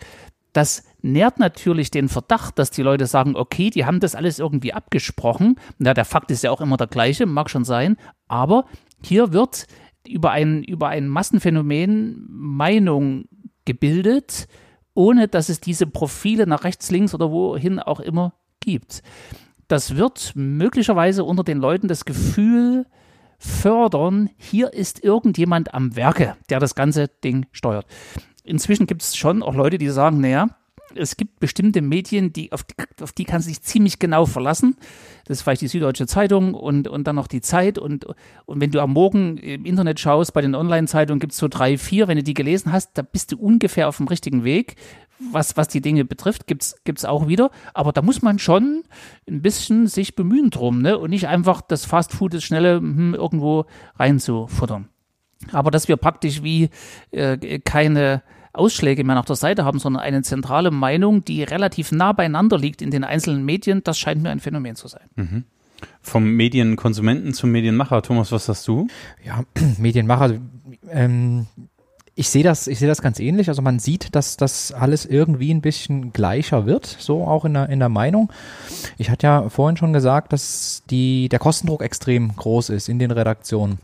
Das 0.53 0.83
nährt 1.01 1.39
natürlich 1.39 1.91
den 1.91 2.09
Verdacht, 2.09 2.59
dass 2.59 2.71
die 2.71 2.81
Leute 2.81 3.05
sagen, 3.05 3.35
okay, 3.35 3.69
die 3.69 3.85
haben 3.85 3.99
das 3.99 4.15
alles 4.15 4.39
irgendwie 4.39 4.73
abgesprochen. 4.73 5.55
Na, 5.77 5.93
der 5.93 6.05
Fakt 6.05 6.31
ist 6.31 6.43
ja 6.43 6.51
auch 6.51 6.61
immer 6.61 6.77
der 6.77 6.87
gleiche, 6.87 7.25
mag 7.25 7.49
schon 7.49 7.63
sein, 7.63 7.97
aber 8.27 8.65
hier 9.03 9.31
wird 9.31 9.67
über 10.07 10.31
ein, 10.31 10.63
über 10.63 10.89
ein 10.89 11.07
Massenphänomen 11.07 12.25
Meinung 12.29 13.25
gebildet, 13.65 14.47
ohne 14.93 15.27
dass 15.27 15.49
es 15.49 15.61
diese 15.61 15.85
Profile 15.85 16.47
nach 16.47 16.63
rechts, 16.63 16.89
links 16.89 17.13
oder 17.13 17.31
wohin 17.31 17.79
auch 17.79 17.99
immer 17.99 18.33
gibt 18.59 19.03
das 19.69 19.95
wird 19.95 20.33
möglicherweise 20.35 21.23
unter 21.23 21.43
den 21.43 21.59
Leuten 21.59 21.87
das 21.87 22.03
Gefühl 22.03 22.85
fördern, 23.37 24.29
hier 24.35 24.73
ist 24.73 25.03
irgendjemand 25.03 25.73
am 25.73 25.95
Werke, 25.95 26.35
der 26.49 26.59
das 26.59 26.75
ganze 26.75 27.07
Ding 27.07 27.45
steuert. 27.53 27.85
Inzwischen 28.43 28.87
gibt 28.87 29.03
es 29.03 29.15
schon 29.15 29.43
auch 29.43 29.55
Leute, 29.55 29.77
die 29.77 29.87
sagen, 29.89 30.19
naja, 30.19 30.47
es 30.95 31.17
gibt 31.17 31.39
bestimmte 31.39 31.81
Medien, 31.81 32.33
die 32.33 32.51
auf, 32.51 32.63
die, 32.63 32.75
auf 33.01 33.11
die 33.11 33.25
kann 33.25 33.41
sich 33.41 33.61
ziemlich 33.61 33.99
genau 33.99 34.25
verlassen. 34.25 34.75
Das 35.25 35.37
ist 35.37 35.41
vielleicht 35.43 35.61
die 35.61 35.67
Süddeutsche 35.67 36.07
Zeitung 36.07 36.53
und, 36.53 36.87
und 36.87 37.07
dann 37.07 37.15
noch 37.15 37.27
die 37.27 37.41
Zeit. 37.41 37.77
Und, 37.77 38.05
und 38.45 38.61
wenn 38.61 38.71
du 38.71 38.81
am 38.81 38.93
Morgen 38.93 39.37
im 39.37 39.65
Internet 39.65 39.99
schaust, 39.99 40.33
bei 40.33 40.41
den 40.41 40.55
Online-Zeitungen 40.55 41.19
gibt 41.19 41.33
es 41.33 41.39
so 41.39 41.47
drei, 41.47 41.77
vier. 41.77 42.07
Wenn 42.07 42.17
du 42.17 42.23
die 42.23 42.33
gelesen 42.33 42.71
hast, 42.71 42.91
da 42.97 43.01
bist 43.01 43.31
du 43.31 43.37
ungefähr 43.37 43.87
auf 43.87 43.97
dem 43.97 44.07
richtigen 44.07 44.43
Weg 44.43 44.75
was, 45.19 45.57
was 45.57 45.67
die 45.67 45.81
Dinge 45.81 46.05
betrifft, 46.05 46.47
gibt's 46.47 46.75
gibt's 46.85 47.05
auch 47.05 47.27
wieder. 47.27 47.51
Aber 47.73 47.91
da 47.91 48.01
muss 48.01 48.21
man 48.21 48.39
schon 48.39 48.83
ein 49.27 49.41
bisschen 49.41 49.87
sich 49.87 50.15
bemühen 50.15 50.49
drum, 50.49 50.81
ne? 50.81 50.97
Und 50.97 51.09
nicht 51.09 51.27
einfach 51.27 51.61
das 51.61 51.85
Fastfood, 51.85 52.33
das 52.33 52.43
Schnelle 52.43 52.77
hm, 52.77 53.13
irgendwo 53.13 53.65
reinzufuttern. 53.97 54.87
Aber 55.51 55.71
dass 55.71 55.87
wir 55.87 55.97
praktisch 55.97 56.43
wie 56.43 56.69
äh, 57.11 57.59
keine 57.59 58.23
Ausschläge 58.53 59.03
mehr 59.03 59.15
nach 59.15 59.25
der 59.25 59.35
Seite 59.35 59.65
haben, 59.65 59.79
sondern 59.79 60.01
eine 60.03 60.21
zentrale 60.21 60.71
Meinung, 60.71 61.23
die 61.23 61.43
relativ 61.43 61.91
nah 61.91 62.13
beieinander 62.13 62.57
liegt 62.57 62.81
in 62.81 62.91
den 62.91 63.03
einzelnen 63.03 63.45
Medien, 63.45 63.83
das 63.83 63.99
scheint 63.99 64.21
mir 64.21 64.29
ein 64.29 64.39
Phänomen 64.39 64.75
zu 64.75 64.87
sein. 64.87 65.07
Mhm. 65.15 65.43
Vom 66.01 66.31
Medienkonsumenten 66.31 67.33
zum 67.33 67.51
Medienmacher. 67.51 68.01
Thomas, 68.01 68.31
was 68.31 68.49
hast 68.49 68.67
du? 68.67 68.87
Ja, 69.23 69.43
Medienmacher, 69.77 70.39
ähm, 70.89 71.47
ich 72.15 72.29
sehe 72.29 72.43
das, 72.43 72.67
ich 72.67 72.79
sehe 72.79 72.87
das 72.89 73.01
ganz 73.01 73.19
ähnlich. 73.21 73.47
Also 73.47 73.61
man 73.61 73.79
sieht, 73.79 74.13
dass 74.13 74.35
das 74.35 74.73
alles 74.73 75.05
irgendwie 75.05 75.53
ein 75.53 75.61
bisschen 75.61 76.11
gleicher 76.11 76.65
wird, 76.65 76.85
so 76.85 77.23
auch 77.23 77.45
in 77.45 77.53
der, 77.53 77.69
in 77.69 77.79
der 77.79 77.87
Meinung. 77.87 78.29
Ich 78.97 79.09
hatte 79.09 79.27
ja 79.27 79.47
vorhin 79.47 79.77
schon 79.77 79.93
gesagt, 79.93 80.33
dass 80.33 80.83
die, 80.89 81.29
der 81.29 81.39
Kostendruck 81.39 81.81
extrem 81.81 82.35
groß 82.35 82.71
ist 82.71 82.89
in 82.89 82.99
den 82.99 83.11
Redaktionen. 83.11 83.79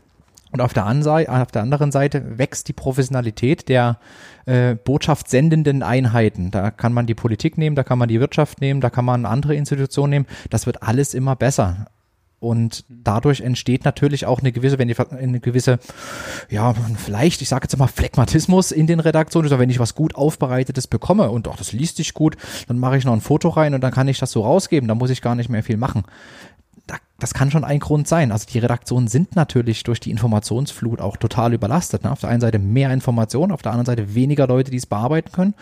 Und 0.52 0.60
auf 0.60 0.72
der, 0.72 0.86
auf 0.86 1.50
der 1.52 1.62
anderen 1.62 1.92
Seite 1.92 2.38
wächst 2.38 2.68
die 2.68 2.72
Professionalität 2.72 3.68
der 3.68 3.98
äh, 4.46 4.76
botschaftsendenden 4.76 5.82
Einheiten. 5.82 6.50
Da 6.50 6.70
kann 6.70 6.92
man 6.92 7.06
die 7.06 7.14
Politik 7.14 7.58
nehmen, 7.58 7.74
da 7.76 7.82
kann 7.82 7.98
man 7.98 8.08
die 8.08 8.20
Wirtschaft 8.20 8.60
nehmen, 8.60 8.80
da 8.80 8.88
kann 8.88 9.04
man 9.04 9.26
andere 9.26 9.56
Institutionen 9.56 10.10
nehmen. 10.10 10.26
Das 10.50 10.66
wird 10.66 10.82
alles 10.82 11.14
immer 11.14 11.34
besser. 11.36 11.88
Und 12.38 12.84
dadurch 12.88 13.40
entsteht 13.40 13.84
natürlich 13.84 14.26
auch 14.26 14.40
eine 14.40 14.52
gewisse, 14.52 14.78
wenn 14.78 14.88
die, 14.88 14.96
eine 14.98 15.40
gewisse, 15.40 15.78
ja, 16.50 16.74
vielleicht, 16.96 17.40
ich 17.40 17.48
sage 17.48 17.64
jetzt 17.64 17.76
mal, 17.78 17.86
Phlegmatismus 17.86 18.72
in 18.72 18.86
den 18.86 19.00
Redaktionen. 19.00 19.46
Also 19.46 19.58
wenn 19.58 19.70
ich 19.70 19.80
was 19.80 19.94
gut 19.94 20.14
aufbereitetes 20.14 20.86
bekomme 20.86 21.30
und 21.30 21.48
auch 21.48 21.56
das 21.56 21.72
liest 21.72 21.96
sich 21.96 22.12
gut, 22.12 22.36
dann 22.68 22.78
mache 22.78 22.98
ich 22.98 23.04
noch 23.04 23.14
ein 23.14 23.22
Foto 23.22 23.48
rein 23.48 23.74
und 23.74 23.80
dann 23.80 23.90
kann 23.90 24.06
ich 24.06 24.18
das 24.18 24.32
so 24.32 24.42
rausgeben. 24.42 24.86
Da 24.86 24.94
muss 24.94 25.10
ich 25.10 25.22
gar 25.22 25.34
nicht 25.34 25.48
mehr 25.48 25.62
viel 25.62 25.78
machen. 25.78 26.04
Das 27.18 27.32
kann 27.32 27.50
schon 27.50 27.64
ein 27.64 27.80
Grund 27.80 28.06
sein. 28.06 28.30
Also 28.30 28.46
die 28.46 28.58
Redaktionen 28.58 29.08
sind 29.08 29.36
natürlich 29.36 29.82
durch 29.84 30.00
die 30.00 30.10
Informationsflut 30.10 31.00
auch 31.00 31.16
total 31.16 31.54
überlastet. 31.54 32.04
Ne? 32.04 32.12
Auf 32.12 32.20
der 32.20 32.30
einen 32.30 32.42
Seite 32.42 32.58
mehr 32.58 32.92
Informationen, 32.92 33.52
auf 33.52 33.62
der 33.62 33.72
anderen 33.72 33.86
Seite 33.86 34.14
weniger 34.14 34.46
Leute, 34.46 34.70
die 34.70 34.76
es 34.76 34.86
bearbeiten 34.86 35.32
können 35.32 35.54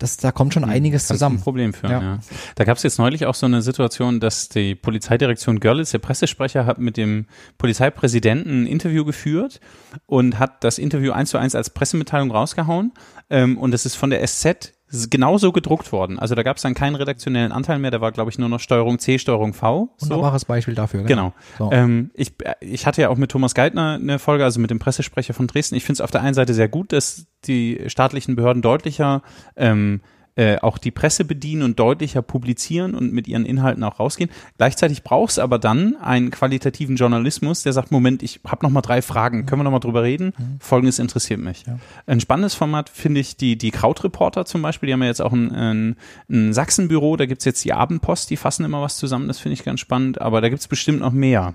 das, 0.00 0.16
da 0.16 0.32
kommt 0.32 0.54
schon 0.54 0.64
hm, 0.64 0.70
einiges 0.70 1.06
Kann 1.06 1.16
zusammen. 1.16 1.36
Ein 1.36 1.42
Problem 1.42 1.72
für. 1.72 1.86
Ja. 1.88 2.00
ja. 2.00 2.18
Da 2.54 2.64
gab 2.64 2.78
es 2.78 2.82
jetzt 2.82 2.98
neulich 2.98 3.26
auch 3.26 3.34
so 3.34 3.46
eine 3.46 3.62
Situation, 3.62 4.18
dass 4.18 4.48
die 4.48 4.74
Polizeidirektion 4.74 5.60
Görlitz, 5.60 5.90
der 5.90 5.98
Pressesprecher, 5.98 6.66
hat 6.66 6.78
mit 6.78 6.96
dem 6.96 7.26
Polizeipräsidenten 7.58 8.62
ein 8.62 8.66
Interview 8.66 9.04
geführt 9.04 9.60
und 10.06 10.38
hat 10.38 10.64
das 10.64 10.78
Interview 10.78 11.12
eins 11.12 11.30
zu 11.30 11.38
eins 11.38 11.54
als 11.54 11.70
Pressemitteilung 11.70 12.30
rausgehauen. 12.30 12.92
Ähm, 13.28 13.58
und 13.58 13.72
das 13.72 13.86
ist 13.86 13.94
von 13.94 14.10
der 14.10 14.26
SZ 14.26 14.72
genauso 15.08 15.52
gedruckt 15.52 15.92
worden. 15.92 16.18
Also 16.18 16.34
da 16.34 16.42
gab 16.42 16.56
es 16.56 16.62
dann 16.62 16.74
keinen 16.74 16.96
redaktionellen 16.96 17.52
Anteil 17.52 17.78
mehr, 17.78 17.90
da 17.90 18.00
war, 18.00 18.12
glaube 18.12 18.30
ich, 18.30 18.38
nur 18.38 18.48
noch 18.48 18.60
Steuerung 18.60 18.98
C, 18.98 19.18
Steuerung 19.18 19.54
V. 19.54 19.94
So. 19.96 20.10
Wunderbares 20.10 20.44
Beispiel 20.44 20.74
dafür. 20.74 21.04
Genau. 21.04 21.32
genau. 21.58 21.70
So. 21.70 21.72
Ähm, 21.72 22.10
ich, 22.14 22.32
ich 22.60 22.86
hatte 22.86 23.02
ja 23.02 23.08
auch 23.08 23.16
mit 23.16 23.30
Thomas 23.30 23.54
Geithner 23.54 23.98
eine 24.00 24.18
Folge, 24.18 24.44
also 24.44 24.60
mit 24.60 24.70
dem 24.70 24.78
Pressesprecher 24.78 25.34
von 25.34 25.46
Dresden. 25.46 25.76
Ich 25.76 25.84
finde 25.84 25.94
es 25.94 26.00
auf 26.00 26.10
der 26.10 26.22
einen 26.22 26.34
Seite 26.34 26.54
sehr 26.54 26.68
gut, 26.68 26.92
dass 26.92 27.26
die 27.46 27.84
staatlichen 27.86 28.36
Behörden 28.36 28.62
deutlicher 28.62 29.22
ähm, 29.56 30.00
äh, 30.36 30.58
auch 30.58 30.78
die 30.78 30.90
Presse 30.90 31.24
bedienen 31.24 31.62
und 31.62 31.78
deutlicher 31.78 32.22
publizieren 32.22 32.94
und 32.94 33.12
mit 33.12 33.28
ihren 33.28 33.44
Inhalten 33.44 33.82
auch 33.84 33.98
rausgehen. 34.00 34.30
Gleichzeitig 34.58 35.02
braucht 35.02 35.32
es 35.32 35.38
aber 35.38 35.58
dann 35.58 35.96
einen 35.96 36.30
qualitativen 36.30 36.96
Journalismus, 36.96 37.62
der 37.62 37.72
sagt, 37.72 37.90
Moment, 37.90 38.22
ich 38.22 38.40
habe 38.46 38.64
noch 38.64 38.70
mal 38.70 38.80
drei 38.80 39.02
Fragen, 39.02 39.46
können 39.46 39.60
wir 39.60 39.64
noch 39.64 39.70
mal 39.70 39.80
drüber 39.80 40.02
reden? 40.02 40.32
Mhm. 40.38 40.56
Folgendes 40.60 40.98
interessiert 40.98 41.40
mich. 41.40 41.64
Ja. 41.66 41.78
Ein 42.06 42.20
spannendes 42.20 42.54
Format 42.54 42.88
finde 42.88 43.20
ich 43.20 43.36
die, 43.36 43.56
die 43.56 43.70
Krautreporter 43.70 44.44
zum 44.44 44.62
Beispiel, 44.62 44.86
die 44.86 44.92
haben 44.92 45.02
ja 45.02 45.08
jetzt 45.08 45.22
auch 45.22 45.32
ein, 45.32 45.50
ein, 45.52 45.96
ein 46.30 46.52
Sachsenbüro, 46.52 47.16
da 47.16 47.26
gibt 47.26 47.40
es 47.40 47.44
jetzt 47.44 47.64
die 47.64 47.72
Abendpost, 47.72 48.30
die 48.30 48.36
fassen 48.36 48.64
immer 48.64 48.82
was 48.82 48.96
zusammen, 48.96 49.28
das 49.28 49.38
finde 49.38 49.54
ich 49.54 49.64
ganz 49.64 49.80
spannend, 49.80 50.20
aber 50.20 50.40
da 50.40 50.48
gibt 50.48 50.60
es 50.60 50.68
bestimmt 50.68 51.00
noch 51.00 51.12
mehr. 51.12 51.54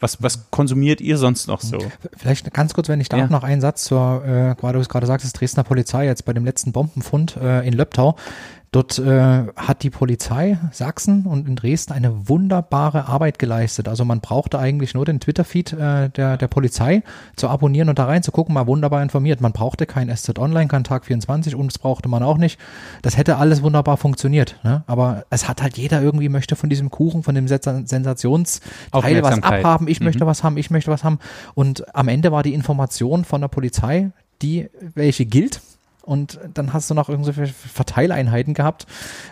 Was, 0.00 0.22
was 0.22 0.50
konsumiert 0.50 1.00
ihr 1.00 1.18
sonst 1.18 1.48
noch 1.48 1.60
so? 1.60 1.78
Vielleicht 2.16 2.52
ganz 2.54 2.72
kurz, 2.72 2.88
wenn 2.88 3.00
ich 3.00 3.08
darf, 3.08 3.20
ja. 3.20 3.26
noch 3.26 3.42
einen 3.42 3.60
Satz 3.60 3.84
zur, 3.84 4.24
äh, 4.24 4.54
gerade 4.62 4.72
du 4.72 4.78
es 4.78 4.88
gerade 4.88 5.06
sagst, 5.06 5.24
Dresdner 5.32 5.64
Polizei 5.64 6.06
jetzt 6.06 6.24
bei 6.24 6.32
dem 6.32 6.44
letzten 6.44 6.70
Bombenfund 6.70 7.36
äh, 7.36 7.66
in 7.66 7.72
Löbtau. 7.72 8.16
Dort 8.70 8.98
äh, 8.98 9.46
hat 9.56 9.82
die 9.82 9.88
Polizei 9.88 10.58
Sachsen 10.72 11.24
und 11.24 11.48
in 11.48 11.56
Dresden 11.56 11.94
eine 11.94 12.28
wunderbare 12.28 13.06
Arbeit 13.06 13.38
geleistet. 13.38 13.88
Also 13.88 14.04
man 14.04 14.20
brauchte 14.20 14.58
eigentlich 14.58 14.92
nur 14.92 15.06
den 15.06 15.20
Twitter-Feed 15.20 15.72
äh, 15.72 16.10
der, 16.10 16.36
der 16.36 16.48
Polizei 16.48 17.02
zu 17.36 17.48
abonnieren 17.48 17.88
und 17.88 17.98
da 17.98 18.04
rein 18.04 18.22
zu 18.22 18.30
gucken, 18.30 18.52
mal 18.52 18.66
wunderbar 18.66 19.02
informiert. 19.02 19.40
Man 19.40 19.52
brauchte 19.52 19.86
kein 19.86 20.14
SZ 20.14 20.38
Online, 20.38 20.68
kein 20.68 20.84
Tag 20.84 21.06
24 21.06 21.54
und 21.54 21.68
das 21.68 21.78
brauchte 21.78 22.10
man 22.10 22.22
auch 22.22 22.36
nicht. 22.36 22.60
Das 23.00 23.16
hätte 23.16 23.36
alles 23.38 23.62
wunderbar 23.62 23.96
funktioniert. 23.96 24.58
Ne? 24.62 24.82
Aber 24.86 25.24
es 25.30 25.48
hat 25.48 25.62
halt 25.62 25.78
jeder 25.78 26.02
irgendwie 26.02 26.28
möchte 26.28 26.54
von 26.54 26.68
diesem 26.68 26.90
Kuchen, 26.90 27.22
von 27.22 27.34
dem 27.34 27.48
Sensationsteil 27.48 29.22
was 29.22 29.42
abhaben. 29.42 29.88
Ich 29.88 30.00
mhm. 30.00 30.06
möchte 30.06 30.26
was 30.26 30.44
haben, 30.44 30.58
ich 30.58 30.70
möchte 30.70 30.90
was 30.90 31.04
haben. 31.04 31.20
Und 31.54 31.94
am 31.96 32.08
Ende 32.08 32.32
war 32.32 32.42
die 32.42 32.52
Information 32.52 33.24
von 33.24 33.40
der 33.40 33.48
Polizei, 33.48 34.10
die 34.42 34.68
welche 34.94 35.24
gilt 35.24 35.62
und 36.08 36.40
dann 36.54 36.72
hast 36.72 36.90
du 36.90 36.94
noch 36.94 37.08
irgendwelche 37.08 37.52
Verteileinheiten 37.52 38.54
gehabt, 38.54 38.86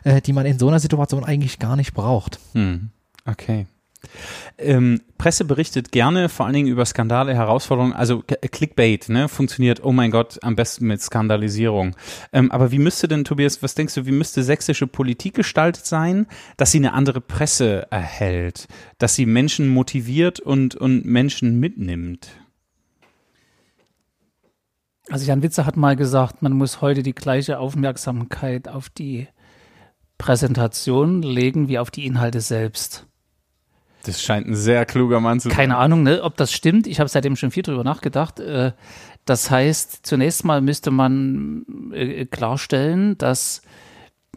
äh, 0.05 0.21
die 0.21 0.33
man 0.33 0.47
in 0.47 0.59
so 0.59 0.69
einer 0.69 0.81
Situation 0.81 1.25
eigentlich 1.25 1.59
gar 1.59 1.77
nicht 1.77 1.95
braucht. 1.95 2.39
Hm. 2.53 2.91
Okay. 3.25 3.67
Ähm, 4.59 5.01
Presse 5.19 5.45
berichtet 5.45 5.91
gerne 5.91 6.29
vor 6.29 6.47
allen 6.47 6.55
Dingen 6.55 6.69
über 6.69 6.85
Skandale, 6.85 7.35
Herausforderungen, 7.35 7.93
also 7.93 8.21
K- 8.21 8.37
Clickbait, 8.37 9.09
ne, 9.09 9.29
funktioniert, 9.29 9.83
oh 9.83 9.91
mein 9.91 10.12
Gott, 10.12 10.39
am 10.43 10.55
besten 10.55 10.87
mit 10.87 11.03
Skandalisierung. 11.03 11.97
Ähm, 12.33 12.53
aber 12.53 12.71
wie 12.71 12.79
müsste 12.79 13.09
denn, 13.09 13.25
Tobias, 13.25 13.62
was 13.62 13.75
denkst 13.75 13.95
du, 13.95 14.07
wie 14.07 14.12
müsste 14.12 14.45
sächsische 14.45 14.87
Politik 14.87 15.35
gestaltet 15.35 15.87
sein, 15.87 16.27
dass 16.57 16.71
sie 16.71 16.79
eine 16.79 16.93
andere 16.93 17.21
Presse 17.21 17.89
erhält, 17.91 18.69
dass 18.99 19.17
sie 19.17 19.27
Menschen 19.27 19.67
motiviert 19.69 20.39
und, 20.39 20.77
und 20.77 21.05
Menschen 21.05 21.59
mitnimmt? 21.59 22.29
Also 25.09 25.27
Jan 25.27 25.42
Witzer 25.42 25.66
hat 25.66 25.77
mal 25.77 25.97
gesagt, 25.97 26.42
man 26.42 26.53
muss 26.53 26.81
heute 26.81 27.03
die 27.03 27.14
gleiche 27.14 27.59
Aufmerksamkeit 27.59 28.69
auf 28.69 28.88
die 28.88 29.29
Präsentation 30.19 31.23
legen 31.23 31.69
wie 31.69 31.79
auf 31.79 31.90
die 31.90 32.07
Inhalte 32.07 32.40
selbst. 32.40 33.07
Das 34.05 34.23
scheint 34.23 34.47
ein 34.47 34.55
sehr 34.55 34.87
kluger 34.87 35.21
Mann 35.21 35.40
zu 35.40 35.49
sein. 35.49 35.57
Keine 35.57 35.77
Ahnung, 35.77 36.03
ne, 36.03 36.23
ob 36.23 36.37
das 36.37 36.53
stimmt. 36.53 36.87
Ich 36.87 37.01
habe 37.01 37.09
seitdem 37.09 37.37
schon 37.37 37.51
viel 37.51 37.62
drüber 37.62 37.85
nachgedacht. 37.85 38.40
Äh, 38.40 38.73
Das 39.25 39.51
heißt, 39.51 40.07
zunächst 40.07 40.45
mal 40.45 40.61
müsste 40.61 40.92
man 40.92 41.66
äh, 41.92 42.27
klarstellen, 42.27 43.19
dass, 43.19 43.62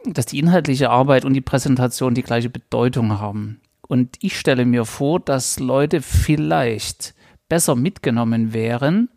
dass 0.05 0.25
die 0.25 0.39
inhaltliche 0.39 0.89
Arbeit 0.89 1.25
und 1.25 1.33
die 1.33 1.41
Präsentation 1.41 2.15
die 2.15 2.23
gleiche 2.23 2.49
Bedeutung 2.49 3.19
haben. 3.19 3.61
Und 3.87 4.17
ich 4.21 4.39
stelle 4.39 4.65
mir 4.65 4.85
vor, 4.85 5.19
dass 5.19 5.59
Leute 5.59 6.01
vielleicht 6.01 7.13
besser 7.49 7.75
mitgenommen 7.75 8.51
wären, 8.53 9.09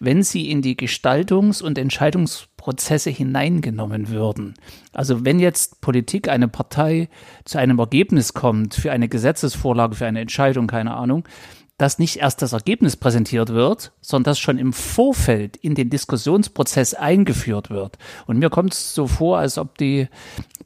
wenn 0.00 0.22
sie 0.22 0.50
in 0.50 0.62
die 0.62 0.76
Gestaltungs- 0.76 1.62
und 1.62 1.78
Entscheidungsprozesse 1.78 3.10
hineingenommen 3.10 4.08
würden. 4.08 4.54
Also 4.92 5.24
wenn 5.24 5.38
jetzt 5.38 5.82
Politik, 5.82 6.28
eine 6.28 6.48
Partei 6.48 7.08
zu 7.44 7.58
einem 7.58 7.78
Ergebnis 7.78 8.32
kommt, 8.32 8.74
für 8.74 8.90
eine 8.90 9.08
Gesetzesvorlage, 9.08 9.94
für 9.94 10.06
eine 10.06 10.20
Entscheidung, 10.20 10.66
keine 10.66 10.96
Ahnung, 10.96 11.28
dass 11.76 11.98
nicht 11.98 12.16
erst 12.16 12.42
das 12.42 12.52
Ergebnis 12.52 12.96
präsentiert 12.96 13.50
wird, 13.50 13.92
sondern 14.02 14.32
dass 14.32 14.38
schon 14.38 14.58
im 14.58 14.74
Vorfeld 14.74 15.56
in 15.56 15.74
den 15.74 15.88
Diskussionsprozess 15.88 16.92
eingeführt 16.92 17.70
wird. 17.70 17.96
Und 18.26 18.38
mir 18.38 18.50
kommt 18.50 18.74
es 18.74 18.94
so 18.94 19.06
vor, 19.06 19.38
als 19.38 19.56
ob 19.56 19.78
die 19.78 20.08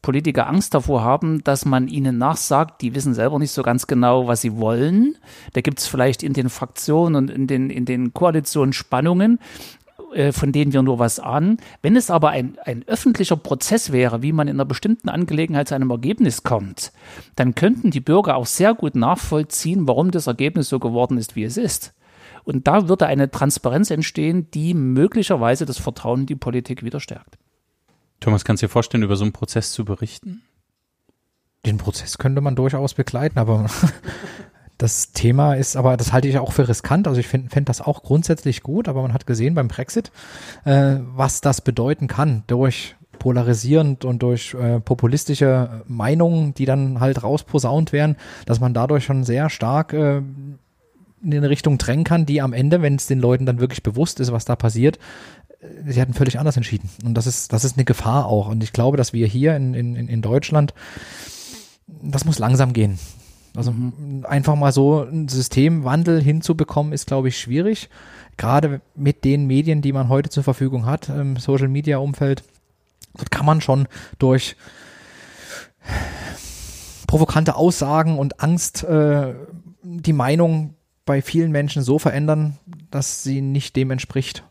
Politiker 0.05 0.47
Angst 0.49 0.75
davor 0.75 1.03
haben, 1.03 1.43
dass 1.45 1.65
man 1.65 1.89
ihnen 1.89 2.19
nachsagt, 2.19 2.83
die 2.83 2.95
wissen 2.95 3.15
selber 3.15 3.39
nicht 3.39 3.53
so 3.53 3.63
ganz 3.63 3.87
genau, 3.87 4.27
was 4.27 4.43
sie 4.43 4.59
wollen. 4.59 5.17
Da 5.55 5.63
gibt 5.63 5.79
es 5.79 5.87
vielleicht 5.87 6.23
in 6.23 6.35
den 6.35 6.51
Fraktionen 6.51 7.17
und 7.17 7.31
in 7.31 7.47
den, 7.47 7.71
in 7.71 7.87
den 7.87 8.13
Koalitionen 8.13 8.75
Spannungen, 8.75 9.39
äh, 10.13 10.31
von 10.31 10.53
denen 10.53 10.75
wir 10.75 10.83
nur 10.83 10.99
was 10.99 11.21
ahnen. 11.21 11.57
Wenn 11.81 11.97
es 11.97 12.11
aber 12.11 12.29
ein, 12.29 12.59
ein 12.67 12.85
öffentlicher 12.87 13.37
Prozess 13.37 13.93
wäre, 13.93 14.21
wie 14.21 14.33
man 14.33 14.47
in 14.47 14.57
einer 14.57 14.67
bestimmten 14.67 15.09
Angelegenheit 15.09 15.69
zu 15.69 15.75
einem 15.75 15.91
Ergebnis 15.91 16.43
kommt, 16.43 16.93
dann 17.35 17.55
könnten 17.55 17.91
die 17.91 18.01
Bürger 18.01 18.37
auch 18.37 18.45
sehr 18.45 18.75
gut 18.75 18.97
nachvollziehen, 18.97 19.89
warum 19.89 20.11
das 20.11 20.27
Ergebnis 20.27 20.69
so 20.69 20.81
geworden 20.81 21.17
ist, 21.17 21.35
wie 21.35 21.45
es 21.45 21.57
ist. 21.57 21.95
Und 22.45 22.69
da 22.69 22.91
würde 22.91 23.07
eine 23.07 23.31
Transparenz 23.31 23.91
entstehen, 23.91 24.51
die 24.53 24.75
möglicherweise 24.75 25.65
das 25.65 25.79
Vertrauen 25.79 26.21
in 26.21 26.27
die 26.27 26.37
Politik 26.37 26.83
wieder 26.83 27.01
stärkt. 27.01 27.39
Thomas, 28.25 28.47
kannst 28.47 28.63
du 28.63 28.67
dir 28.67 28.71
vorstellen, 28.71 29.03
über 29.03 29.17
so 29.17 29.25
einen 29.25 29.35
Prozess 29.35 29.73
zu 29.73 29.85
berichten? 29.85 30.41
Den 31.67 31.77
Prozess 31.77 32.17
könnte 32.17 32.41
man 32.41 32.57
durchaus 32.57 32.95
begleiten, 32.95 33.39
aber 33.39 33.67
das 34.79 35.13
Thema 35.13 35.57
ist, 35.57 35.77
aber 35.77 35.99
das 35.99 36.15
halte 36.15 36.29
ich 36.29 36.39
auch 36.39 36.53
für 36.53 36.67
riskant. 36.67 37.07
Also 37.07 37.21
ich 37.21 37.29
finde 37.29 37.51
find 37.51 37.69
das 37.69 37.83
auch 37.83 38.03
grundsätzlich 38.03 38.63
gut, 38.63 38.89
aber 38.89 39.03
man 39.03 39.13
hat 39.13 39.27
gesehen 39.27 39.55
beim 39.55 39.69
Brexit, 39.69 40.11
äh, 40.65 40.97
was 41.15 41.43
das 41.43 41.61
bedeuten 41.61 42.07
kann 42.07 42.45
durch 42.47 42.97
polarisierend 43.19 44.07
und 44.07 44.23
durch 44.23 44.55
äh, 44.55 44.81
populistische 44.81 45.83
Meinungen, 45.87 46.55
die 46.55 46.65
dann 46.65 47.01
halt 47.01 47.23
rausposaunt 47.23 47.93
werden, 47.93 48.17
dass 48.47 48.59
man 48.59 48.73
dadurch 48.73 49.05
schon 49.05 49.25
sehr 49.25 49.51
stark 49.51 49.93
äh, 49.93 50.23
in 51.25 51.35
eine 51.35 51.51
Richtung 51.51 51.77
drängen 51.77 52.05
kann, 52.05 52.25
die 52.25 52.41
am 52.41 52.55
Ende, 52.55 52.81
wenn 52.81 52.95
es 52.95 53.07
den 53.07 53.21
Leuten 53.21 53.45
dann 53.45 53.61
wirklich 53.61 53.83
bewusst 53.83 54.19
ist, 54.19 54.33
was 54.33 54.47
da 54.47 54.57
passiert, 54.57 54.99
sie 55.87 56.01
hatten 56.01 56.15
völlig 56.15 56.39
anders 56.39 56.57
entschieden. 56.57 56.91
Und 57.05 57.15
das 57.15 57.27
ist, 57.27 57.53
das 57.53 57.65
ist 57.65 57.77
eine 57.77 57.85
Gefahr 57.85 58.27
auch. 58.27 58.49
Und 58.49 58.63
ich 58.63 58.73
glaube, 58.73 58.97
dass 58.97 59.13
wir 59.13 59.27
hier 59.27 59.57
in, 59.57 59.75
in, 59.75 59.97
in 59.97 60.23
Deutschland, 60.23 60.75
das 61.87 62.25
muss 62.25 62.39
langsam 62.39 62.73
gehen. 62.73 62.99
Also 63.57 63.73
einfach 64.25 64.57
mal 64.57 64.73
so 64.73 65.03
einen 65.03 65.29
Systemwandel 65.29 66.21
hinzubekommen, 66.21 66.93
ist, 66.93 67.07
glaube 67.07 67.29
ich, 67.29 67.39
schwierig. 67.39 67.89
Gerade 68.37 68.81
mit 68.97 69.25
den 69.25 69.47
Medien, 69.47 69.81
die 69.81 69.93
man 69.93 70.09
heute 70.09 70.29
zur 70.29 70.43
Verfügung 70.43 70.87
hat, 70.87 71.09
im 71.09 71.37
Social 71.37 71.69
Media 71.69 71.99
Umfeld, 71.99 72.43
dort 73.17 73.31
kann 73.31 73.47
man 73.47 73.61
schon 73.61 73.87
durch 74.19 74.57
provokante 77.07 77.55
Aussagen 77.55 78.19
und 78.19 78.41
Angst 78.41 78.83
äh, 78.83 79.35
die 79.85 80.13
Meinung 80.13 80.75
bei 81.05 81.23
vielen 81.23 81.53
Menschen 81.53 81.83
so 81.83 82.01
verändern, 82.01 82.59
dass 82.91 83.23
sie 83.23 83.41
nicht 83.41 83.77
dem 83.77 83.93
entspricht, 83.93 84.43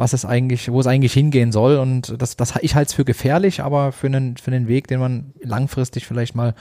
was 0.00 0.14
es 0.14 0.24
eigentlich, 0.24 0.72
wo 0.72 0.80
es 0.80 0.86
eigentlich 0.86 1.12
hingehen 1.12 1.52
soll. 1.52 1.76
Und 1.76 2.14
das, 2.20 2.34
das 2.36 2.54
ich 2.62 2.74
halte 2.74 2.88
es 2.88 2.94
für 2.94 3.04
gefährlich, 3.04 3.62
aber 3.62 3.92
für 3.92 4.06
einen, 4.06 4.36
für 4.38 4.50
einen 4.50 4.66
Weg, 4.66 4.88
den 4.88 4.98
man 4.98 5.32
langfristig 5.42 6.06
vielleicht 6.06 6.34
mal 6.34 6.54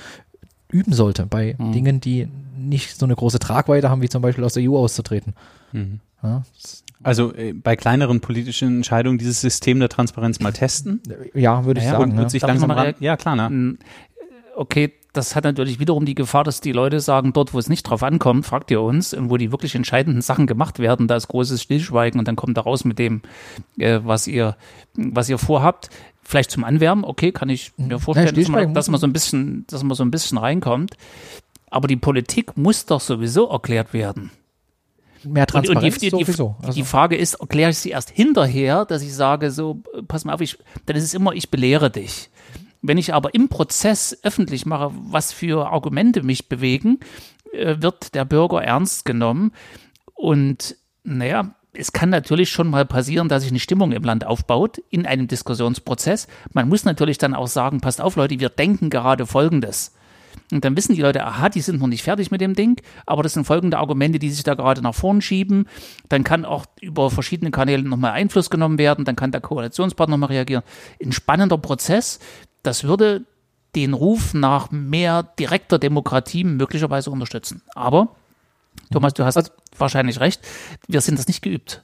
üben 0.72 0.92
sollte 0.94 1.26
bei 1.26 1.56
Mhm. 1.58 1.72
Dingen, 1.72 2.02
die 2.02 2.28
nicht 2.58 2.98
so 2.98 3.06
eine 3.06 3.16
große 3.16 3.40
Tragweite 3.40 3.90
haben, 3.90 4.02
wie 4.02 4.10
zum 4.10 4.22
Beispiel 4.22 4.44
aus 4.44 4.54
der 4.56 4.70
EU 4.70 4.78
auszutreten. 4.78 5.34
Mhm. 5.72 6.00
Ja, 6.22 6.44
Also 7.02 7.34
äh, 7.34 7.54
bei 7.54 7.78
kleineren 7.78 8.20
politischen 8.20 8.78
Entscheidungen 8.78 9.18
dieses 9.18 9.40
System 9.40 9.80
der 9.80 9.88
Transparenz 9.88 10.42
mal 10.42 10.52
testen 10.52 11.02
ja 11.34 11.64
würde 11.64 11.80
ich 11.80 11.86
Ja, 11.86 11.92
sagen. 11.94 12.04
und, 12.12 12.18
ja. 12.18 12.24
und 12.24 12.30
sich 12.30 12.42
Darf 12.42 12.50
ich 12.54 12.60
langsam 12.62 12.72
ran. 12.72 12.94
Ja, 13.00 13.16
klar, 13.16 13.36
ne? 13.38 13.78
Okay, 14.58 14.92
das 15.14 15.36
hat 15.36 15.44
natürlich 15.44 15.80
wiederum 15.80 16.06
die 16.06 16.16
Gefahr, 16.16 16.44
dass 16.44 16.62
die 16.62 16.72
Leute 16.72 17.00
sagen, 17.00 17.34
dort, 17.34 17.54
wo 17.54 17.60
es 17.60 17.68
nicht 17.68 17.84
drauf 17.84 18.04
ankommt, 18.04 18.46
fragt 18.46 18.70
ihr 18.70 18.82
uns, 18.82 19.14
und 19.14 19.30
wo 19.30 19.38
die 19.38 19.52
wirklich 19.52 19.74
entscheidenden 19.74 20.22
Sachen 20.22 20.46
gemacht 20.46 20.80
werden, 20.80 21.08
da 21.08 21.16
ist 21.16 21.28
großes 21.28 21.64
Stillschweigen 21.64 22.20
und 22.20 22.28
dann 22.28 22.36
kommt 22.36 22.58
da 22.58 22.62
raus 22.62 22.86
mit 22.86 23.00
dem, 23.00 23.22
äh, 23.78 24.00
was 24.04 24.28
ihr, 24.28 24.56
was 24.96 25.30
ihr 25.30 25.40
vorhabt. 25.40 25.90
Vielleicht 26.22 26.52
zum 26.52 26.64
Anwärmen, 26.64 27.04
okay, 27.04 27.32
kann 27.32 27.50
ich 27.50 27.72
mir 27.78 27.98
vorstellen, 27.98 28.36
dass 28.36 28.48
man, 28.50 28.74
dass 28.76 28.90
man 28.90 29.00
so 29.00 29.08
ein 29.08 29.14
bisschen, 29.14 29.66
dass 29.68 29.84
man 29.84 29.96
so 29.96 30.04
ein 30.04 30.12
bisschen 30.12 30.38
reinkommt. 30.38 30.96
Aber 31.72 31.88
die 31.88 31.96
Politik 31.96 32.56
muss 32.56 32.86
doch 32.86 33.02
sowieso 33.02 33.50
erklärt 33.50 33.94
werden. 33.94 34.32
Mehr 35.24 35.48
Und, 35.54 35.56
und 35.56 35.66
Transparenz 35.66 35.96
die, 35.96 36.00
die, 36.00 36.10
sowieso. 36.12 36.56
Also, 36.62 36.74
die 36.74 36.86
Frage 36.86 37.16
ist, 37.16 37.36
erkläre 37.36 37.72
ich 37.72 37.80
sie 37.80 37.90
erst 37.90 38.12
hinterher, 38.12 38.86
dass 38.86 39.02
ich 39.02 39.14
sage, 39.14 39.52
so, 39.52 39.82
pass 40.08 40.24
mal 40.24 40.34
auf, 40.34 40.42
ich, 40.42 40.58
dann 40.86 40.96
ist 40.96 41.04
es 41.04 41.14
immer, 41.14 41.34
ich 41.34 41.50
belehre 41.50 41.90
dich. 41.90 42.30
Wenn 42.82 42.98
ich 42.98 43.14
aber 43.14 43.34
im 43.34 43.50
Prozess 43.50 44.18
öffentlich 44.24 44.66
mache, 44.66 44.92
was 44.94 45.34
für 45.34 45.68
Argumente 45.68 46.24
mich 46.24 46.48
bewegen, 46.50 47.00
äh, 47.52 47.78
wird 47.80 48.16
der 48.16 48.26
Bürger 48.26 48.64
ernst 48.64 49.06
genommen. 49.06 49.52
Und 50.14 50.76
naja, 51.04 51.56
es 51.74 51.92
kann 51.92 52.10
natürlich 52.10 52.50
schon 52.50 52.70
mal 52.70 52.86
passieren, 52.86 53.30
dass 53.30 53.44
sich 53.44 53.52
eine 53.52 53.60
Stimmung 53.60 53.92
im 53.92 54.04
Land 54.04 54.26
aufbaut 54.26 54.80
in 54.90 55.06
einem 55.06 55.28
Diskussionsprozess. 55.28 56.28
Man 56.54 56.68
muss 56.68 56.84
natürlich 56.84 57.18
dann 57.18 57.36
auch 57.36 57.48
sagen, 57.48 57.82
passt 57.82 58.02
auf 58.02 58.16
Leute, 58.16 58.40
wir 58.40 58.50
denken 58.50 58.90
gerade 58.90 59.26
Folgendes. 59.26 59.94
Und 60.52 60.66
dann 60.66 60.76
wissen 60.76 60.96
die 60.96 61.02
Leute, 61.02 61.24
aha, 61.26 61.50
die 61.50 61.62
sind 61.62 61.80
noch 61.80 61.88
nicht 61.88 62.04
fertig 62.04 62.32
mit 62.32 62.42
dem 62.42 62.56
Ding, 62.56 62.82
aber 63.06 63.22
das 63.22 63.34
sind 63.34 63.46
folgende 63.46 63.78
Argumente, 63.78 64.18
die 64.18 64.32
sich 64.32 64.44
da 64.44 64.56
gerade 64.56 64.82
nach 64.82 64.96
vorn 64.96 65.22
schieben. 65.22 65.68
Dann 66.08 66.24
kann 66.24 66.44
auch 66.44 66.66
über 66.82 67.12
verschiedene 67.12 67.52
Kanäle 67.52 67.84
nochmal 67.84 68.12
Einfluss 68.12 68.50
genommen 68.50 68.80
werden, 68.80 69.06
dann 69.06 69.16
kann 69.16 69.32
der 69.32 69.42
Koalitionspartner 69.42 70.18
nochmal 70.18 70.30
reagieren. 70.30 70.64
Ein 71.04 71.12
spannender 71.12 71.58
Prozess, 71.60 72.20
das 72.64 72.84
würde 72.84 73.26
den 73.76 73.94
Ruf 73.94 74.34
nach 74.34 74.72
mehr 74.72 75.24
direkter 75.24 75.80
Demokratie 75.80 76.44
möglicherweise 76.44 77.12
unterstützen. 77.12 77.62
Aber, 77.76 78.16
Thomas, 78.92 79.14
du 79.14 79.24
hast 79.24 79.52
wahrscheinlich 79.78 80.20
recht, 80.20 80.42
wir 80.88 81.00
sind 81.02 81.20
das 81.20 81.28
nicht 81.28 81.42
geübt. 81.44 81.84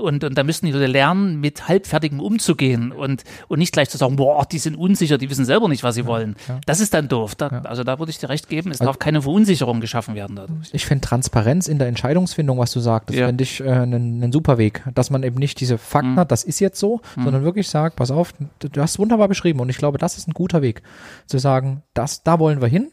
Und, 0.00 0.24
und 0.24 0.36
da 0.36 0.42
müssen 0.42 0.66
die 0.66 0.72
Leute 0.72 0.86
lernen, 0.86 1.40
mit 1.40 1.68
Halbfertigem 1.68 2.18
umzugehen 2.20 2.90
und, 2.92 3.22
und 3.48 3.58
nicht 3.60 3.72
gleich 3.72 3.88
zu 3.88 3.98
sagen, 3.98 4.16
boah, 4.16 4.44
die 4.44 4.58
sind 4.58 4.74
unsicher, 4.76 5.16
die 5.16 5.30
wissen 5.30 5.44
selber 5.44 5.68
nicht, 5.68 5.82
was 5.84 5.94
sie 5.94 6.06
wollen. 6.06 6.34
Das 6.66 6.80
ist 6.80 6.92
dann 6.92 7.08
doof. 7.08 7.34
Da, 7.36 7.48
Also 7.64 7.84
da 7.84 7.98
würde 7.98 8.10
ich 8.10 8.18
dir 8.18 8.28
recht 8.28 8.48
geben, 8.48 8.70
es 8.72 8.78
darf 8.78 8.98
keine 8.98 9.22
Verunsicherung 9.22 9.80
geschaffen 9.80 10.14
werden 10.16 10.36
dadurch. 10.36 10.70
ich 10.72 10.86
finde 10.86 11.06
Transparenz 11.06 11.68
in 11.68 11.78
der 11.78 11.88
Entscheidungsfindung, 11.88 12.58
was 12.58 12.72
du 12.72 12.80
sagst, 12.80 13.10
das 13.10 13.16
Ja. 13.16 13.26
finde 13.28 13.44
ich 13.44 13.60
äh, 13.60 13.70
einen 13.70 14.22
einen 14.22 14.32
super 14.32 14.58
Weg. 14.58 14.82
Dass 14.94 15.10
man 15.10 15.22
eben 15.22 15.36
nicht 15.36 15.60
diese 15.60 15.78
Fakten 15.78 16.12
Mhm. 16.12 16.16
hat, 16.20 16.32
das 16.32 16.42
ist 16.44 16.58
jetzt 16.60 16.78
so, 16.80 17.00
sondern 17.14 17.44
wirklich 17.44 17.68
sagt, 17.68 17.96
pass 17.96 18.10
auf, 18.10 18.32
du, 18.58 18.68
du 18.68 18.80
hast 18.82 18.92
es 18.92 18.98
wunderbar 18.98 19.28
beschrieben 19.28 19.60
und 19.60 19.68
ich 19.68 19.76
glaube, 19.78 19.98
das 19.98 20.16
ist 20.18 20.26
ein 20.28 20.32
guter 20.32 20.62
Weg. 20.62 20.82
Zu 21.26 21.38
sagen, 21.38 21.82
das, 21.94 22.22
da 22.24 22.38
wollen 22.38 22.60
wir 22.60 22.68
hin, 22.68 22.90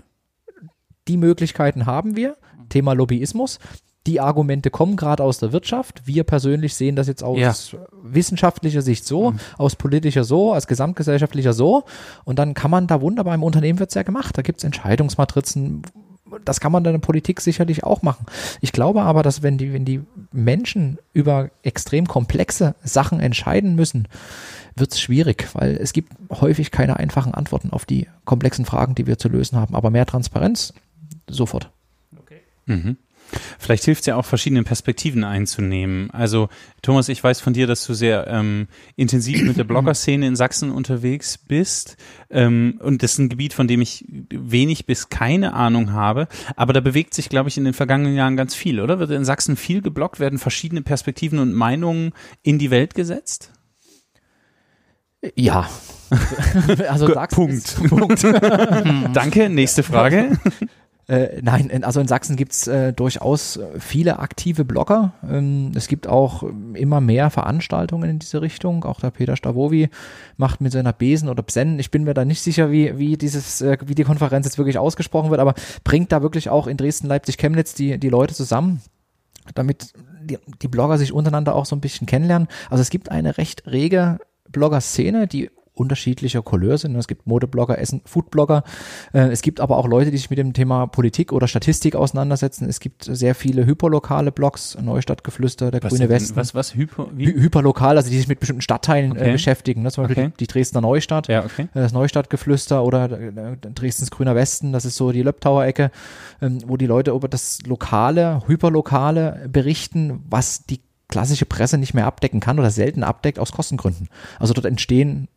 die 1.07 1.17
Möglichkeiten 1.17 1.85
haben 1.85 2.15
wir, 2.15 2.35
Thema 2.69 2.93
Lobbyismus. 2.93 3.59
Die 4.05 4.21
Argumente 4.21 4.69
kommen 4.69 4.95
gerade 4.95 5.21
aus 5.23 5.39
der 5.39 5.51
Wirtschaft. 5.51 6.03
Wir 6.05 6.23
persönlich 6.23 6.75
sehen 6.75 6.95
das 6.95 7.07
jetzt 7.07 7.23
aus 7.23 7.37
Ja. 7.37 7.79
wissenschaftlicher 8.03 8.81
Sicht 8.81 9.05
so, 9.05 9.33
aus 9.57 9.75
politischer 9.75 10.23
so, 10.23 10.55
aus 10.55 10.65
gesamtgesellschaftlicher 10.65 11.51
so. 11.51 11.83
Und 12.23 12.39
dann 12.39 12.53
kann 12.53 12.71
man 12.71 12.87
da 12.87 13.01
wunderbar, 13.01 13.35
im 13.35 13.43
Unternehmen 13.43 13.79
wird's 13.79 13.95
ja 13.95 14.03
gemacht. 14.03 14.37
Da 14.37 14.43
gibt's 14.43 14.63
Entscheidungsmatrizen, 14.63 15.81
das 16.45 16.59
kann 16.59 16.71
man 16.71 16.83
dann 16.83 16.95
in 16.95 17.01
der 17.01 17.05
Politik 17.05 17.41
sicherlich 17.41 17.83
auch 17.83 18.01
machen. 18.01 18.25
Ich 18.61 18.71
glaube 18.71 19.01
aber, 19.01 19.23
dass 19.23 19.43
wenn 19.43 19.57
die, 19.57 19.73
wenn 19.73 19.85
die 19.85 20.01
Menschen 20.31 20.99
über 21.13 21.49
extrem 21.63 22.07
komplexe 22.07 22.75
Sachen 22.83 23.19
entscheiden 23.19 23.75
müssen, 23.75 24.07
wird 24.75 24.93
es 24.93 25.01
schwierig, 25.01 25.49
weil 25.53 25.75
es 25.77 25.91
gibt 25.93 26.13
häufig 26.29 26.71
keine 26.71 26.97
einfachen 26.97 27.33
Antworten 27.33 27.71
auf 27.71 27.85
die 27.85 28.07
komplexen 28.25 28.65
Fragen, 28.65 28.95
die 28.95 29.07
wir 29.07 29.17
zu 29.17 29.27
lösen 29.27 29.57
haben. 29.57 29.75
Aber 29.75 29.89
mehr 29.89 30.05
Transparenz, 30.05 30.73
sofort. 31.29 31.71
Mhm. 32.67 32.97
Vielleicht 33.59 33.83
hilft 33.83 34.01
es 34.01 34.05
ja 34.07 34.15
auch, 34.15 34.25
verschiedene 34.25 34.63
Perspektiven 34.63 35.23
einzunehmen. 35.23 36.09
Also, 36.11 36.49
Thomas, 36.81 37.09
ich 37.09 37.23
weiß 37.23 37.41
von 37.41 37.53
dir, 37.53 37.67
dass 37.67 37.85
du 37.85 37.93
sehr 37.93 38.27
ähm, 38.27 38.67
intensiv 38.95 39.41
mit 39.43 39.57
der 39.57 39.63
Blogger-Szene 39.65 40.25
in 40.25 40.35
Sachsen 40.35 40.71
unterwegs 40.71 41.37
bist. 41.37 41.97
Ähm, 42.29 42.79
und 42.81 43.03
das 43.03 43.13
ist 43.13 43.19
ein 43.19 43.29
Gebiet, 43.29 43.53
von 43.53 43.67
dem 43.67 43.81
ich 43.81 44.05
wenig 44.07 44.85
bis 44.85 45.09
keine 45.09 45.53
Ahnung 45.53 45.91
habe. 45.91 46.27
Aber 46.55 46.73
da 46.73 46.79
bewegt 46.79 47.13
sich, 47.13 47.29
glaube 47.29 47.49
ich, 47.49 47.57
in 47.57 47.65
den 47.65 47.73
vergangenen 47.73 48.15
Jahren 48.15 48.37
ganz 48.37 48.55
viel, 48.55 48.79
oder? 48.79 48.99
Wird 48.99 49.11
in 49.11 49.25
Sachsen 49.25 49.57
viel 49.57 49.81
geblockt? 49.81 50.19
Werden 50.19 50.39
verschiedene 50.39 50.81
Perspektiven 50.81 51.39
und 51.39 51.53
Meinungen 51.53 52.13
in 52.43 52.59
die 52.59 52.71
Welt 52.71 52.95
gesetzt? 52.95 53.51
Ja. 55.35 55.69
also 56.87 57.13
Sachsen 57.13 57.35
Punkt. 57.35 57.89
Punkt. 57.89 58.23
Danke, 59.13 59.49
nächste 59.49 59.83
Frage. 59.83 60.39
Äh, 61.07 61.41
nein, 61.41 61.69
in, 61.69 61.85
also 61.85 62.01
in 62.01 62.07
Sachsen 62.07 62.35
gibt's 62.35 62.67
äh, 62.67 62.91
durchaus 62.91 63.55
äh, 63.55 63.79
viele 63.79 64.19
aktive 64.19 64.65
Blogger. 64.65 65.13
Ähm, 65.29 65.71
es 65.73 65.87
gibt 65.87 66.05
auch 66.05 66.43
ähm, 66.43 66.75
immer 66.75 66.99
mehr 66.99 67.29
Veranstaltungen 67.29 68.09
in 68.09 68.19
diese 68.19 68.41
Richtung. 68.41 68.83
Auch 68.83 68.99
der 68.99 69.11
Peter 69.11 69.37
Stavovi 69.37 69.89
macht 70.35 70.59
mit 70.59 70.73
seiner 70.73 70.91
Besen 70.91 71.29
oder 71.29 71.43
Bsen, 71.43 71.79
ich 71.79 71.91
bin 71.91 72.03
mir 72.03 72.13
da 72.13 72.25
nicht 72.25 72.41
sicher, 72.41 72.71
wie, 72.71 72.97
wie 72.97 73.15
dieses, 73.15 73.61
äh, 73.61 73.77
wie 73.85 73.95
die 73.95 74.03
Konferenz 74.03 74.45
jetzt 74.45 74.57
wirklich 74.57 74.77
ausgesprochen 74.77 75.29
wird, 75.29 75.39
aber 75.39 75.53
bringt 75.85 76.11
da 76.11 76.21
wirklich 76.21 76.49
auch 76.49 76.67
in 76.67 76.75
Dresden, 76.75 77.07
Leipzig, 77.07 77.37
Chemnitz 77.37 77.73
die, 77.73 77.97
die 77.97 78.09
Leute 78.09 78.33
zusammen 78.33 78.81
damit 79.55 79.93
die, 80.21 80.37
die 80.61 80.67
Blogger 80.67 80.97
sich 80.97 81.13
untereinander 81.13 81.55
auch 81.55 81.65
so 81.65 81.75
ein 81.75 81.79
bisschen 81.79 82.05
kennenlernen. 82.05 82.47
Also 82.69 82.81
es 82.81 82.89
gibt 82.89 83.09
eine 83.09 83.37
recht 83.37 83.65
rege 83.65 84.19
Blogger-Szene, 84.51 85.27
die 85.27 85.49
unterschiedlicher 85.77 86.41
Couleur 86.41 86.77
sind. 86.77 86.95
Es 86.95 87.07
gibt 87.07 87.27
Modeblogger, 87.27 87.77
Essen, 87.77 88.01
Foodblogger. 88.05 88.63
Äh, 89.13 89.29
es 89.29 89.41
gibt 89.41 89.59
aber 89.59 89.77
auch 89.77 89.87
Leute, 89.87 90.11
die 90.11 90.17
sich 90.17 90.29
mit 90.29 90.39
dem 90.39 90.53
Thema 90.53 90.87
Politik 90.87 91.31
oder 91.31 91.47
Statistik 91.47 91.95
auseinandersetzen. 91.95 92.67
Es 92.67 92.79
gibt 92.79 93.03
sehr 93.03 93.35
viele 93.35 93.65
hyperlokale 93.65 94.31
Blogs, 94.31 94.77
Neustadtgeflüster, 94.81 95.71
der 95.71 95.83
was 95.83 95.93
Grüne 95.93 96.09
Westen. 96.09 96.35
Was, 96.35 96.55
was, 96.55 96.75
hyper, 96.75 97.07
wie? 97.13 97.27
Hy 97.27 97.41
hyperlokal, 97.41 97.97
also 97.97 98.09
die 98.09 98.17
sich 98.17 98.27
mit 98.27 98.39
bestimmten 98.39 98.61
Stadtteilen 98.61 99.15
äh, 99.15 99.19
okay. 99.19 99.31
beschäftigen. 99.31 99.81
Ne? 99.83 99.91
Zum 99.91 100.03
Beispiel 100.03 100.25
okay. 100.25 100.33
die, 100.39 100.47
Dresdner 100.47 100.81
Neustadt, 100.81 101.27
ja, 101.27 101.45
okay. 101.45 101.63
Äh, 101.73 101.81
das 101.81 101.93
Neustadtgeflüster 101.93 102.83
oder 102.83 103.07
Dresdens 103.07 104.11
Grüner 104.11 104.35
Westen, 104.35 104.71
das 104.71 104.85
ist 104.85 104.95
so 104.95 105.11
die 105.11 105.21
Löbtauer-Ecke, 105.21 105.91
ähm, 106.41 106.59
wo 106.65 106.77
die 106.77 106.87
Leute 106.87 107.11
über 107.11 107.27
das 107.27 107.59
Lokale, 107.65 108.41
Hyperlokale 108.47 109.47
berichten, 109.51 110.23
was 110.29 110.65
die 110.65 110.81
klassische 111.09 111.45
Presse 111.45 111.77
nicht 111.77 111.93
mehr 111.93 112.05
abdecken 112.05 112.39
kann 112.39 112.59
oder 112.59 112.69
selten 112.69 113.03
abdeckt 113.03 113.39
aus 113.39 113.51
Kostengründen. 113.51 114.09
Also 114.39 114.53
dort 114.53 114.65
entstehen 114.65 115.27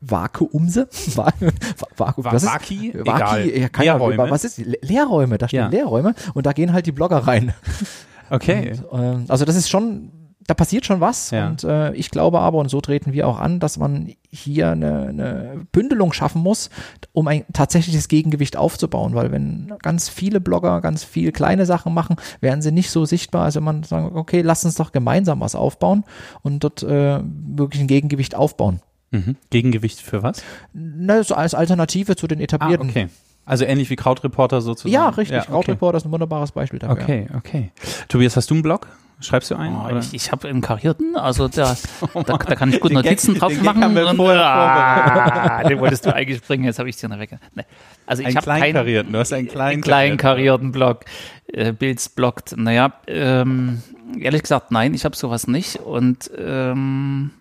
Vakuumse? 0.00 0.88
Vaku, 1.96 2.24
was 2.24 2.42
ist? 2.42 2.48
Vaki? 2.48 2.92
Vaki, 2.94 3.60
ja, 3.60 3.68
keine 3.68 3.84
Leerräume. 3.84 4.30
Was 4.30 4.44
ist? 4.44 4.58
Leerräume, 4.58 5.38
da 5.38 5.48
stehen 5.48 5.60
ja. 5.60 5.68
Leerräume 5.68 6.14
und 6.34 6.46
da 6.46 6.52
gehen 6.52 6.72
halt 6.72 6.86
die 6.86 6.92
Blogger 6.92 7.18
rein. 7.18 7.54
Okay. 8.32 8.74
Und, 8.88 9.26
äh, 9.26 9.32
also 9.32 9.44
das 9.44 9.56
ist 9.56 9.68
schon, 9.68 10.12
da 10.46 10.54
passiert 10.54 10.86
schon 10.86 11.00
was 11.00 11.32
ja. 11.32 11.48
und 11.48 11.64
äh, 11.64 11.92
ich 11.94 12.12
glaube 12.12 12.38
aber, 12.38 12.58
und 12.58 12.68
so 12.68 12.80
treten 12.80 13.12
wir 13.12 13.26
auch 13.26 13.40
an, 13.40 13.58
dass 13.58 13.76
man 13.76 14.12
hier 14.30 14.70
eine, 14.70 15.08
eine 15.08 15.66
Bündelung 15.72 16.12
schaffen 16.12 16.40
muss, 16.40 16.70
um 17.12 17.26
ein 17.26 17.44
tatsächliches 17.52 18.06
Gegengewicht 18.06 18.56
aufzubauen, 18.56 19.14
weil 19.14 19.32
wenn 19.32 19.72
ganz 19.82 20.08
viele 20.08 20.40
Blogger 20.40 20.80
ganz 20.80 21.02
viele 21.02 21.32
kleine 21.32 21.66
Sachen 21.66 21.92
machen, 21.92 22.14
werden 22.40 22.62
sie 22.62 22.70
nicht 22.70 22.90
so 22.90 23.04
sichtbar, 23.04 23.46
als 23.46 23.56
wenn 23.56 23.64
man 23.64 23.82
sagen, 23.82 24.16
okay, 24.16 24.42
lass 24.42 24.64
uns 24.64 24.76
doch 24.76 24.92
gemeinsam 24.92 25.40
was 25.40 25.56
aufbauen 25.56 26.04
und 26.42 26.62
dort 26.62 26.84
äh, 26.84 27.20
wirklich 27.24 27.82
ein 27.82 27.88
Gegengewicht 27.88 28.36
aufbauen. 28.36 28.80
Mhm. 29.10 29.36
Gegengewicht 29.50 30.00
für 30.00 30.22
was? 30.22 30.42
Na, 30.72 31.22
so 31.22 31.34
als 31.34 31.54
Alternative 31.54 32.16
zu 32.16 32.26
den 32.26 32.40
etablierten. 32.40 32.88
Ah, 32.88 32.90
okay. 32.90 33.08
Also 33.44 33.64
ähnlich 33.64 33.90
wie 33.90 33.96
Krautreporter 33.96 34.60
sozusagen. 34.60 34.92
Ja, 34.92 35.08
richtig. 35.08 35.36
Ja, 35.36 35.42
okay. 35.42 35.50
Krautreporter 35.50 35.98
ist 35.98 36.04
ein 36.04 36.12
wunderbares 36.12 36.52
Beispiel 36.52 36.78
dafür. 36.78 37.02
Okay, 37.02 37.26
okay. 37.36 37.72
Tobias, 38.08 38.36
hast 38.36 38.50
du 38.50 38.54
einen 38.54 38.62
Blog? 38.62 38.86
Schreibst 39.22 39.50
du 39.50 39.56
einen? 39.56 39.76
Oh, 39.76 39.98
ich, 39.98 40.14
ich 40.14 40.32
habe 40.32 40.48
einen 40.48 40.62
karierten, 40.62 41.14
also 41.14 41.46
da, 41.46 41.76
da, 42.14 42.22
da, 42.22 42.38
kann 42.38 42.72
ich 42.72 42.80
gut 42.80 42.92
Notizen 42.92 43.34
Gag, 43.34 43.40
drauf 43.40 43.52
den 43.52 43.64
machen. 43.64 43.96
Und, 43.96 44.20
ah, 44.20 45.62
den 45.64 45.78
wolltest 45.78 46.06
du 46.06 46.14
eigentlich 46.14 46.40
bringen, 46.40 46.64
jetzt 46.64 46.78
habe 46.78 46.88
ich 46.88 46.96
dir 46.96 47.08
noch 47.08 47.18
weg. 47.18 47.36
Nee. 47.54 47.64
Also 48.06 48.22
ich 48.22 48.34
habe 48.34 48.44
kleinen 48.44 48.72
karierten, 48.72 49.12
du 49.12 49.18
hast 49.18 49.32
einen 49.34 49.48
kleinen, 49.48 49.82
kleinen 49.82 50.16
karierten 50.16 50.72
Blog. 50.72 51.04
Äh, 51.52 51.72
Bilds 51.72 52.08
bloggt. 52.08 52.56
Naja, 52.56 52.92
ähm, 53.08 53.82
ehrlich 54.18 54.42
gesagt, 54.42 54.70
nein, 54.70 54.94
ich 54.94 55.04
habe 55.04 55.16
sowas 55.16 55.46
nicht. 55.48 55.76
Und 55.76 56.30
ähm, 56.38 57.32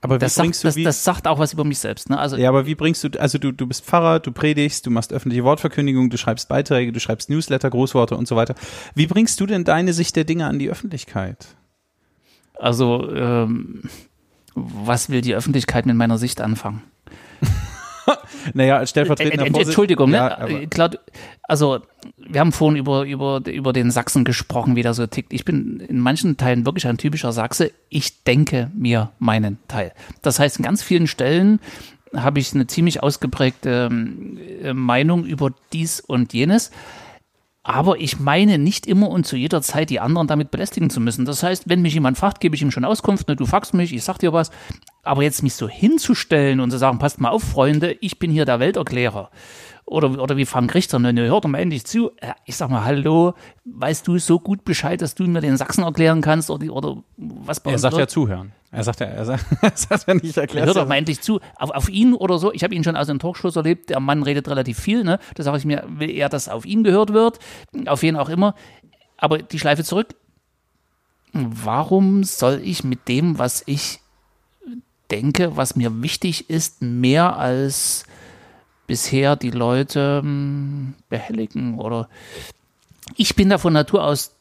aber 0.00 0.18
das, 0.18 0.36
sagt, 0.36 0.64
das, 0.64 0.76
das, 0.76 1.04
sagt 1.04 1.26
auch 1.26 1.38
was 1.40 1.52
über 1.52 1.64
mich 1.64 1.78
selbst. 1.80 2.08
Ne? 2.08 2.18
Also 2.18 2.36
ja, 2.36 2.48
aber 2.48 2.66
wie 2.66 2.76
bringst 2.76 3.02
du, 3.02 3.08
also 3.20 3.38
du, 3.38 3.50
du 3.50 3.66
bist 3.66 3.84
Pfarrer, 3.84 4.20
du 4.20 4.30
predigst, 4.30 4.86
du 4.86 4.90
machst 4.90 5.12
öffentliche 5.12 5.42
Wortverkündigung, 5.42 6.08
du 6.08 6.16
schreibst 6.16 6.48
Beiträge, 6.48 6.92
du 6.92 7.00
schreibst 7.00 7.30
Newsletter, 7.30 7.68
Großworte 7.68 8.16
und 8.16 8.28
so 8.28 8.36
weiter. 8.36 8.54
Wie 8.94 9.08
bringst 9.08 9.40
du 9.40 9.46
denn 9.46 9.64
deine 9.64 9.92
Sicht 9.92 10.14
der 10.14 10.24
Dinge 10.24 10.46
an 10.46 10.60
die 10.60 10.70
Öffentlichkeit? 10.70 11.56
Also, 12.54 13.10
ähm, 13.12 13.82
was 14.54 15.10
will 15.10 15.20
die 15.20 15.34
Öffentlichkeit 15.34 15.86
mit 15.86 15.96
meiner 15.96 16.18
Sicht 16.18 16.40
anfangen? 16.40 16.82
naja, 18.54 18.78
als 18.78 18.90
stellvertretender 18.90 19.46
äh, 19.46 19.62
Entschuldigung, 19.62 20.10
ne? 20.10 20.66
Klar, 20.70 20.90
also 21.42 21.80
wir 22.16 22.40
haben 22.40 22.52
vorhin 22.52 22.76
über, 22.76 23.04
über, 23.04 23.42
über 23.46 23.72
den 23.72 23.90
Sachsen 23.90 24.24
gesprochen, 24.24 24.76
wie 24.76 24.82
der 24.82 24.94
so 24.94 25.06
tickt. 25.06 25.32
Ich 25.32 25.44
bin 25.44 25.80
in 25.80 26.00
manchen 26.00 26.36
Teilen 26.36 26.66
wirklich 26.66 26.86
ein 26.86 26.98
typischer 26.98 27.32
Sachse. 27.32 27.72
Ich 27.88 28.24
denke 28.24 28.70
mir 28.74 29.10
meinen 29.18 29.58
Teil. 29.68 29.92
Das 30.22 30.38
heißt, 30.38 30.58
in 30.58 30.64
ganz 30.64 30.82
vielen 30.82 31.06
Stellen 31.06 31.60
habe 32.14 32.38
ich 32.40 32.54
eine 32.54 32.66
ziemlich 32.66 33.02
ausgeprägte 33.02 33.90
äh, 34.62 34.72
Meinung 34.72 35.24
über 35.24 35.50
dies 35.72 36.00
und 36.00 36.32
jenes. 36.32 36.70
Aber 37.68 38.00
ich 38.00 38.18
meine 38.18 38.56
nicht 38.56 38.86
immer 38.86 39.10
und 39.10 39.26
zu 39.26 39.36
jeder 39.36 39.60
Zeit 39.60 39.90
die 39.90 40.00
anderen 40.00 40.26
damit 40.26 40.50
belästigen 40.50 40.88
zu 40.88 41.00
müssen. 41.00 41.26
Das 41.26 41.42
heißt, 41.42 41.68
wenn 41.68 41.82
mich 41.82 41.92
jemand 41.92 42.16
fragt, 42.16 42.40
gebe 42.40 42.56
ich 42.56 42.62
ihm 42.62 42.70
schon 42.70 42.86
Auskunft. 42.86 43.28
Ne, 43.28 43.36
du 43.36 43.44
fragst 43.44 43.74
mich, 43.74 43.92
ich 43.92 44.02
sag 44.04 44.16
dir 44.16 44.32
was. 44.32 44.50
Aber 45.02 45.22
jetzt 45.22 45.42
mich 45.42 45.52
so 45.52 45.68
hinzustellen 45.68 46.60
und 46.60 46.70
zu 46.70 46.78
sagen, 46.78 46.98
passt 46.98 47.20
mal 47.20 47.28
auf, 47.28 47.42
Freunde, 47.42 47.94
ich 48.00 48.18
bin 48.18 48.30
hier 48.30 48.46
der 48.46 48.58
Welterklärer 48.58 49.30
oder, 49.88 50.22
oder 50.22 50.36
wie 50.36 50.44
Frank 50.44 50.74
Richter, 50.74 50.98
ne, 50.98 51.12
ne, 51.12 51.22
hört 51.22 51.44
doch 51.44 51.48
mal 51.48 51.58
endlich 51.58 51.84
zu. 51.84 52.10
Ich 52.44 52.56
sag 52.56 52.70
mal, 52.70 52.84
hallo, 52.84 53.34
weißt 53.64 54.06
du 54.06 54.18
so 54.18 54.38
gut 54.38 54.64
Bescheid, 54.64 55.00
dass 55.00 55.14
du 55.14 55.24
mir 55.24 55.40
den 55.40 55.56
Sachsen 55.56 55.82
erklären 55.82 56.20
kannst 56.20 56.50
oder, 56.50 56.72
oder 56.72 57.02
was 57.16 57.60
bei 57.60 57.72
Er 57.72 57.78
sagt 57.78 57.94
wird? 57.94 58.00
ja 58.00 58.08
zuhören. 58.08 58.52
Er 58.70 58.84
sagt 58.84 59.00
ja, 59.00 59.06
er 59.06 59.24
sagt, 59.24 59.46
er 59.62 59.72
sagt 59.74 60.06
ja 60.06 60.14
nicht 60.14 60.36
erklärt. 60.36 60.66
Hört 60.66 60.76
doch 60.76 60.88
mal 60.88 60.96
endlich 60.96 61.20
zu. 61.20 61.40
Auf, 61.56 61.70
auf 61.70 61.88
ihn 61.88 62.14
oder 62.14 62.38
so, 62.38 62.52
ich 62.52 62.62
habe 62.64 62.74
ihn 62.74 62.84
schon 62.84 62.96
aus 62.96 63.06
den 63.06 63.18
Talkshows 63.18 63.56
erlebt, 63.56 63.90
der 63.90 64.00
Mann 64.00 64.22
redet 64.22 64.48
relativ 64.48 64.78
viel, 64.78 65.04
ne? 65.04 65.18
Da 65.34 65.42
sage 65.42 65.58
ich 65.58 65.64
mir, 65.64 65.84
will 65.88 66.10
er, 66.10 66.28
dass 66.28 66.48
auf 66.48 66.66
ihn 66.66 66.84
gehört 66.84 67.12
wird, 67.12 67.38
auf 67.86 68.02
wen 68.02 68.16
auch 68.16 68.28
immer. 68.28 68.54
Aber 69.16 69.38
die 69.38 69.58
Schleife 69.58 69.84
zurück. 69.84 70.14
Warum 71.32 72.24
soll 72.24 72.60
ich 72.62 72.84
mit 72.84 73.08
dem, 73.08 73.38
was 73.38 73.62
ich 73.66 74.00
denke, 75.10 75.56
was 75.56 75.76
mir 75.76 76.02
wichtig 76.02 76.50
ist, 76.50 76.82
mehr 76.82 77.36
als 77.36 78.04
bisher 78.88 79.36
die 79.36 79.52
Leute 79.52 80.20
hm, 80.22 80.94
behelligen 81.08 81.78
oder 81.78 82.08
ich 83.16 83.36
bin 83.36 83.50
da 83.50 83.58
von 83.58 83.72
Natur 83.72 84.02
aus 84.02 84.32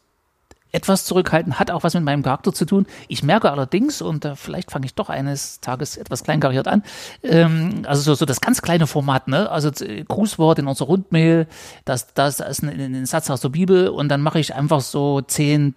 etwas 0.71 1.05
zurückhaltend, 1.05 1.60
hat 1.60 1.71
auch 1.71 1.83
was 1.83 1.93
mit 1.93 2.03
meinem 2.03 2.23
Charakter 2.23 2.53
zu 2.53 2.65
tun. 2.65 2.86
Ich 3.07 3.23
merke 3.23 3.51
allerdings, 3.51 4.01
und 4.01 4.25
äh, 4.25 4.36
vielleicht 4.36 4.71
fange 4.71 4.86
ich 4.86 4.93
doch 4.93 5.10
eines 5.10 5.62
Tages 5.62 5.95
etwas 5.95 6.23
kleinkariert 6.23 6.67
an, 6.67 6.83
ähm, 7.23 7.83
also 7.86 8.01
so, 8.01 8.15
so 8.15 8.25
das 8.25 8.41
ganz 8.41 8.62
kleine 8.62 8.86
Format, 8.86 9.27
ne? 9.27 9.49
Also 9.49 9.69
äh, 9.83 10.03
Grußwort 10.03 10.60
in 10.60 10.67
unserer 10.67 10.88
Rundmail, 10.88 11.47
das, 11.86 12.13
das, 12.13 12.38
das 12.38 12.49
ist 12.49 12.63
ein, 12.63 12.79
ein 12.79 13.05
Satz 13.05 13.29
aus 13.29 13.41
der 13.41 13.49
Bibel 13.49 13.88
und 13.89 14.10
dann 14.10 14.21
mache 14.21 14.39
ich 14.39 14.55
einfach 14.55 14.81
so 14.81 15.21
zehn 15.21 15.73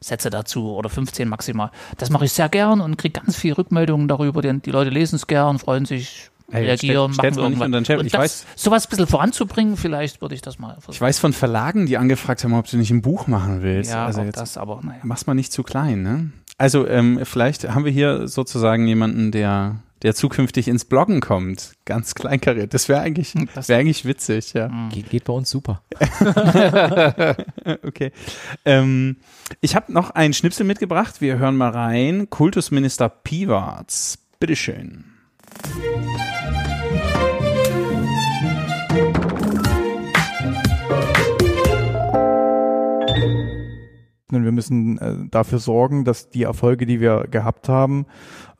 Sätze 0.00 0.30
dazu 0.30 0.72
oder 0.74 0.88
15 0.88 1.28
maximal. 1.28 1.70
Das 1.98 2.10
mache 2.10 2.24
ich 2.24 2.32
sehr 2.32 2.48
gern 2.48 2.80
und 2.80 2.98
kriege 2.98 3.20
ganz 3.20 3.36
viele 3.36 3.58
Rückmeldungen 3.58 4.08
darüber. 4.08 4.42
Die, 4.42 4.60
die 4.60 4.70
Leute 4.70 4.90
lesen 4.90 5.16
es 5.16 5.26
gern, 5.26 5.58
freuen 5.58 5.86
sich, 5.86 6.30
Hey, 6.50 6.64
reagieren, 6.64 7.12
stell, 7.12 7.30
machen 7.30 7.38
irgendwas. 7.38 7.66
Und 7.66 7.98
und 7.98 8.06
ich 8.06 8.12
das, 8.12 8.20
weiß, 8.20 8.46
sowas 8.56 8.86
ein 8.86 8.90
bisschen 8.90 9.06
voranzubringen, 9.06 9.76
vielleicht 9.76 10.22
würde 10.22 10.34
ich 10.34 10.40
das 10.40 10.58
mal 10.58 10.74
versuchen. 10.74 10.92
Ich 10.92 11.00
weiß 11.00 11.18
von 11.18 11.32
Verlagen, 11.34 11.86
die 11.86 11.98
angefragt 11.98 12.42
haben, 12.42 12.54
ob 12.54 12.68
du 12.68 12.78
nicht 12.78 12.90
ein 12.90 13.02
Buch 13.02 13.26
machen 13.26 13.62
willst. 13.62 13.90
Ja, 13.90 14.06
also 14.06 14.22
jetzt 14.22 14.40
das, 14.40 14.56
aber 14.56 14.80
naja. 14.82 15.00
Mach's 15.02 15.26
mal 15.26 15.34
nicht 15.34 15.52
zu 15.52 15.62
klein, 15.62 16.02
ne? 16.02 16.30
Also 16.56 16.88
ähm, 16.88 17.20
vielleicht 17.24 17.68
haben 17.68 17.84
wir 17.84 17.92
hier 17.92 18.28
sozusagen 18.28 18.86
jemanden, 18.86 19.30
der 19.30 19.76
der 20.02 20.14
zukünftig 20.14 20.68
ins 20.68 20.84
Bloggen 20.84 21.20
kommt. 21.20 21.72
Ganz 21.84 22.14
kleinkariert. 22.14 22.72
Das 22.72 22.88
wäre 22.88 23.00
eigentlich, 23.00 23.34
wäre 23.34 23.80
eigentlich 23.80 24.04
witzig, 24.04 24.52
ja. 24.52 24.68
Mhm. 24.68 24.90
Geht, 24.90 25.10
geht 25.10 25.24
bei 25.24 25.32
uns 25.32 25.50
super. 25.50 25.82
okay. 27.82 28.12
Ähm, 28.64 29.16
ich 29.60 29.74
habe 29.74 29.92
noch 29.92 30.10
einen 30.10 30.34
Schnipsel 30.34 30.64
mitgebracht. 30.64 31.20
Wir 31.20 31.38
hören 31.38 31.56
mal 31.56 31.70
rein. 31.70 32.30
Kultusminister 32.30 33.08
Piwarts. 33.08 34.18
Bitteschön. 34.38 35.04
Sondern 44.30 44.44
wir 44.44 44.52
müssen 44.52 44.98
äh, 44.98 45.14
dafür 45.30 45.58
sorgen, 45.58 46.04
dass 46.04 46.28
die 46.28 46.42
Erfolge, 46.42 46.84
die 46.84 47.00
wir 47.00 47.26
gehabt 47.30 47.68
haben, 47.68 48.06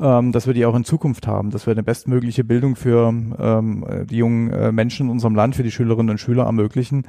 ähm, 0.01 0.33
dass 0.33 0.47
wir 0.47 0.55
die 0.55 0.65
auch 0.65 0.75
in 0.75 0.85
Zukunft 0.85 1.27
haben, 1.27 1.51
dass 1.51 1.67
wir 1.67 1.73
eine 1.73 1.83
bestmögliche 1.83 2.45
Bildung 2.45 2.77
für 2.77 3.09
ähm, 3.09 3.85
die 4.09 4.17
jungen 4.17 4.53
äh, 4.53 4.73
Menschen 4.73 5.07
in 5.07 5.13
unserem 5.13 5.35
Land, 5.35 5.57
für 5.57 5.63
die 5.63 5.71
Schülerinnen 5.71 6.11
und 6.11 6.19
Schüler 6.19 6.45
ermöglichen. 6.45 7.05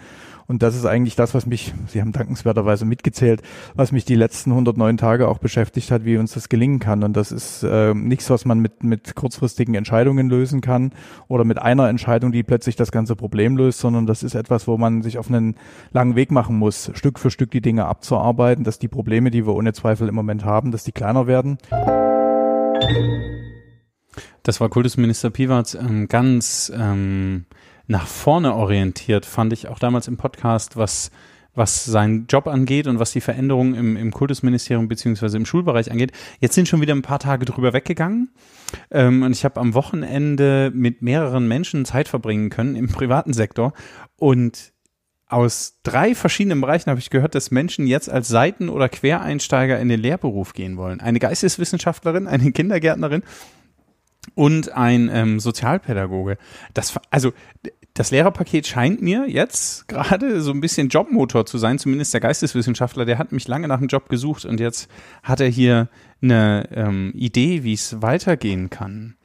Und 0.49 0.63
das 0.63 0.75
ist 0.75 0.87
eigentlich 0.87 1.15
das, 1.15 1.35
was 1.35 1.45
mich, 1.45 1.75
Sie 1.85 2.01
haben 2.01 2.11
dankenswerterweise 2.11 2.83
mitgezählt, 2.83 3.43
was 3.75 3.91
mich 3.91 4.03
die 4.03 4.15
letzten 4.15 4.49
109 4.49 4.97
Tage 4.97 5.27
auch 5.27 5.37
beschäftigt 5.37 5.91
hat, 5.91 6.05
wie 6.05 6.17
uns 6.17 6.33
das 6.33 6.49
gelingen 6.49 6.79
kann. 6.79 7.03
Und 7.03 7.15
das 7.15 7.31
ist 7.31 7.61
äh, 7.61 7.93
nichts, 7.93 8.31
was 8.31 8.45
man 8.45 8.57
mit, 8.57 8.83
mit 8.83 9.15
kurzfristigen 9.15 9.75
Entscheidungen 9.75 10.27
lösen 10.27 10.61
kann 10.61 10.91
oder 11.27 11.43
mit 11.43 11.61
einer 11.61 11.87
Entscheidung, 11.87 12.31
die 12.31 12.41
plötzlich 12.41 12.75
das 12.75 12.91
ganze 12.91 13.15
Problem 13.15 13.57
löst, 13.57 13.77
sondern 13.77 14.07
das 14.07 14.23
ist 14.23 14.33
etwas, 14.33 14.67
wo 14.67 14.79
man 14.79 15.03
sich 15.03 15.19
auf 15.19 15.29
einen 15.29 15.53
langen 15.91 16.15
Weg 16.15 16.31
machen 16.31 16.57
muss, 16.57 16.89
Stück 16.95 17.19
für 17.19 17.29
Stück 17.29 17.51
die 17.51 17.61
Dinge 17.61 17.85
abzuarbeiten, 17.85 18.63
dass 18.63 18.79
die 18.79 18.87
Probleme, 18.87 19.29
die 19.29 19.45
wir 19.45 19.53
ohne 19.53 19.73
Zweifel 19.73 20.07
im 20.07 20.15
Moment 20.15 20.45
haben, 20.45 20.71
dass 20.71 20.83
die 20.83 20.93
kleiner 20.93 21.27
werden. 21.27 21.59
Das 24.43 24.59
war 24.59 24.69
Kultusminister 24.69 25.29
Piwarz 25.29 25.75
ähm, 25.75 26.07
ganz 26.07 26.71
ähm, 26.75 27.45
nach 27.87 28.07
vorne 28.07 28.53
orientiert, 28.55 29.25
fand 29.25 29.53
ich 29.53 29.67
auch 29.67 29.79
damals 29.79 30.07
im 30.07 30.17
Podcast, 30.17 30.77
was 30.77 31.11
was 31.59 31.83
seinen 31.85 32.27
Job 32.27 32.47
angeht 32.47 32.87
und 32.87 32.99
was 32.99 33.11
die 33.11 33.21
Veränderungen 33.21 33.75
im, 33.75 33.97
im 33.97 34.11
Kultusministerium 34.11 34.87
beziehungsweise 34.87 35.37
im 35.37 35.45
Schulbereich 35.45 35.91
angeht. 35.91 36.11
Jetzt 36.39 36.55
sind 36.55 36.67
schon 36.67 36.81
wieder 36.81 36.95
ein 36.95 37.01
paar 37.01 37.19
Tage 37.19 37.45
drüber 37.45 37.73
weggegangen 37.73 38.29
ähm, 38.91 39.23
und 39.23 39.31
ich 39.31 39.45
habe 39.45 39.59
am 39.59 39.73
Wochenende 39.73 40.71
mit 40.73 41.01
mehreren 41.01 41.47
Menschen 41.47 41.85
Zeit 41.85 42.07
verbringen 42.07 42.49
können 42.49 42.75
im 42.75 42.87
privaten 42.87 43.33
Sektor 43.33 43.73
und 44.15 44.73
aus 45.29 45.79
drei 45.83 46.15
verschiedenen 46.15 46.59
Bereichen 46.59 46.89
habe 46.89 46.99
ich 46.99 47.11
gehört, 47.11 47.35
dass 47.35 47.51
Menschen 47.51 47.85
jetzt 47.85 48.09
als 48.09 48.27
Seiten- 48.27 48.67
oder 48.67 48.89
Quereinsteiger 48.89 49.79
in 49.79 49.87
den 49.87 50.01
Lehrberuf 50.01 50.53
gehen 50.53 50.75
wollen. 50.75 50.99
Eine 50.99 51.19
Geisteswissenschaftlerin, 51.19 52.27
eine 52.27 52.51
Kindergärtnerin 52.51 53.23
und 54.33 54.71
ein 54.71 55.09
ähm, 55.13 55.39
Sozialpädagoge. 55.39 56.37
Das, 56.73 56.99
also 57.11 57.31
das 57.93 58.09
Lehrerpaket 58.09 58.65
scheint 58.65 59.01
mir 59.01 59.29
jetzt 59.29 59.87
gerade 59.87 60.41
so 60.41 60.51
ein 60.51 60.61
bisschen 60.61 60.89
Jobmotor 60.89 61.45
zu 61.45 61.59
sein, 61.59 61.77
zumindest 61.77 62.13
der 62.13 62.21
Geisteswissenschaftler, 62.21 63.05
der 63.05 63.19
hat 63.19 63.31
mich 63.31 63.47
lange 63.47 63.67
nach 63.67 63.77
einem 63.77 63.87
Job 63.87 64.09
gesucht 64.09 64.45
und 64.45 64.59
jetzt 64.59 64.89
hat 65.21 65.41
er 65.41 65.49
hier 65.49 65.89
eine 66.21 66.67
ähm, 66.71 67.11
Idee, 67.13 67.63
wie 67.63 67.73
es 67.73 68.01
weitergehen 68.01 68.69
kann. 68.71 69.15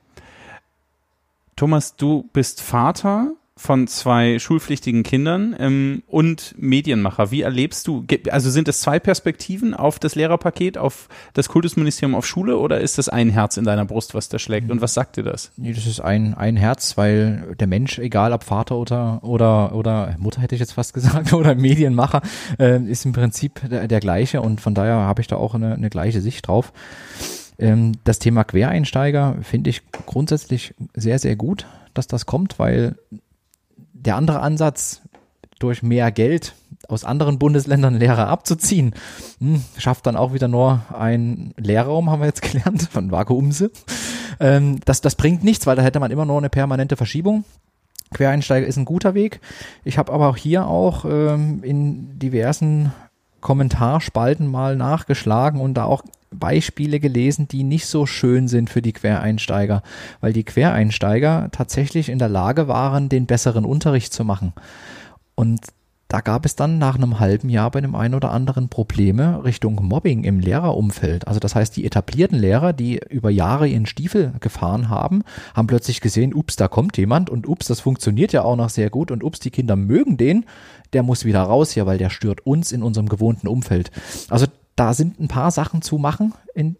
Thomas, 1.56 1.96
du 1.96 2.28
bist 2.32 2.60
Vater 2.60 3.32
von 3.56 3.86
zwei 3.86 4.40
schulpflichtigen 4.40 5.04
Kindern 5.04 5.54
ähm, 5.58 6.02
und 6.08 6.54
Medienmacher. 6.58 7.30
Wie 7.30 7.42
erlebst 7.42 7.86
du, 7.86 8.04
also 8.30 8.50
sind 8.50 8.66
es 8.66 8.80
zwei 8.80 8.98
Perspektiven 8.98 9.74
auf 9.74 10.00
das 10.00 10.16
Lehrerpaket, 10.16 10.76
auf 10.76 11.08
das 11.34 11.48
Kultusministerium, 11.48 12.16
auf 12.16 12.26
Schule 12.26 12.58
oder 12.58 12.80
ist 12.80 12.98
das 12.98 13.08
ein 13.08 13.30
Herz 13.30 13.56
in 13.56 13.64
deiner 13.64 13.84
Brust, 13.84 14.12
was 14.12 14.28
da 14.28 14.40
schlägt? 14.40 14.72
Und 14.72 14.80
was 14.80 14.94
sagt 14.94 15.16
dir 15.16 15.22
das? 15.22 15.52
Nee, 15.56 15.72
das 15.72 15.86
ist 15.86 16.00
ein, 16.00 16.34
ein 16.34 16.56
Herz, 16.56 16.96
weil 16.96 17.54
der 17.60 17.68
Mensch, 17.68 17.98
egal 18.00 18.32
ob 18.32 18.42
Vater 18.42 18.76
oder, 18.76 19.22
oder, 19.22 19.72
oder 19.74 20.16
Mutter 20.18 20.40
hätte 20.40 20.56
ich 20.56 20.60
jetzt 20.60 20.72
fast 20.72 20.92
gesagt, 20.92 21.32
oder 21.32 21.54
Medienmacher, 21.54 22.22
äh, 22.58 22.82
ist 22.82 23.04
im 23.04 23.12
Prinzip 23.12 23.60
der, 23.70 23.86
der 23.86 24.00
gleiche 24.00 24.42
und 24.42 24.60
von 24.60 24.74
daher 24.74 24.96
habe 24.96 25.20
ich 25.20 25.28
da 25.28 25.36
auch 25.36 25.54
eine, 25.54 25.74
eine 25.74 25.90
gleiche 25.90 26.20
Sicht 26.20 26.48
drauf. 26.48 26.72
Ähm, 27.58 27.92
das 28.02 28.18
Thema 28.18 28.42
Quereinsteiger 28.42 29.36
finde 29.42 29.70
ich 29.70 29.82
grundsätzlich 30.06 30.74
sehr, 30.94 31.20
sehr 31.20 31.36
gut, 31.36 31.66
dass 31.94 32.08
das 32.08 32.26
kommt, 32.26 32.58
weil 32.58 32.96
der 34.04 34.16
andere 34.16 34.40
Ansatz, 34.40 35.00
durch 35.58 35.82
mehr 35.82 36.10
Geld 36.12 36.54
aus 36.88 37.04
anderen 37.04 37.38
Bundesländern 37.38 37.94
Lehrer 37.94 38.28
abzuziehen, 38.28 38.94
hm, 39.38 39.62
schafft 39.78 40.06
dann 40.06 40.16
auch 40.16 40.32
wieder 40.34 40.48
nur 40.48 40.82
ein 40.96 41.54
Lehrraum, 41.56 42.10
haben 42.10 42.20
wir 42.20 42.26
jetzt 42.26 42.42
gelernt, 42.52 42.82
von 42.82 43.10
Vakuumse. 43.10 43.70
Ähm, 44.40 44.80
das, 44.84 45.00
das 45.00 45.14
bringt 45.14 45.44
nichts, 45.44 45.66
weil 45.66 45.76
da 45.76 45.82
hätte 45.82 46.00
man 46.00 46.10
immer 46.10 46.26
nur 46.26 46.38
eine 46.38 46.50
permanente 46.50 46.96
Verschiebung. 46.96 47.44
Quereinsteiger 48.12 48.66
ist 48.66 48.76
ein 48.76 48.84
guter 48.84 49.14
Weg. 49.14 49.40
Ich 49.84 49.98
habe 49.98 50.12
aber 50.12 50.28
auch 50.28 50.36
hier 50.36 50.66
auch 50.66 51.04
ähm, 51.04 51.64
in 51.64 52.18
diversen 52.18 52.92
Kommentarspalten 53.40 54.46
mal 54.46 54.76
nachgeschlagen 54.76 55.60
und 55.60 55.74
da 55.74 55.84
auch 55.84 56.02
Beispiele 56.38 57.00
gelesen, 57.00 57.48
die 57.48 57.64
nicht 57.64 57.86
so 57.86 58.06
schön 58.06 58.48
sind 58.48 58.70
für 58.70 58.82
die 58.82 58.92
Quereinsteiger, 58.92 59.82
weil 60.20 60.32
die 60.32 60.44
Quereinsteiger 60.44 61.48
tatsächlich 61.52 62.08
in 62.08 62.18
der 62.18 62.28
Lage 62.28 62.68
waren, 62.68 63.08
den 63.08 63.26
besseren 63.26 63.64
Unterricht 63.64 64.12
zu 64.12 64.24
machen. 64.24 64.52
Und 65.34 65.60
da 66.08 66.20
gab 66.20 66.46
es 66.46 66.54
dann 66.54 66.78
nach 66.78 66.94
einem 66.94 67.18
halben 67.18 67.48
Jahr 67.48 67.70
bei 67.70 67.80
dem 67.80 67.96
einen 67.96 68.14
oder 68.14 68.30
anderen 68.30 68.68
Probleme 68.68 69.42
Richtung 69.42 69.80
Mobbing 69.82 70.22
im 70.22 70.38
Lehrerumfeld. 70.38 71.26
Also 71.26 71.40
das 71.40 71.54
heißt, 71.54 71.76
die 71.76 71.84
etablierten 71.84 72.38
Lehrer, 72.38 72.72
die 72.72 73.00
über 73.08 73.30
Jahre 73.30 73.66
ihren 73.66 73.86
Stiefel 73.86 74.32
gefahren 74.38 74.90
haben, 74.90 75.24
haben 75.54 75.66
plötzlich 75.66 76.00
gesehen, 76.00 76.32
ups, 76.32 76.56
da 76.56 76.68
kommt 76.68 76.96
jemand 76.98 77.30
und 77.30 77.48
ups, 77.48 77.66
das 77.66 77.80
funktioniert 77.80 78.32
ja 78.32 78.42
auch 78.42 78.54
noch 78.54 78.68
sehr 78.68 78.90
gut 78.90 79.10
und 79.10 79.24
ups, 79.24 79.40
die 79.40 79.50
Kinder 79.50 79.74
mögen 79.76 80.16
den, 80.16 80.44
der 80.92 81.02
muss 81.02 81.24
wieder 81.24 81.42
raus 81.42 81.72
hier, 81.72 81.86
weil 81.86 81.98
der 81.98 82.10
stört 82.10 82.46
uns 82.46 82.70
in 82.70 82.82
unserem 82.82 83.08
gewohnten 83.08 83.48
Umfeld. 83.48 83.90
Also 84.28 84.46
da 84.76 84.94
sind 84.94 85.20
ein 85.20 85.28
paar 85.28 85.50
Sachen 85.50 85.82
zu 85.82 85.98
machen 85.98 86.34
in, 86.54 86.76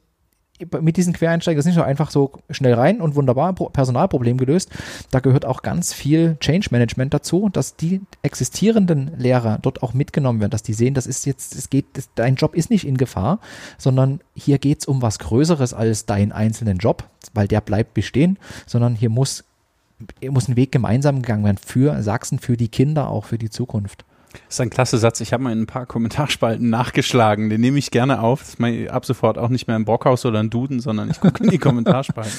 mit 0.81 0.97
diesen 0.97 1.13
Quereinsteigern. 1.13 1.59
Das 1.59 1.65
ist 1.65 1.71
nicht 1.71 1.77
nur 1.77 1.85
einfach 1.85 2.11
so 2.11 2.33
schnell 2.51 2.75
rein 2.75 3.01
und 3.01 3.15
wunderbar 3.17 3.53
Personalproblem 3.55 4.39
gelöst. 4.39 4.71
Da 5.11 5.21
gehört 5.21 5.45
auch 5.45 5.63
ganz 5.63 5.93
viel 5.93 6.37
Change 6.41 6.69
Management 6.71 7.13
dazu, 7.13 7.49
dass 7.49 7.77
die 7.77 8.01
existierenden 8.23 9.19
Lehrer 9.19 9.59
dort 9.61 9.83
auch 9.83 9.95
mitgenommen 9.95 10.41
werden, 10.41 10.51
dass 10.51 10.63
die 10.63 10.75
sehen, 10.75 10.95
das 10.95 11.07
ist 11.07 11.27
jetzt, 11.27 11.55
es 11.55 11.71
geht, 11.71 11.87
dein 12.15 12.37
Job 12.37 12.55
ist 12.55 12.71
nicht 12.71 12.87
in 12.87 12.97
Gefahr, 12.97 13.41
sondern 13.79 14.21
hier 14.35 14.59
geht 14.59 14.81
es 14.81 14.87
um 14.87 15.03
was 15.03 15.19
Größeres 15.19 15.75
als 15.75 16.07
deinen 16.07 16.33
einzelnen 16.33 16.79
Job, 16.79 17.05
weil 17.33 17.49
der 17.49 17.61
bleibt 17.61 17.95
bestehen, 17.95 18.39
sondern 18.67 18.95
hier 18.95 19.11
muss, 19.11 19.45
hier 20.21 20.33
muss 20.33 20.49
ein 20.49 20.57
Weg 20.57 20.71
gemeinsam 20.71 21.23
gegangen 21.23 21.45
werden 21.45 21.59
für 21.65 22.03
Sachsen, 22.03 22.39
für 22.39 22.57
die 22.57 22.69
Kinder, 22.69 23.09
auch 23.09 23.25
für 23.25 23.39
die 23.39 23.51
Zukunft. 23.51 24.05
Das 24.47 24.57
ist 24.57 24.61
ein 24.61 24.71
klasse 24.71 24.99
Satz. 24.99 25.21
Ich 25.21 25.33
habe 25.33 25.43
mal 25.43 25.53
in 25.53 25.63
ein 25.63 25.67
paar 25.67 25.87
Kommentarspalten 25.87 26.69
nachgeschlagen. 26.71 27.51
Den 27.51 27.61
nehme 27.61 27.79
ich 27.79 27.91
gerne 27.91 28.21
auf. 28.21 28.41
Das 28.41 28.51
ist 28.51 28.61
mal 28.61 28.89
ab 28.89 29.07
sofort 29.07 29.39
auch 29.39 29.49
nicht 29.49 29.67
mehr 29.67 29.77
ein 29.77 29.85
Brockhaus 29.85 30.27
oder 30.27 30.41
ein 30.41 30.51
Duden, 30.51 30.81
sondern 30.81 31.11
ich 31.11 31.21
gucke 31.21 31.43
in 31.45 31.51
die 31.51 31.59
Kommentarspalten. 31.65 32.33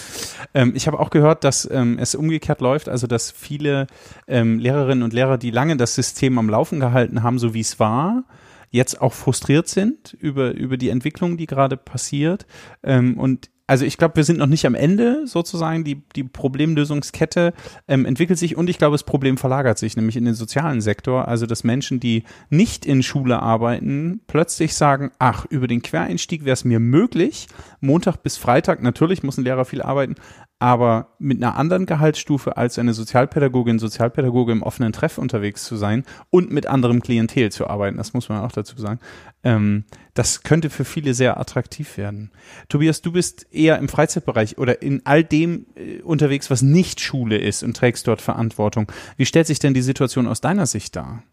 ähm, 0.54 0.74
ich 0.76 0.88
habe 0.88 1.00
auch 1.00 1.10
gehört, 1.10 1.44
dass 1.44 1.70
ähm, 1.72 1.98
es 2.00 2.16
umgekehrt 2.16 2.62
läuft, 2.62 2.90
also 2.90 3.08
dass 3.08 3.32
viele 3.32 3.88
ähm, 4.28 4.60
Lehrerinnen 4.60 5.04
und 5.04 5.14
Lehrer, 5.14 5.38
die 5.38 5.52
lange 5.52 5.78
das 5.78 5.96
System 5.96 6.38
am 6.38 6.50
Laufen 6.50 6.80
gehalten 6.80 7.24
haben, 7.24 7.40
so 7.40 7.54
wie 7.54 7.62
es 7.62 7.80
war, 7.80 8.24
jetzt 8.72 9.02
auch 9.02 9.14
frustriert 9.14 9.68
sind 9.68 10.14
über, 10.20 10.52
über 10.52 10.78
die 10.78 10.90
Entwicklung, 10.90 11.38
die 11.38 11.46
gerade 11.46 11.78
passiert. 11.78 12.46
Ähm, 12.84 13.18
und 13.18 13.50
also 13.68 13.84
ich 13.84 13.98
glaube, 13.98 14.18
wir 14.18 14.24
sind 14.24 14.38
noch 14.38 14.48
nicht 14.48 14.66
am 14.66 14.76
Ende 14.76 15.26
sozusagen. 15.26 15.84
Die, 15.84 16.04
die 16.16 16.24
Problemlösungskette 16.24 17.54
ähm, 17.88 18.06
entwickelt 18.06 18.38
sich 18.38 18.56
und 18.56 18.70
ich 18.70 18.78
glaube, 18.78 18.94
das 18.94 19.04
Problem 19.04 19.38
verlagert 19.38 19.80
sich, 19.80 19.96
nämlich 19.96 20.18
in 20.18 20.26
den 20.26 20.36
sozialen 20.36 20.82
Sektor. 20.82 21.28
Also, 21.28 21.48
dass 21.48 21.64
Menschen, 21.64 22.00
die 22.00 22.24
nicht 22.50 22.86
in 22.86 23.02
Schule 23.02 23.42
arbeiten, 23.42 24.22
plötzlich 24.28 24.76
sagen, 24.76 25.12
ach, 25.18 25.46
über 25.50 25.68
den 25.68 25.82
Quereinstieg 25.82 26.46
wäre 26.46 26.54
es 26.54 26.64
mir 26.64 26.80
möglich, 26.80 27.48
Montag 27.82 28.18
bis 28.18 28.38
Freitag, 28.38 28.84
natürlich 28.84 29.24
muss 29.24 29.38
ein 29.38 29.44
Lehrer 29.44 29.66
viel 29.66 29.82
arbeiten, 29.82 30.16
aber 30.60 31.16
mit 31.20 31.44
einer 31.44 31.58
anderen 31.58 31.86
Gehaltsstufe 31.86 32.56
als 32.56 32.80
eine 32.80 32.94
Sozialpädagogin, 32.94 33.78
Sozialpädagoge 33.78 34.54
im 34.54 34.64
offenen 34.64 34.94
Treff 34.94 35.18
unterwegs 35.18 35.66
zu 35.66 35.76
sein 35.76 36.06
und 36.30 36.50
mit 36.50 36.66
anderem 36.66 37.02
Klientel 37.02 37.52
zu 37.52 37.68
arbeiten, 37.68 37.98
das 37.98 38.14
muss 38.14 38.30
man 38.30 38.42
auch 38.42 38.54
dazu 38.54 38.78
sagen, 38.78 39.00
ähm, 39.44 39.84
das 40.14 40.44
könnte 40.44 40.70
für 40.70 40.86
viele 40.86 41.14
sehr 41.14 41.40
attraktiv 41.40 41.98
werden. 41.98 42.32
Tobias, 42.70 43.02
du 43.02 43.12
bist 43.12 43.48
eher 43.52 43.80
im 43.80 43.90
Freizeitbereich 43.90 44.58
oder 44.58 44.82
in 44.82 45.02
all 45.06 45.26
dem 45.26 45.66
äh, 45.76 46.02
unterwegs, 46.02 46.50
was 46.50 46.62
nicht 46.62 47.02
Schule 47.02 47.38
ist 47.38 47.62
und 47.62 47.76
trägst 47.76 48.08
dort 48.08 48.22
Verantwortung. 48.22 48.90
Wie 49.18 49.26
stellt 49.26 49.48
sich 49.48 49.60
denn 49.60 49.74
die 49.74 49.82
Situation 49.82 50.26
aus 50.26 50.40
deiner 50.40 50.68
Sicht 50.68 50.96
dar? 50.96 51.24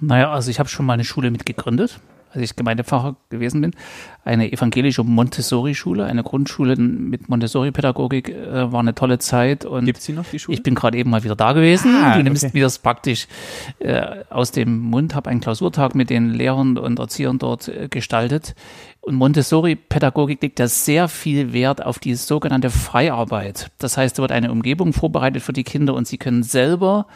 Naja, 0.00 0.32
also 0.32 0.50
ich 0.50 0.58
habe 0.58 0.68
schon 0.68 0.86
mal 0.86 0.94
eine 0.94 1.04
Schule 1.04 1.30
mitgegründet 1.30 2.00
als 2.32 2.42
ich 2.42 2.56
Gemeindepfarrer 2.56 3.16
gewesen 3.30 3.60
bin, 3.60 3.72
eine 4.24 4.52
evangelische 4.52 5.02
Montessori-Schule, 5.04 6.04
eine 6.04 6.22
Grundschule 6.22 6.76
mit 6.76 7.28
Montessori-Pädagogik, 7.28 8.28
äh, 8.28 8.72
war 8.72 8.80
eine 8.80 8.94
tolle 8.94 9.18
Zeit. 9.18 9.64
Und 9.64 9.86
Gibt 9.86 10.02
sie 10.02 10.12
noch, 10.12 10.26
die 10.26 10.38
Schule? 10.38 10.56
Ich 10.56 10.62
bin 10.62 10.74
gerade 10.74 10.98
eben 10.98 11.10
mal 11.10 11.24
wieder 11.24 11.36
da 11.36 11.52
gewesen. 11.52 11.94
Ah, 11.96 12.16
du 12.16 12.22
nimmst 12.22 12.44
okay. 12.44 12.52
mir 12.54 12.64
das 12.64 12.78
praktisch 12.78 13.26
äh, 13.78 14.24
aus 14.30 14.52
dem 14.52 14.78
Mund, 14.78 15.14
habe 15.14 15.30
einen 15.30 15.40
Klausurtag 15.40 15.94
mit 15.94 16.10
den 16.10 16.30
Lehrern 16.30 16.76
und 16.76 16.98
Erziehern 16.98 17.38
dort 17.38 17.68
äh, 17.68 17.88
gestaltet. 17.88 18.54
Und 19.00 19.14
Montessori-Pädagogik 19.14 20.42
legt 20.42 20.60
da 20.60 20.68
sehr 20.68 21.08
viel 21.08 21.52
Wert 21.52 21.84
auf 21.84 21.98
die 21.98 22.14
sogenannte 22.14 22.68
Freiarbeit. 22.68 23.70
Das 23.78 23.96
heißt, 23.96 24.18
da 24.18 24.22
wird 24.22 24.32
eine 24.32 24.52
Umgebung 24.52 24.92
vorbereitet 24.92 25.42
für 25.42 25.54
die 25.54 25.64
Kinder 25.64 25.94
und 25.94 26.06
sie 26.06 26.18
können 26.18 26.42
selber 26.42 27.06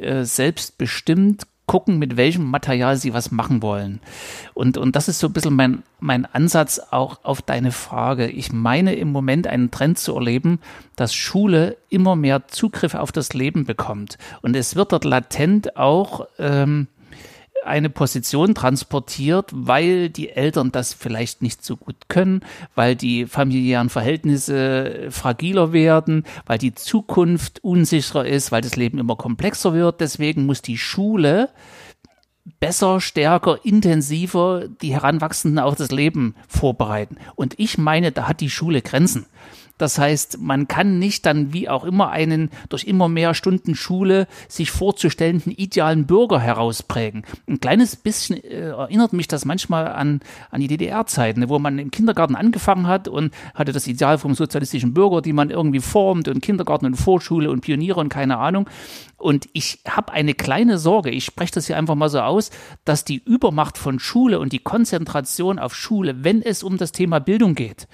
äh, 0.00 0.24
selbstbestimmt 0.24 1.42
gucken, 1.70 2.00
mit 2.00 2.16
welchem 2.16 2.50
Material 2.50 2.96
sie 2.96 3.14
was 3.14 3.30
machen 3.30 3.62
wollen. 3.62 4.00
Und, 4.54 4.76
und 4.76 4.96
das 4.96 5.06
ist 5.06 5.20
so 5.20 5.28
ein 5.28 5.32
bisschen 5.32 5.54
mein, 5.54 5.84
mein 6.00 6.26
Ansatz 6.26 6.80
auch 6.90 7.20
auf 7.22 7.42
deine 7.42 7.70
Frage. 7.70 8.26
Ich 8.26 8.52
meine 8.52 8.96
im 8.96 9.12
Moment 9.12 9.46
einen 9.46 9.70
Trend 9.70 9.96
zu 9.96 10.16
erleben, 10.16 10.58
dass 10.96 11.14
Schule 11.14 11.76
immer 11.88 12.16
mehr 12.16 12.48
Zugriff 12.48 12.96
auf 12.96 13.12
das 13.12 13.34
Leben 13.34 13.66
bekommt. 13.66 14.18
Und 14.42 14.56
es 14.56 14.74
wird 14.74 14.90
dort 14.90 15.04
latent 15.04 15.76
auch 15.76 16.26
ähm, 16.40 16.88
eine 17.64 17.90
Position 17.90 18.54
transportiert, 18.54 19.50
weil 19.52 20.08
die 20.10 20.30
Eltern 20.30 20.72
das 20.72 20.94
vielleicht 20.94 21.42
nicht 21.42 21.64
so 21.64 21.76
gut 21.76 22.08
können, 22.08 22.44
weil 22.74 22.96
die 22.96 23.26
familiären 23.26 23.88
Verhältnisse 23.88 25.08
fragiler 25.10 25.72
werden, 25.72 26.24
weil 26.46 26.58
die 26.58 26.74
Zukunft 26.74 27.62
unsicherer 27.62 28.26
ist, 28.26 28.52
weil 28.52 28.62
das 28.62 28.76
Leben 28.76 28.98
immer 28.98 29.16
komplexer 29.16 29.74
wird. 29.74 30.00
Deswegen 30.00 30.46
muss 30.46 30.62
die 30.62 30.78
Schule 30.78 31.50
besser, 32.58 33.00
stärker, 33.00 33.58
intensiver 33.64 34.64
die 34.80 34.92
Heranwachsenden 34.92 35.58
auf 35.58 35.76
das 35.76 35.90
Leben 35.90 36.34
vorbereiten. 36.48 37.16
Und 37.34 37.58
ich 37.58 37.78
meine, 37.78 38.12
da 38.12 38.26
hat 38.26 38.40
die 38.40 38.50
Schule 38.50 38.82
Grenzen. 38.82 39.26
Das 39.80 39.98
heißt, 39.98 40.40
man 40.42 40.68
kann 40.68 40.98
nicht 40.98 41.24
dann 41.24 41.54
wie 41.54 41.70
auch 41.70 41.84
immer 41.84 42.10
einen 42.10 42.50
durch 42.68 42.84
immer 42.84 43.08
mehr 43.08 43.32
Stunden 43.32 43.74
Schule 43.74 44.26
sich 44.46 44.70
vorzustellenden 44.70 45.52
idealen 45.52 46.06
Bürger 46.06 46.38
herausprägen. 46.38 47.24
Ein 47.48 47.60
kleines 47.60 47.96
bisschen 47.96 48.44
äh, 48.44 48.68
erinnert 48.68 49.14
mich 49.14 49.26
das 49.26 49.46
manchmal 49.46 49.88
an, 49.88 50.20
an 50.50 50.60
die 50.60 50.66
DDR-Zeiten, 50.66 51.48
wo 51.48 51.58
man 51.58 51.78
im 51.78 51.90
Kindergarten 51.90 52.36
angefangen 52.36 52.88
hat 52.88 53.08
und 53.08 53.32
hatte 53.54 53.72
das 53.72 53.86
Ideal 53.86 54.18
vom 54.18 54.34
sozialistischen 54.34 54.92
Bürger, 54.92 55.22
die 55.22 55.32
man 55.32 55.48
irgendwie 55.48 55.80
formt 55.80 56.28
und 56.28 56.42
Kindergarten 56.42 56.84
und 56.84 56.96
Vorschule 56.96 57.50
und 57.50 57.62
Pioniere 57.62 58.00
und 58.00 58.10
keine 58.10 58.36
Ahnung. 58.36 58.68
Und 59.16 59.48
ich 59.54 59.80
habe 59.88 60.12
eine 60.12 60.34
kleine 60.34 60.76
Sorge, 60.76 61.10
ich 61.10 61.24
spreche 61.24 61.52
das 61.54 61.66
hier 61.66 61.78
einfach 61.78 61.94
mal 61.94 62.10
so 62.10 62.20
aus, 62.20 62.50
dass 62.84 63.06
die 63.06 63.22
Übermacht 63.22 63.78
von 63.78 63.98
Schule 63.98 64.40
und 64.40 64.52
die 64.52 64.58
Konzentration 64.58 65.58
auf 65.58 65.74
Schule, 65.74 66.22
wenn 66.22 66.42
es 66.42 66.62
um 66.62 66.76
das 66.76 66.92
Thema 66.92 67.18
Bildung 67.18 67.54
geht, 67.54 67.86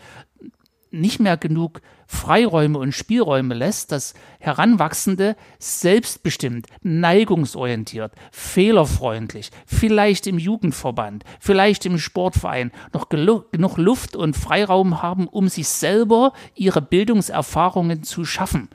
nicht 1.00 1.20
mehr 1.20 1.36
genug 1.36 1.80
Freiräume 2.06 2.78
und 2.78 2.92
Spielräume 2.92 3.54
lässt, 3.54 3.92
dass 3.92 4.14
Heranwachsende 4.38 5.36
selbstbestimmt, 5.58 6.66
neigungsorientiert, 6.82 8.12
fehlerfreundlich, 8.30 9.50
vielleicht 9.66 10.26
im 10.26 10.38
Jugendverband, 10.38 11.24
vielleicht 11.40 11.84
im 11.86 11.98
Sportverein 11.98 12.70
noch 12.92 13.08
genug 13.08 13.76
Luft 13.76 14.16
und 14.16 14.36
Freiraum 14.36 15.02
haben, 15.02 15.26
um 15.28 15.48
sich 15.48 15.68
selber 15.68 16.32
ihre 16.54 16.82
Bildungserfahrungen 16.82 18.02
zu 18.02 18.24
schaffen. 18.24 18.68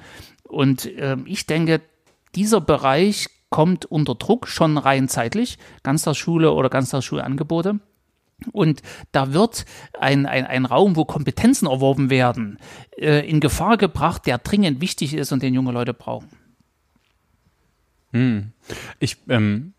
Und 0.43 0.85
äh, 0.85 1.17
ich 1.25 1.47
denke, 1.47 1.81
dieser 2.35 2.61
Bereich 2.61 3.27
kommt 3.49 3.85
unter 3.85 4.15
Druck, 4.15 4.47
schon 4.47 4.77
rein 4.77 5.09
zeitlich, 5.09 5.57
Ganztagsschule 5.83 6.51
oder 6.51 6.69
Ganztagsschulangebote. 6.69 7.79
Und 8.51 8.81
da 9.11 9.33
wird 9.33 9.65
ein, 9.99 10.25
ein, 10.25 10.45
ein 10.45 10.65
Raum, 10.65 10.95
wo 10.95 11.05
Kompetenzen 11.05 11.67
erworben 11.67 12.09
werden, 12.09 12.57
äh, 12.97 13.27
in 13.27 13.39
Gefahr 13.39 13.77
gebracht, 13.77 14.25
der 14.25 14.37
dringend 14.39 14.81
wichtig 14.81 15.13
ist 15.13 15.31
und 15.31 15.43
den 15.43 15.53
junge 15.53 15.71
Leute 15.71 15.93
brauchen. 15.93 16.29
Hm. 18.13 18.51
Ich 18.99 19.17
ähm, 19.29 19.73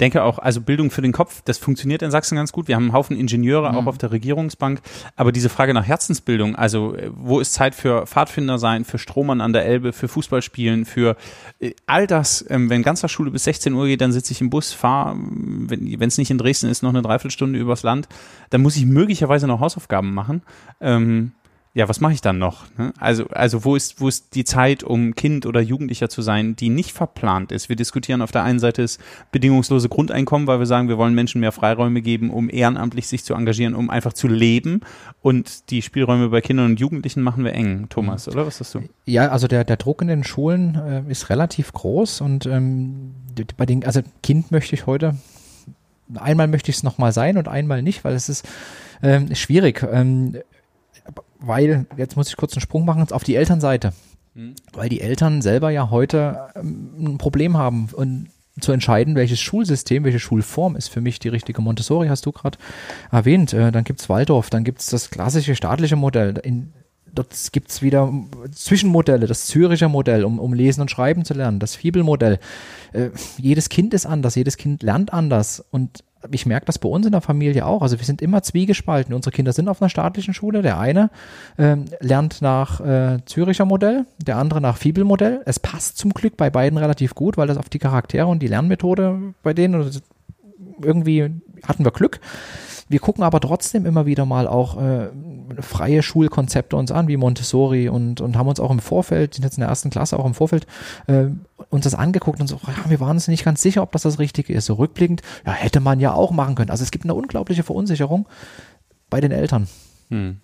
denke 0.00 0.22
auch, 0.22 0.38
also 0.38 0.60
Bildung 0.60 0.90
für 0.90 1.02
den 1.02 1.12
Kopf, 1.12 1.42
das 1.44 1.58
funktioniert 1.58 2.02
in 2.02 2.10
Sachsen 2.10 2.36
ganz 2.36 2.52
gut. 2.52 2.68
Wir 2.68 2.76
haben 2.76 2.84
einen 2.84 2.92
Haufen 2.92 3.16
Ingenieure 3.16 3.70
mhm. 3.70 3.78
auch 3.78 3.86
auf 3.86 3.98
der 3.98 4.10
Regierungsbank. 4.10 4.80
Aber 5.16 5.32
diese 5.32 5.48
Frage 5.48 5.74
nach 5.74 5.86
Herzensbildung, 5.86 6.56
also 6.56 6.94
äh, 6.94 7.10
wo 7.14 7.40
ist 7.40 7.52
Zeit 7.52 7.74
für 7.74 8.06
Pfadfinder 8.06 8.58
sein, 8.58 8.84
für 8.84 8.98
Stromern 8.98 9.40
an 9.40 9.52
der 9.52 9.64
Elbe, 9.64 9.92
für 9.92 10.08
Fußballspielen, 10.08 10.84
für 10.84 11.16
äh, 11.60 11.72
all 11.86 12.06
das, 12.06 12.44
ähm, 12.48 12.70
wenn 12.70 12.82
ganzer 12.82 13.08
Schule 13.08 13.30
bis 13.30 13.44
16 13.44 13.72
Uhr 13.74 13.86
geht, 13.86 14.00
dann 14.00 14.12
sitze 14.12 14.32
ich 14.32 14.40
im 14.40 14.50
Bus, 14.50 14.72
fahre, 14.72 15.16
wenn 15.16 16.08
es 16.08 16.18
nicht 16.18 16.30
in 16.30 16.38
Dresden 16.38 16.68
ist, 16.68 16.82
noch 16.82 16.90
eine 16.90 17.02
Dreiviertelstunde 17.02 17.58
übers 17.58 17.82
Land, 17.82 18.08
dann 18.50 18.62
muss 18.62 18.76
ich 18.76 18.86
möglicherweise 18.86 19.46
noch 19.46 19.60
Hausaufgaben 19.60 20.12
machen. 20.12 20.42
Ähm, 20.80 21.32
ja, 21.76 21.88
was 21.88 22.00
mache 22.00 22.12
ich 22.12 22.20
dann 22.20 22.38
noch? 22.38 22.66
Ne? 22.78 22.92
Also, 23.00 23.26
also 23.30 23.64
wo 23.64 23.74
ist, 23.74 24.00
wo 24.00 24.06
ist 24.06 24.36
die 24.36 24.44
Zeit, 24.44 24.84
um 24.84 25.16
Kind 25.16 25.44
oder 25.44 25.60
Jugendlicher 25.60 26.08
zu 26.08 26.22
sein, 26.22 26.54
die 26.54 26.68
nicht 26.68 26.92
verplant 26.92 27.50
ist? 27.50 27.68
Wir 27.68 27.74
diskutieren 27.74 28.22
auf 28.22 28.30
der 28.30 28.44
einen 28.44 28.60
Seite 28.60 28.82
das 28.82 28.98
bedingungslose 29.32 29.88
Grundeinkommen, 29.88 30.46
weil 30.46 30.60
wir 30.60 30.66
sagen, 30.66 30.88
wir 30.88 30.98
wollen 30.98 31.14
Menschen 31.14 31.40
mehr 31.40 31.50
Freiräume 31.50 32.00
geben, 32.00 32.30
um 32.30 32.48
ehrenamtlich 32.48 33.08
sich 33.08 33.24
zu 33.24 33.34
engagieren, 33.34 33.74
um 33.74 33.90
einfach 33.90 34.12
zu 34.12 34.28
leben. 34.28 34.82
Und 35.20 35.70
die 35.70 35.82
Spielräume 35.82 36.28
bei 36.28 36.40
Kindern 36.40 36.66
und 36.66 36.80
Jugendlichen 36.80 37.22
machen 37.22 37.42
wir 37.42 37.54
eng. 37.54 37.88
Thomas, 37.90 38.28
oder 38.28 38.46
was 38.46 38.60
hast 38.60 38.72
du? 38.76 38.82
Ja, 39.04 39.30
also 39.30 39.48
der, 39.48 39.64
der 39.64 39.76
Druck 39.76 40.00
in 40.00 40.06
den 40.06 40.22
Schulen 40.22 40.76
äh, 40.76 41.10
ist 41.10 41.28
relativ 41.28 41.72
groß 41.72 42.20
und 42.20 42.46
ähm, 42.46 43.14
bei 43.56 43.66
den, 43.66 43.84
also 43.84 44.00
Kind 44.22 44.52
möchte 44.52 44.76
ich 44.76 44.86
heute 44.86 45.16
einmal 46.16 46.46
möchte 46.48 46.70
ich 46.70 46.76
es 46.76 46.82
nochmal 46.82 47.12
sein 47.12 47.38
und 47.38 47.48
einmal 47.48 47.82
nicht, 47.82 48.04
weil 48.04 48.14
es 48.14 48.28
ist 48.28 48.46
ähm, 49.02 49.34
schwierig. 49.34 49.84
Ähm, 49.90 50.36
weil, 51.46 51.86
jetzt 51.96 52.16
muss 52.16 52.28
ich 52.28 52.36
kurz 52.36 52.54
einen 52.54 52.60
Sprung 52.60 52.84
machen, 52.84 53.10
auf 53.10 53.24
die 53.24 53.36
Elternseite. 53.36 53.92
Mhm. 54.34 54.54
Weil 54.72 54.88
die 54.88 55.00
Eltern 55.00 55.42
selber 55.42 55.70
ja 55.70 55.90
heute 55.90 56.48
ähm, 56.56 56.94
ein 56.98 57.18
Problem 57.18 57.56
haben 57.56 57.88
und 57.92 58.28
zu 58.60 58.72
entscheiden, 58.72 59.16
welches 59.16 59.40
Schulsystem, 59.40 60.04
welche 60.04 60.20
Schulform 60.20 60.76
ist 60.76 60.88
für 60.88 61.00
mich 61.00 61.18
die 61.18 61.28
richtige. 61.28 61.60
Montessori 61.60 62.08
hast 62.08 62.24
du 62.26 62.32
gerade 62.32 62.58
erwähnt. 63.10 63.52
Äh, 63.52 63.72
dann 63.72 63.84
gibt's 63.84 64.08
Waldorf, 64.08 64.50
dann 64.50 64.64
gibt's 64.64 64.86
das 64.86 65.10
klassische 65.10 65.56
staatliche 65.56 65.96
Modell. 65.96 66.38
In, 66.42 66.72
dort 67.12 67.34
gibt's 67.52 67.82
wieder 67.82 68.12
Zwischenmodelle, 68.52 69.26
das 69.26 69.46
Züricher 69.46 69.88
Modell, 69.88 70.24
um, 70.24 70.38
um 70.38 70.52
lesen 70.52 70.82
und 70.82 70.90
schreiben 70.90 71.24
zu 71.24 71.34
lernen, 71.34 71.58
das 71.58 71.74
Fibelmodell. 71.74 72.38
Äh, 72.92 73.10
jedes 73.38 73.68
Kind 73.68 73.92
ist 73.92 74.06
anders, 74.06 74.36
jedes 74.36 74.56
Kind 74.56 74.82
lernt 74.82 75.12
anders 75.12 75.64
und 75.70 76.04
ich 76.30 76.46
merke 76.46 76.66
das 76.66 76.78
bei 76.78 76.88
uns 76.88 77.06
in 77.06 77.12
der 77.12 77.20
Familie 77.20 77.66
auch. 77.66 77.82
Also 77.82 77.98
wir 77.98 78.04
sind 78.04 78.22
immer 78.22 78.42
zwiegespalten. 78.42 79.14
Unsere 79.14 79.32
Kinder 79.32 79.52
sind 79.52 79.68
auf 79.68 79.80
einer 79.80 79.88
staatlichen 79.88 80.34
Schule. 80.34 80.62
Der 80.62 80.78
eine 80.78 81.10
ähm, 81.58 81.86
lernt 82.00 82.42
nach 82.42 82.80
äh, 82.80 83.18
Züricher 83.26 83.64
Modell, 83.64 84.06
der 84.18 84.36
andere 84.36 84.60
nach 84.60 84.76
Fibelmodell. 84.76 85.42
Es 85.44 85.58
passt 85.58 85.98
zum 85.98 86.12
Glück 86.12 86.36
bei 86.36 86.50
beiden 86.50 86.78
relativ 86.78 87.14
gut, 87.14 87.36
weil 87.36 87.46
das 87.46 87.56
auf 87.56 87.68
die 87.68 87.78
Charaktere 87.78 88.26
und 88.26 88.40
die 88.40 88.48
Lernmethode 88.48 89.34
bei 89.42 89.54
denen 89.54 89.90
irgendwie 90.82 91.30
hatten 91.66 91.84
wir 91.84 91.92
Glück. 91.92 92.20
Wir 92.88 92.98
gucken 92.98 93.24
aber 93.24 93.40
trotzdem 93.40 93.86
immer 93.86 94.06
wieder 94.06 94.26
mal 94.26 94.46
auch 94.46 94.80
äh, 94.80 95.08
freie 95.60 96.02
Schulkonzepte 96.02 96.76
uns 96.76 96.90
an, 96.90 97.08
wie 97.08 97.16
Montessori 97.16 97.88
und, 97.88 98.20
und 98.20 98.36
haben 98.36 98.48
uns 98.48 98.60
auch 98.60 98.70
im 98.70 98.80
Vorfeld, 98.80 99.34
sind 99.34 99.44
jetzt 99.44 99.56
in 99.56 99.62
der 99.62 99.68
ersten 99.68 99.90
Klasse 99.90 100.18
auch 100.18 100.26
im 100.26 100.34
Vorfeld, 100.34 100.66
äh, 101.06 101.26
uns 101.70 101.84
das 101.84 101.94
angeguckt 101.94 102.40
und 102.40 102.46
so, 102.46 102.60
ja, 102.66 102.90
wir 102.90 103.00
waren 103.00 103.16
uns 103.16 103.28
nicht 103.28 103.44
ganz 103.44 103.62
sicher, 103.62 103.82
ob 103.82 103.92
das 103.92 104.02
das 104.02 104.18
Richtige 104.18 104.52
ist. 104.52 104.66
So 104.66 104.74
rückblickend, 104.74 105.22
ja, 105.46 105.52
hätte 105.52 105.80
man 105.80 106.00
ja 106.00 106.12
auch 106.12 106.30
machen 106.30 106.54
können. 106.54 106.70
Also 106.70 106.82
es 106.82 106.90
gibt 106.90 107.04
eine 107.04 107.14
unglaubliche 107.14 107.62
Verunsicherung 107.62 108.28
bei 109.08 109.20
den 109.20 109.32
Eltern. 109.32 109.68
Hm. 110.10 110.40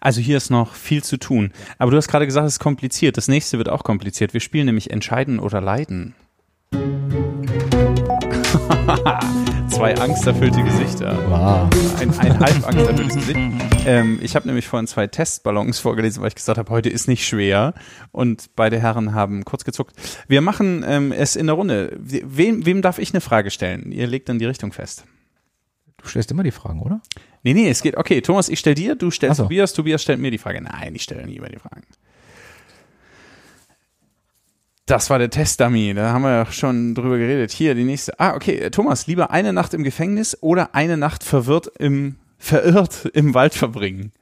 Also 0.00 0.20
hier 0.20 0.36
ist 0.36 0.50
noch 0.50 0.74
viel 0.74 1.02
zu 1.02 1.16
tun. 1.16 1.52
Aber 1.78 1.90
du 1.90 1.96
hast 1.96 2.08
gerade 2.08 2.26
gesagt, 2.26 2.46
es 2.46 2.54
ist 2.54 2.60
kompliziert. 2.60 3.16
Das 3.16 3.28
nächste 3.28 3.58
wird 3.58 3.70
auch 3.70 3.84
kompliziert. 3.84 4.34
Wir 4.34 4.40
spielen 4.40 4.66
nämlich 4.66 4.90
Entscheiden 4.90 5.38
oder 5.38 5.60
Leiden. 5.60 6.14
Zwei 9.72 9.96
angsterfüllte 9.96 10.62
Gesichter. 10.62 11.18
Wow. 11.30 11.68
Ein, 11.98 12.10
ein 12.18 12.38
halb 12.38 12.66
angsterfülltes 12.66 13.16
Gesicht. 13.16 13.38
Ähm, 13.86 14.20
ich 14.22 14.36
habe 14.36 14.46
nämlich 14.46 14.68
vorhin 14.68 14.86
zwei 14.86 15.06
Testballons 15.06 15.78
vorgelesen, 15.78 16.20
weil 16.20 16.28
ich 16.28 16.34
gesagt 16.34 16.58
habe, 16.58 16.70
heute 16.70 16.90
ist 16.90 17.08
nicht 17.08 17.26
schwer. 17.26 17.72
Und 18.12 18.54
beide 18.54 18.78
Herren 18.78 19.14
haben 19.14 19.46
kurz 19.46 19.64
gezuckt. 19.64 19.96
Wir 20.28 20.42
machen 20.42 20.84
ähm, 20.86 21.10
es 21.10 21.36
in 21.36 21.46
der 21.46 21.56
Runde. 21.56 21.96
Wem, 21.98 22.66
wem 22.66 22.82
darf 22.82 22.98
ich 22.98 23.14
eine 23.14 23.22
Frage 23.22 23.50
stellen? 23.50 23.90
Ihr 23.92 24.06
legt 24.06 24.28
dann 24.28 24.38
die 24.38 24.44
Richtung 24.44 24.72
fest. 24.72 25.04
Du 25.96 26.06
stellst 26.06 26.30
immer 26.30 26.42
die 26.42 26.50
Fragen, 26.50 26.82
oder? 26.82 27.00
Nee, 27.42 27.54
nee, 27.54 27.70
es 27.70 27.80
geht, 27.82 27.96
okay, 27.96 28.20
Thomas, 28.20 28.50
ich 28.50 28.58
stell 28.58 28.74
dir, 28.74 28.94
du 28.94 29.10
stellst 29.10 29.38
so. 29.38 29.44
Tobias, 29.44 29.72
Tobias 29.72 30.02
stellt 30.02 30.20
mir 30.20 30.30
die 30.30 30.38
Frage. 30.38 30.60
Nein, 30.60 30.94
ich 30.94 31.02
stelle 31.02 31.24
nie 31.26 31.36
immer 31.36 31.48
die 31.48 31.58
Fragen. 31.58 31.82
Das 34.92 35.08
war 35.08 35.18
der 35.18 35.30
Testdummy, 35.30 35.94
da 35.94 36.12
haben 36.12 36.20
wir 36.20 36.32
ja 36.32 36.52
schon 36.52 36.94
drüber 36.94 37.16
geredet. 37.16 37.50
Hier, 37.50 37.74
die 37.74 37.84
nächste. 37.84 38.20
Ah, 38.20 38.34
okay, 38.34 38.68
Thomas, 38.68 39.06
lieber 39.06 39.30
eine 39.30 39.54
Nacht 39.54 39.72
im 39.72 39.84
Gefängnis 39.84 40.36
oder 40.42 40.74
eine 40.74 40.98
Nacht 40.98 41.24
verwirrt 41.24 41.68
im, 41.78 42.16
verirrt 42.36 43.06
im 43.14 43.32
Wald 43.32 43.54
verbringen? 43.54 44.12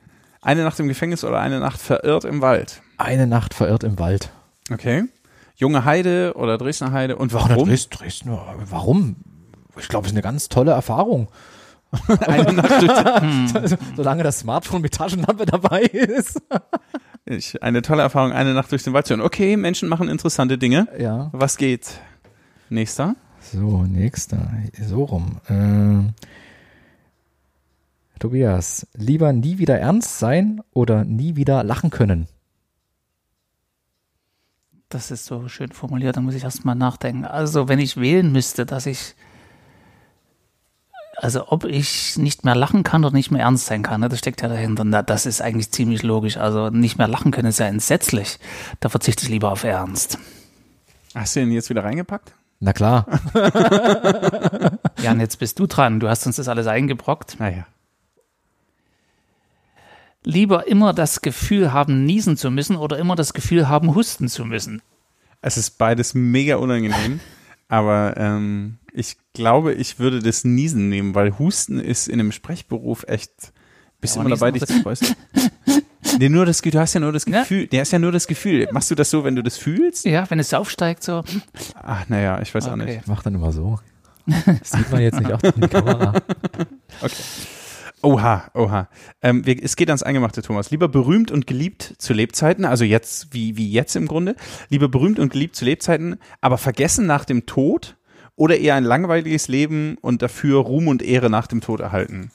Eine 0.42 0.62
Nacht 0.62 0.78
im 0.78 0.86
Gefängnis 0.86 1.24
oder 1.24 1.40
eine 1.40 1.58
Nacht 1.58 1.80
verirrt 1.80 2.24
im 2.24 2.40
Wald? 2.40 2.82
Eine 2.98 3.26
Nacht 3.26 3.52
verirrt 3.52 3.82
im 3.82 3.98
Wald. 3.98 4.30
Okay. 4.70 5.06
Junge 5.56 5.84
Heide 5.84 6.34
oder 6.36 6.56
Dresdner 6.56 6.92
Heide 6.92 7.16
und 7.16 7.32
warum? 7.32 7.66
Dresden, 7.66 7.98
Dresden, 7.98 8.38
warum? 8.70 9.16
Ich 9.76 9.88
glaube, 9.88 10.06
es 10.06 10.12
ist 10.12 10.16
eine 10.16 10.22
ganz 10.22 10.48
tolle 10.48 10.70
Erfahrung. 10.70 11.26
eine 12.20 12.52
Nacht 12.52 13.76
Solange 13.96 14.22
das 14.22 14.38
Smartphone 14.38 14.82
mit 14.82 14.94
Taschenlampe 14.94 15.46
dabei 15.46 15.80
ist. 15.80 16.40
Ich, 17.26 17.62
eine 17.62 17.82
tolle 17.82 18.02
Erfahrung, 18.02 18.32
eine 18.32 18.54
Nacht 18.54 18.72
durch 18.72 18.82
den 18.82 18.92
Wald 18.92 19.06
zu 19.06 19.14
hören. 19.14 19.24
Okay, 19.24 19.56
Menschen 19.56 19.88
machen 19.88 20.08
interessante 20.08 20.58
Dinge. 20.58 20.88
Ja. 20.98 21.30
Was 21.32 21.56
geht? 21.56 22.00
Nächster. 22.68 23.14
So, 23.40 23.84
nächster. 23.84 24.50
So 24.80 25.04
rum. 25.04 25.40
Äh, 25.48 26.12
Tobias, 28.18 28.86
lieber 28.94 29.32
nie 29.32 29.58
wieder 29.58 29.78
ernst 29.78 30.18
sein 30.18 30.60
oder 30.72 31.04
nie 31.04 31.36
wieder 31.36 31.64
lachen 31.64 31.90
können? 31.90 32.26
Das 34.90 35.10
ist 35.10 35.24
so 35.24 35.48
schön 35.48 35.72
formuliert, 35.72 36.16
da 36.16 36.20
muss 36.20 36.34
ich 36.34 36.42
erst 36.42 36.64
mal 36.64 36.74
nachdenken. 36.74 37.24
Also, 37.24 37.68
wenn 37.68 37.78
ich 37.78 37.96
wählen 37.96 38.30
müsste, 38.30 38.66
dass 38.66 38.86
ich 38.86 39.14
also 41.22 41.48
ob 41.48 41.64
ich 41.64 42.16
nicht 42.16 42.44
mehr 42.46 42.54
lachen 42.54 42.82
kann 42.82 43.04
oder 43.04 43.14
nicht 43.14 43.30
mehr 43.30 43.42
ernst 43.42 43.66
sein 43.66 43.82
kann, 43.82 44.00
ne, 44.00 44.08
das 44.08 44.20
steckt 44.20 44.40
ja 44.40 44.48
dahinter. 44.48 44.84
Na, 44.84 45.02
das 45.02 45.26
ist 45.26 45.42
eigentlich 45.42 45.70
ziemlich 45.70 46.02
logisch. 46.02 46.38
Also 46.38 46.70
nicht 46.70 46.96
mehr 46.96 47.08
lachen 47.08 47.30
können 47.30 47.48
ist 47.48 47.58
ja 47.58 47.66
entsetzlich. 47.66 48.38
Da 48.80 48.88
verzichte 48.88 49.24
ich 49.24 49.28
lieber 49.28 49.52
auf 49.52 49.64
Ernst. 49.64 50.18
Hast 51.14 51.36
du 51.36 51.40
den 51.40 51.52
jetzt 51.52 51.68
wieder 51.68 51.84
reingepackt? 51.84 52.32
Na 52.58 52.72
klar. 52.72 53.06
Jan, 55.02 55.20
jetzt 55.20 55.38
bist 55.38 55.58
du 55.58 55.66
dran. 55.66 56.00
Du 56.00 56.08
hast 56.08 56.26
uns 56.26 56.36
das 56.36 56.48
alles 56.48 56.66
eingebrockt. 56.66 57.38
Naja. 57.38 57.66
Lieber 60.24 60.66
immer 60.68 60.94
das 60.94 61.20
Gefühl 61.20 61.72
haben, 61.72 62.04
niesen 62.04 62.38
zu 62.38 62.50
müssen 62.50 62.76
oder 62.76 62.98
immer 62.98 63.14
das 63.14 63.34
Gefühl 63.34 63.68
haben, 63.68 63.94
husten 63.94 64.28
zu 64.28 64.46
müssen. 64.46 64.80
Es 65.42 65.58
ist 65.58 65.78
beides 65.78 66.14
mega 66.14 66.56
unangenehm, 66.56 67.20
aber 67.68 68.14
ähm, 68.16 68.78
ich 68.92 69.16
glaube, 69.34 69.72
ich 69.74 69.98
würde 69.98 70.20
das 70.20 70.44
Niesen 70.44 70.88
nehmen, 70.88 71.14
weil 71.14 71.38
Husten 71.38 71.78
ist 71.80 72.08
in 72.08 72.20
einem 72.20 72.32
Sprechberuf 72.32 73.04
echt. 73.08 73.52
Bist 74.00 74.16
Ja, 74.16 74.22
immer 74.22 74.30
dabei, 74.30 74.50
dich 74.50 74.64
zu 74.64 74.80
freuen. 74.80 74.96
Nee, 76.18 76.28
nur 76.30 76.46
das, 76.46 76.60
du 76.62 76.78
hast 76.78 76.94
ja 76.94 77.00
nur 77.00 77.12
das 77.12 77.26
Ja. 77.26 77.40
Gefühl, 77.40 77.66
der 77.66 77.82
ist 77.82 77.92
ja 77.92 77.98
nur 77.98 78.12
das 78.12 78.26
Gefühl. 78.26 78.66
Machst 78.72 78.90
du 78.90 78.94
das 78.94 79.10
so, 79.10 79.24
wenn 79.24 79.36
du 79.36 79.42
das 79.42 79.56
fühlst? 79.58 80.06
Ja, 80.06 80.28
wenn 80.30 80.38
es 80.38 80.52
aufsteigt, 80.54 81.02
so. 81.02 81.22
Ach, 81.74 82.08
naja, 82.08 82.40
ich 82.40 82.54
weiß 82.54 82.66
auch 82.68 82.72
Okay. 82.72 82.84
nicht. 82.84 83.00
Ich 83.02 83.06
mach 83.06 83.22
dann 83.22 83.34
immer 83.34 83.52
so. 83.52 83.78
Das 84.26 84.70
sieht 84.70 84.90
man 84.90 85.02
jetzt 85.02 85.18
nicht 85.18 85.32
auch 85.32 85.42
in 85.42 85.60
die 85.60 85.68
Kamera. 85.68 86.14
Oha, 88.02 88.50
oha. 88.54 88.88
Ähm, 89.20 89.44
wir, 89.44 89.62
es 89.62 89.76
geht 89.76 89.90
ans 89.90 90.02
Eingemachte, 90.02 90.40
Thomas. 90.40 90.70
Lieber 90.70 90.88
berühmt 90.88 91.30
und 91.30 91.46
geliebt 91.46 91.96
zu 91.98 92.14
Lebzeiten, 92.14 92.64
also 92.64 92.84
jetzt, 92.84 93.34
wie, 93.34 93.56
wie 93.58 93.70
jetzt 93.70 93.94
im 93.94 94.06
Grunde. 94.06 94.36
Lieber 94.70 94.88
berühmt 94.88 95.18
und 95.18 95.32
geliebt 95.32 95.54
zu 95.54 95.66
Lebzeiten, 95.66 96.16
aber 96.40 96.56
vergessen 96.56 97.04
nach 97.06 97.26
dem 97.26 97.44
Tod 97.44 97.96
oder 98.40 98.56
eher 98.58 98.74
ein 98.74 98.84
langweiliges 98.84 99.48
Leben 99.48 99.98
und 100.00 100.22
dafür 100.22 100.60
Ruhm 100.60 100.88
und 100.88 101.02
Ehre 101.02 101.28
nach 101.28 101.46
dem 101.46 101.60
Tod 101.60 101.80
erhalten? 101.80 102.30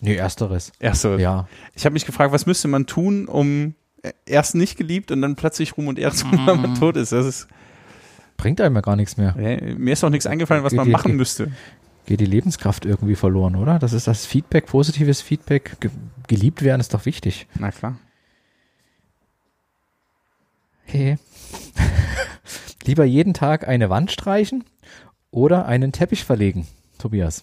Nee, 0.00 0.14
ersteres. 0.14 0.70
Erste. 0.78 1.16
Ja. 1.18 1.48
Ich 1.74 1.84
habe 1.84 1.94
mich 1.94 2.06
gefragt, 2.06 2.32
was 2.32 2.46
müsste 2.46 2.68
man 2.68 2.86
tun, 2.86 3.26
um 3.26 3.74
äh, 4.02 4.12
erst 4.24 4.54
nicht 4.54 4.76
geliebt 4.78 5.10
und 5.10 5.20
dann 5.20 5.34
plötzlich 5.34 5.76
Ruhm 5.76 5.88
und 5.88 5.98
Ehre 5.98 6.12
zu 6.14 6.30
haben, 6.30 6.46
wenn 6.46 6.60
man 6.62 6.74
tot 6.76 6.96
ist. 6.96 7.10
Das 7.10 7.26
ist 7.26 7.48
Bringt 8.36 8.60
einem 8.60 8.74
ja 8.76 8.80
gar 8.82 8.94
nichts 8.96 9.16
mehr. 9.16 9.34
mir 9.36 9.92
ist 9.92 10.04
auch 10.04 10.10
nichts 10.10 10.26
eingefallen, 10.26 10.62
was 10.62 10.70
Geht 10.70 10.76
man 10.76 10.86
die- 10.86 10.92
machen 10.92 11.08
geht- 11.12 11.16
müsste. 11.18 11.50
Geht 12.06 12.20
die 12.20 12.26
Lebenskraft 12.26 12.84
irgendwie 12.84 13.14
verloren, 13.16 13.54
oder? 13.56 13.78
Das 13.80 13.92
ist 13.92 14.06
das 14.08 14.26
Feedback, 14.26 14.66
positives 14.66 15.20
Feedback. 15.22 15.76
Ge 15.80 15.90
geliebt 16.28 16.62
werden 16.62 16.80
ist 16.80 16.94
doch 16.94 17.04
wichtig. 17.04 17.46
Na 17.58 17.70
klar. 17.72 17.96
Hey. 20.84 21.18
Lieber 22.84 23.04
jeden 23.04 23.34
Tag 23.34 23.66
eine 23.68 23.90
Wand 23.90 24.10
streichen 24.10 24.64
oder 25.32 25.66
einen 25.66 25.90
Teppich 25.90 26.24
verlegen, 26.24 26.68
Tobias. 26.98 27.42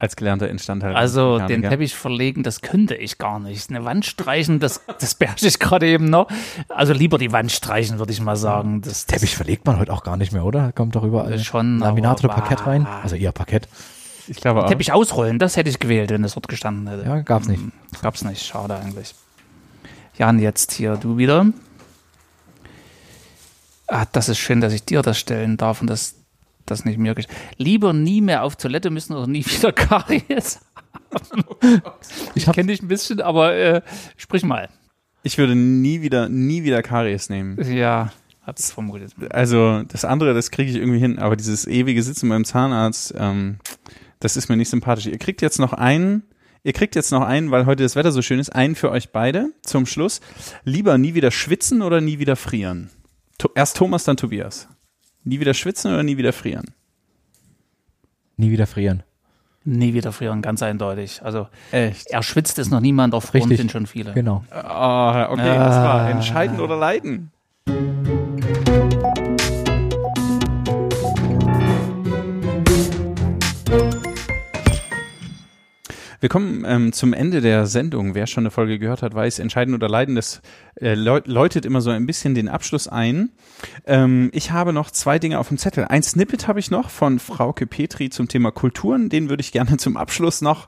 Als 0.00 0.14
gelernter 0.14 0.48
Instandhalter. 0.48 0.96
Also 0.96 1.38
den. 1.38 1.62
Teppich 1.62 1.94
verlegen, 1.94 2.44
das 2.44 2.60
könnte 2.60 2.94
ich 2.94 3.18
gar 3.18 3.40
nicht. 3.40 3.68
Eine 3.68 3.84
Wand 3.84 4.06
streichen, 4.06 4.60
das, 4.60 4.82
das 5.00 5.14
beherrsche 5.16 5.48
ich 5.48 5.58
gerade 5.58 5.88
eben 5.88 6.04
noch. 6.04 6.28
Also 6.68 6.92
lieber 6.92 7.18
die 7.18 7.32
Wand 7.32 7.50
streichen, 7.50 7.98
würde 7.98 8.12
ich 8.12 8.20
mal 8.20 8.36
sagen. 8.36 8.80
Das, 8.82 8.92
das 8.92 9.06
Teppich 9.06 9.34
verlegt 9.34 9.66
man 9.66 9.78
heute 9.78 9.92
auch 9.92 10.04
gar 10.04 10.16
nicht 10.16 10.32
mehr, 10.32 10.44
oder? 10.44 10.70
Kommt 10.72 10.94
doch 10.94 11.02
überall 11.02 11.38
Schon, 11.40 11.80
Laminat 11.80 12.22
oder 12.22 12.32
Parkett 12.32 12.64
rein. 12.64 12.86
Also 12.86 13.16
eher 13.16 13.32
Parkett. 13.32 13.68
Ich 14.28 14.36
glaube 14.36 14.62
auch. 14.62 14.68
Teppich 14.68 14.92
ausrollen, 14.92 15.40
das 15.40 15.56
hätte 15.56 15.70
ich 15.70 15.80
gewählt, 15.80 16.10
wenn 16.10 16.22
das 16.22 16.34
dort 16.34 16.46
gestanden 16.46 16.86
hätte. 16.86 17.04
Ja, 17.04 17.20
gab's 17.22 17.48
nicht. 17.48 17.60
Hm, 17.60 17.72
Gab's 18.02 18.22
nicht, 18.22 18.44
schade 18.44 18.76
eigentlich. 18.76 19.14
Jan, 20.16 20.38
jetzt 20.38 20.72
hier 20.72 20.96
du 20.96 21.16
wieder. 21.16 21.46
Ah, 23.88 24.04
das 24.12 24.28
ist 24.28 24.38
schön, 24.38 24.60
dass 24.60 24.72
ich 24.72 24.84
dir 24.84 25.02
das 25.02 25.18
stellen 25.18 25.56
darf 25.56 25.80
und 25.80 25.88
das, 25.88 26.14
das 26.70 26.84
nicht 26.84 26.98
mir 26.98 27.14
gesch- 27.14 27.28
Lieber 27.56 27.92
nie 27.92 28.20
mehr 28.20 28.42
auf 28.44 28.56
Toilette 28.56 28.90
müssen 28.90 29.14
oder 29.14 29.26
nie 29.26 29.44
wieder 29.46 29.72
Karies. 29.72 30.60
Ich 31.62 32.42
Ich 32.42 32.48
hab- 32.48 32.54
kenne 32.54 32.70
dich 32.72 32.82
ein 32.82 32.88
bisschen, 32.88 33.20
aber 33.20 33.54
äh, 33.54 33.82
sprich 34.16 34.42
mal. 34.44 34.68
Ich 35.22 35.38
würde 35.38 35.54
nie 35.54 36.00
wieder, 36.02 36.28
nie 36.28 36.62
wieder 36.64 36.82
Karies 36.82 37.28
nehmen. 37.28 37.58
Ja, 37.74 38.12
hat's 38.42 38.70
vermutet. 38.72 39.12
Also 39.30 39.82
das 39.84 40.04
andere, 40.04 40.32
das 40.34 40.50
kriege 40.50 40.70
ich 40.70 40.76
irgendwie 40.76 41.00
hin, 41.00 41.18
aber 41.18 41.36
dieses 41.36 41.66
ewige 41.66 42.02
Sitzen 42.02 42.28
beim 42.28 42.44
Zahnarzt, 42.44 43.14
ähm, 43.18 43.58
das 44.20 44.36
ist 44.36 44.48
mir 44.48 44.56
nicht 44.56 44.68
sympathisch. 44.70 45.06
Ihr 45.06 45.18
kriegt 45.18 45.42
jetzt 45.42 45.58
noch 45.58 45.72
einen, 45.72 46.22
ihr 46.62 46.72
kriegt 46.72 46.94
jetzt 46.94 47.10
noch 47.10 47.22
einen, 47.22 47.50
weil 47.50 47.66
heute 47.66 47.82
das 47.82 47.96
Wetter 47.96 48.12
so 48.12 48.22
schön 48.22 48.38
ist, 48.38 48.50
einen 48.54 48.74
für 48.74 48.90
euch 48.90 49.10
beide 49.10 49.50
zum 49.62 49.86
Schluss. 49.86 50.20
Lieber 50.64 50.98
nie 50.98 51.14
wieder 51.14 51.30
schwitzen 51.30 51.82
oder 51.82 52.00
nie 52.00 52.18
wieder 52.18 52.36
frieren? 52.36 52.90
To 53.38 53.50
erst 53.54 53.76
Thomas, 53.76 54.04
dann 54.04 54.16
Tobias. 54.16 54.68
Nie 55.24 55.40
wieder 55.40 55.54
schwitzen 55.54 55.92
oder 55.92 56.02
nie 56.02 56.16
wieder 56.16 56.32
frieren? 56.32 56.64
Nie 58.36 58.50
wieder 58.50 58.66
frieren. 58.66 59.02
Nie 59.64 59.92
wieder 59.92 60.12
frieren, 60.12 60.40
ganz 60.40 60.62
eindeutig. 60.62 61.20
Also 61.22 61.48
Echt? 61.72 62.06
er 62.10 62.22
schwitzt 62.22 62.58
ist 62.58 62.70
noch 62.70 62.80
niemand, 62.80 63.12
auf 63.12 63.24
Front 63.24 63.44
Richtig. 63.44 63.58
sind 63.58 63.72
schon 63.72 63.86
viele. 63.86 64.14
Genau. 64.14 64.44
Ah, 64.50 65.28
okay, 65.30 65.56
das 65.56 65.76
war 65.76 66.08
entscheiden 66.08 66.60
oder 66.60 66.76
leiden. 66.76 67.32
Wir 76.20 76.28
kommen 76.28 76.64
ähm, 76.66 76.92
zum 76.92 77.12
Ende 77.12 77.40
der 77.40 77.66
Sendung. 77.66 78.14
Wer 78.14 78.26
schon 78.26 78.42
eine 78.42 78.50
Folge 78.50 78.78
gehört 78.80 79.02
hat, 79.02 79.14
weiß, 79.14 79.38
entscheiden 79.38 79.72
oder 79.74 79.88
leiden, 79.88 80.16
das 80.16 80.40
äh, 80.80 80.94
läu- 80.94 81.22
läutet 81.26 81.64
immer 81.64 81.80
so 81.80 81.90
ein 81.90 82.06
bisschen 82.06 82.34
den 82.34 82.48
Abschluss 82.48 82.88
ein. 82.88 83.30
Ähm, 83.86 84.30
ich 84.32 84.50
habe 84.50 84.72
noch 84.72 84.90
zwei 84.90 85.20
Dinge 85.20 85.38
auf 85.38 85.48
dem 85.48 85.58
Zettel. 85.58 85.84
Ein 85.84 86.02
Snippet 86.02 86.48
habe 86.48 86.58
ich 86.58 86.72
noch 86.72 86.90
von 86.90 87.20
Frauke 87.20 87.66
Petri 87.66 88.10
zum 88.10 88.26
Thema 88.26 88.50
Kulturen. 88.50 89.08
Den 89.10 89.28
würde 89.28 89.42
ich 89.42 89.52
gerne 89.52 89.76
zum 89.78 89.96
Abschluss 89.96 90.40
noch 90.40 90.66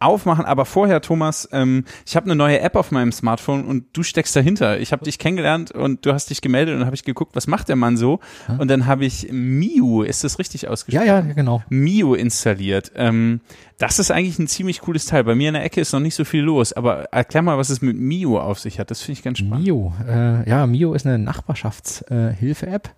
aufmachen. 0.00 0.44
Aber 0.44 0.64
vorher, 0.64 1.00
Thomas, 1.00 1.48
ähm, 1.52 1.84
ich 2.06 2.16
habe 2.16 2.24
eine 2.26 2.34
neue 2.34 2.60
App 2.60 2.74
auf 2.74 2.90
meinem 2.90 3.12
Smartphone 3.12 3.64
und 3.66 3.84
du 3.92 4.02
steckst 4.02 4.34
dahinter. 4.34 4.80
Ich 4.80 4.92
habe 4.92 5.04
dich 5.04 5.18
kennengelernt 5.18 5.70
und 5.70 6.04
du 6.04 6.12
hast 6.12 6.30
dich 6.30 6.40
gemeldet 6.40 6.74
und 6.76 6.84
habe 6.86 6.94
ich 6.96 7.04
geguckt, 7.04 7.36
was 7.36 7.46
macht 7.46 7.68
der 7.68 7.76
Mann 7.76 7.96
so? 7.96 8.18
Und 8.58 8.68
dann 8.68 8.86
habe 8.86 9.04
ich 9.04 9.28
Miu, 9.30 10.02
ist 10.02 10.24
das 10.24 10.38
richtig 10.38 10.62
Ja, 10.62 10.70
ausgesprochen? 10.70 11.06
ja, 11.06 11.20
genau. 11.20 11.62
Mio 11.68 12.14
installiert. 12.14 12.92
Ähm, 12.96 13.40
das 13.78 13.98
ist 13.98 14.10
eigentlich 14.10 14.38
ein 14.38 14.46
ziemlich 14.48 14.80
cooles 14.80 15.06
Teil. 15.06 15.24
Bei 15.24 15.34
mir 15.34 15.48
in 15.48 15.54
der 15.54 15.64
Ecke 15.64 15.80
ist 15.80 15.92
noch 15.92 16.00
nicht 16.00 16.14
so 16.14 16.24
viel 16.24 16.42
los, 16.42 16.72
aber 16.72 17.04
erklär 17.12 17.42
mal, 17.42 17.56
was 17.58 17.70
es 17.70 17.80
mit 17.80 17.96
Mio 17.96 18.38
auf 18.40 18.58
sich 18.58 18.78
hat. 18.78 18.90
Das 18.90 19.00
finde 19.02 19.18
ich 19.18 19.22
ganz 19.22 19.38
spannend. 19.38 19.64
Mio. 19.64 19.92
Äh, 20.06 20.48
ja, 20.48 20.66
Mio 20.66 20.92
ist 20.94 21.06
eine 21.06 21.18
Nachbarschaftshilfe-App. 21.18 22.90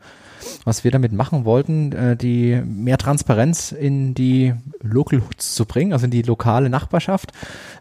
Was 0.65 0.85
wir 0.85 0.91
damit 0.91 1.13
machen 1.13 1.45
wollten, 1.45 1.93
äh, 1.93 2.17
die 2.17 2.63
mehr 2.65 2.99
Transparenz 2.99 3.73
in 3.73 4.15
die 4.15 4.55
Local 4.81 5.21
Hoods 5.21 5.55
zu 5.55 5.65
bringen, 5.67 5.93
also 5.93 6.05
in 6.05 6.11
die 6.11 6.23
lokale 6.23 6.71
Nachbarschaft. 6.71 7.33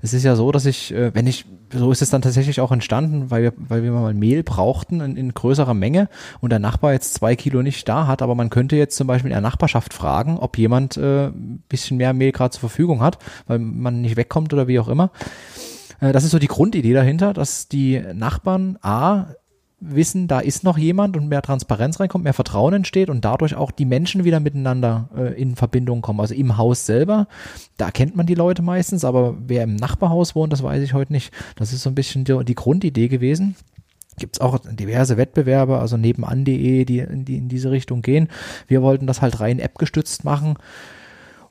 Es 0.01 0.13
ist 0.13 0.23
ja 0.23 0.35
so, 0.35 0.51
dass 0.51 0.65
ich, 0.65 0.93
äh, 0.93 1.13
wenn 1.13 1.27
ich, 1.27 1.45
so 1.73 1.91
ist 1.91 2.01
es 2.01 2.09
dann 2.09 2.21
tatsächlich 2.21 2.59
auch 2.59 2.71
entstanden, 2.71 3.31
weil 3.31 3.43
wir, 3.43 3.53
weil 3.57 3.83
wir 3.83 3.91
mal 3.91 4.13
Mehl 4.13 4.43
brauchten 4.43 5.01
in, 5.01 5.15
in 5.15 5.33
größerer 5.33 5.73
Menge 5.73 6.09
und 6.39 6.49
der 6.49 6.59
Nachbar 6.59 6.93
jetzt 6.93 7.13
zwei 7.13 7.35
Kilo 7.35 7.61
nicht 7.61 7.87
da 7.87 8.07
hat, 8.07 8.21
aber 8.21 8.35
man 8.35 8.49
könnte 8.49 8.75
jetzt 8.75 8.97
zum 8.97 9.07
Beispiel 9.07 9.29
in 9.31 9.35
der 9.35 9.41
Nachbarschaft 9.41 9.93
fragen, 9.93 10.37
ob 10.37 10.57
jemand 10.57 10.97
äh, 10.97 11.31
bisschen 11.69 11.97
mehr 11.97 12.13
Mehl 12.13 12.31
gerade 12.31 12.51
zur 12.51 12.61
Verfügung 12.61 13.01
hat, 13.01 13.17
weil 13.47 13.59
man 13.59 14.01
nicht 14.01 14.17
wegkommt 14.17 14.53
oder 14.53 14.67
wie 14.67 14.79
auch 14.79 14.87
immer. 14.87 15.11
Äh, 15.99 16.11
Das 16.11 16.23
ist 16.23 16.31
so 16.31 16.39
die 16.39 16.47
Grundidee 16.47 16.93
dahinter, 16.93 17.33
dass 17.33 17.67
die 17.67 18.01
Nachbarn 18.13 18.77
A 18.81 19.27
wissen, 19.81 20.27
da 20.27 20.39
ist 20.39 20.63
noch 20.63 20.77
jemand 20.77 21.17
und 21.17 21.27
mehr 21.27 21.41
Transparenz 21.41 21.99
reinkommt, 21.99 22.23
mehr 22.23 22.33
Vertrauen 22.33 22.73
entsteht 22.73 23.09
und 23.09 23.25
dadurch 23.25 23.55
auch 23.55 23.71
die 23.71 23.85
Menschen 23.85 24.23
wieder 24.23 24.39
miteinander 24.39 25.09
äh, 25.17 25.41
in 25.41 25.55
Verbindung 25.55 26.01
kommen. 26.01 26.19
Also 26.21 26.35
im 26.35 26.57
Haus 26.57 26.85
selber, 26.85 27.27
da 27.77 27.91
kennt 27.91 28.15
man 28.15 28.27
die 28.27 28.35
Leute 28.35 28.61
meistens, 28.61 29.03
aber 29.03 29.35
wer 29.39 29.63
im 29.63 29.75
Nachbarhaus 29.75 30.35
wohnt, 30.35 30.53
das 30.53 30.63
weiß 30.63 30.83
ich 30.83 30.93
heute 30.93 31.11
nicht. 31.11 31.33
Das 31.55 31.73
ist 31.73 31.81
so 31.81 31.89
ein 31.89 31.95
bisschen 31.95 32.23
die, 32.23 32.45
die 32.45 32.55
Grundidee 32.55 33.07
gewesen. 33.07 33.55
Gibt 34.17 34.37
es 34.37 34.41
auch 34.41 34.59
diverse 34.59 35.17
Wettbewerbe, 35.17 35.79
also 35.79 35.97
nebenan.de, 35.97 36.85
die, 36.85 36.99
in 36.99 37.25
die 37.25 37.37
in 37.37 37.49
diese 37.49 37.71
Richtung 37.71 38.03
gehen. 38.03 38.27
Wir 38.67 38.83
wollten 38.83 39.07
das 39.07 39.21
halt 39.21 39.39
rein 39.39 39.59
App-gestützt 39.59 40.23
machen. 40.23 40.55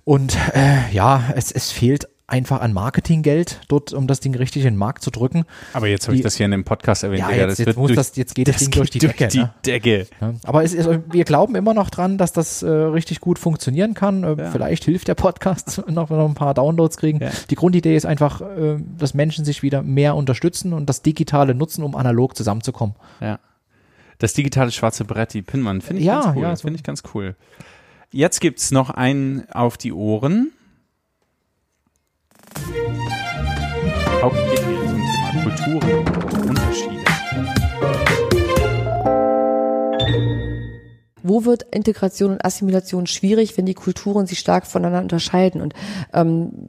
Und 0.04 0.36
äh, 0.54 0.92
ja, 0.92 1.24
es, 1.34 1.50
es 1.50 1.72
fehlt 1.72 2.08
einfach 2.30 2.60
an 2.60 2.72
Marketinggeld 2.72 3.60
dort, 3.68 3.92
um 3.92 4.06
das 4.06 4.20
Ding 4.20 4.34
richtig 4.34 4.62
in 4.64 4.74
den 4.74 4.78
Markt 4.78 5.02
zu 5.02 5.10
drücken. 5.10 5.44
Aber 5.72 5.88
jetzt 5.88 6.06
habe 6.06 6.16
ich 6.16 6.22
das 6.22 6.36
hier 6.36 6.46
in 6.46 6.52
dem 6.52 6.64
Podcast 6.64 7.02
erwähnt. 7.02 7.20
Ja, 7.20 7.30
jetzt, 7.30 7.58
jetzt, 7.58 7.76
muss 7.76 7.92
das, 7.92 8.14
jetzt 8.16 8.34
geht 8.34 8.48
das, 8.48 8.56
Ding 8.58 8.70
durch 8.70 8.90
die 8.90 8.98
geht 9.00 9.10
Decke. 9.10 9.28
die 9.28 9.38
ne? 9.38 9.54
Decke. 9.66 10.06
Ja, 10.20 10.34
aber 10.44 10.62
es 10.64 10.72
ist, 10.72 10.88
wir 11.10 11.24
glauben 11.24 11.54
immer 11.56 11.74
noch 11.74 11.90
dran, 11.90 12.18
dass 12.18 12.32
das 12.32 12.62
äh, 12.62 12.68
richtig 12.70 13.20
gut 13.20 13.38
funktionieren 13.38 13.94
kann. 13.94 14.24
Äh, 14.24 14.36
Ja. 14.38 14.50
Vielleicht 14.52 14.84
hilft 14.84 15.08
der 15.08 15.14
Podcast 15.16 15.82
noch, 15.88 16.08
noch 16.10 16.28
ein 16.28 16.34
paar 16.34 16.54
Downloads 16.54 16.96
kriegen. 16.96 17.18
Ja. 17.20 17.30
Die 17.50 17.54
Grundidee 17.56 17.96
ist 17.96 18.06
einfach, 18.06 18.40
äh, 18.40 18.76
dass 18.96 19.12
Menschen 19.14 19.44
sich 19.44 19.62
wieder 19.62 19.82
mehr 19.82 20.14
unterstützen 20.16 20.72
und 20.72 20.86
das 20.86 21.02
Digitale 21.02 21.54
nutzen, 21.54 21.82
um 21.82 21.94
analog 21.96 22.36
zusammenzukommen. 22.36 22.94
Ja. 23.20 23.38
Das 24.18 24.34
digitale 24.34 24.70
schwarze 24.70 25.04
Brett, 25.04 25.34
die 25.34 25.42
Pinwand, 25.42 25.82
finde 25.82 26.00
ich 26.00 26.06
Ja, 26.06 26.20
ganz 26.20 26.36
cool. 26.36 26.42
ja, 26.42 26.56
so- 26.56 26.62
finde 26.62 26.76
ich 26.76 26.82
ganz 26.84 27.02
cool. 27.14 27.34
Jetzt 28.12 28.40
gibt's 28.40 28.70
noch 28.70 28.90
einen 28.90 29.48
auf 29.50 29.76
die 29.76 29.92
Ohren. 29.92 30.52
Petri 34.30 34.76
zum 34.88 35.00
Thema 35.00 35.42
Kulturen 35.42 36.08
und 36.08 36.48
Unterschiede. 36.48 37.04
Wo 41.22 41.44
wird 41.44 41.62
Integration 41.70 42.32
und 42.32 42.44
Assimilation 42.44 43.06
schwierig, 43.06 43.56
wenn 43.56 43.66
die 43.66 43.74
Kulturen 43.74 44.26
sich 44.26 44.38
stark 44.38 44.66
voneinander 44.66 45.02
unterscheiden? 45.02 45.60
Und 45.60 45.74
ähm, 46.12 46.68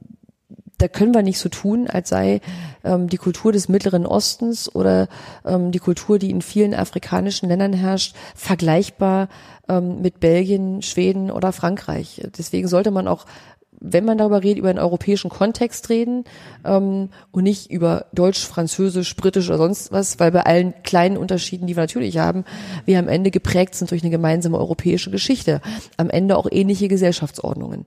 da 0.78 0.88
können 0.88 1.14
wir 1.14 1.22
nicht 1.22 1.38
so 1.38 1.48
tun, 1.48 1.86
als 1.88 2.08
sei 2.08 2.40
ähm, 2.84 3.08
die 3.08 3.16
Kultur 3.16 3.52
des 3.52 3.68
Mittleren 3.68 4.04
Ostens 4.04 4.74
oder 4.74 5.08
ähm, 5.44 5.70
die 5.70 5.78
Kultur, 5.78 6.18
die 6.18 6.30
in 6.30 6.42
vielen 6.42 6.74
afrikanischen 6.74 7.48
Ländern 7.48 7.72
herrscht, 7.72 8.16
vergleichbar 8.34 9.28
ähm, 9.68 10.02
mit 10.02 10.18
Belgien, 10.18 10.82
Schweden 10.82 11.30
oder 11.30 11.52
Frankreich. 11.52 12.20
Deswegen 12.36 12.68
sollte 12.68 12.90
man 12.90 13.06
auch 13.06 13.26
wenn 13.82 14.04
man 14.04 14.18
darüber 14.18 14.42
redet, 14.42 14.58
über 14.58 14.70
einen 14.70 14.78
europäischen 14.78 15.28
Kontext 15.28 15.88
reden 15.88 16.24
ähm, 16.64 17.10
und 17.32 17.42
nicht 17.42 17.70
über 17.70 18.06
Deutsch, 18.12 18.46
Französisch, 18.46 19.16
Britisch 19.16 19.48
oder 19.48 19.58
sonst 19.58 19.92
was, 19.92 20.20
weil 20.20 20.30
bei 20.30 20.46
allen 20.46 20.74
kleinen 20.84 21.16
Unterschieden, 21.16 21.66
die 21.66 21.76
wir 21.76 21.82
natürlich 21.82 22.18
haben, 22.18 22.44
wir 22.84 22.98
am 22.98 23.08
Ende 23.08 23.30
geprägt 23.30 23.74
sind 23.74 23.90
durch 23.90 24.02
eine 24.02 24.10
gemeinsame 24.10 24.58
europäische 24.58 25.10
Geschichte, 25.10 25.60
am 25.96 26.10
Ende 26.10 26.36
auch 26.36 26.46
ähnliche 26.50 26.88
Gesellschaftsordnungen. 26.88 27.84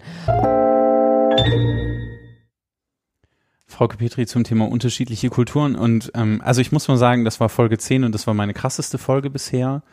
Frau 3.68 3.88
Petri 3.88 4.26
zum 4.26 4.44
Thema 4.44 4.70
unterschiedliche 4.70 5.30
Kulturen. 5.30 5.76
Und 5.76 6.12
ähm, 6.16 6.42
also 6.44 6.62
ich 6.62 6.72
muss 6.72 6.88
mal 6.88 6.98
sagen, 6.98 7.26
das 7.26 7.40
war 7.40 7.50
Folge 7.50 7.78
10 7.78 8.06
und 8.06 8.14
das 8.14 8.26
war 8.26 8.34
meine 8.34 8.54
krasseste 8.54 8.98
Folge 8.98 9.30
bisher 9.30 9.84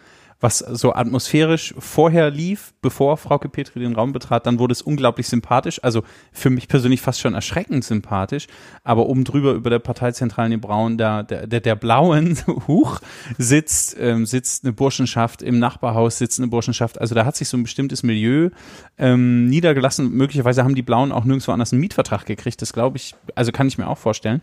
was 0.42 0.58
so 0.58 0.92
atmosphärisch 0.92 1.72
vorher 1.78 2.30
lief, 2.30 2.74
bevor 2.82 3.16
Frauke 3.16 3.48
Petri 3.48 3.78
den 3.78 3.94
Raum 3.94 4.12
betrat, 4.12 4.44
dann 4.44 4.58
wurde 4.58 4.72
es 4.72 4.82
unglaublich 4.82 5.28
sympathisch, 5.28 5.82
also 5.84 6.02
für 6.32 6.50
mich 6.50 6.66
persönlich 6.66 7.00
fast 7.00 7.20
schon 7.20 7.34
erschreckend 7.34 7.84
sympathisch, 7.84 8.48
aber 8.82 9.06
oben 9.06 9.22
drüber 9.22 9.52
über 9.52 9.70
der 9.70 9.78
Parteizentrale 9.78 10.52
in 10.52 10.60
Braun, 10.60 10.98
der, 10.98 11.22
der, 11.22 11.46
der, 11.46 11.60
der 11.60 11.76
blauen 11.76 12.36
Huch 12.66 13.00
sitzt, 13.38 13.96
ähm, 14.00 14.26
sitzt 14.26 14.64
eine 14.64 14.72
Burschenschaft, 14.72 15.42
im 15.42 15.60
Nachbarhaus 15.60 16.18
sitzt 16.18 16.40
eine 16.40 16.48
Burschenschaft, 16.48 17.00
also 17.00 17.14
da 17.14 17.24
hat 17.24 17.36
sich 17.36 17.48
so 17.48 17.56
ein 17.56 17.62
bestimmtes 17.62 18.02
Milieu 18.02 18.50
ähm, 18.98 19.46
niedergelassen, 19.46 20.10
möglicherweise 20.10 20.64
haben 20.64 20.74
die 20.74 20.82
Blauen 20.82 21.12
auch 21.12 21.24
nirgendwo 21.24 21.52
anders 21.52 21.72
einen 21.72 21.80
Mietvertrag 21.80 22.26
gekriegt, 22.26 22.60
das 22.60 22.72
glaube 22.72 22.96
ich, 22.96 23.14
also 23.36 23.52
kann 23.52 23.68
ich 23.68 23.78
mir 23.78 23.86
auch 23.86 23.98
vorstellen, 23.98 24.42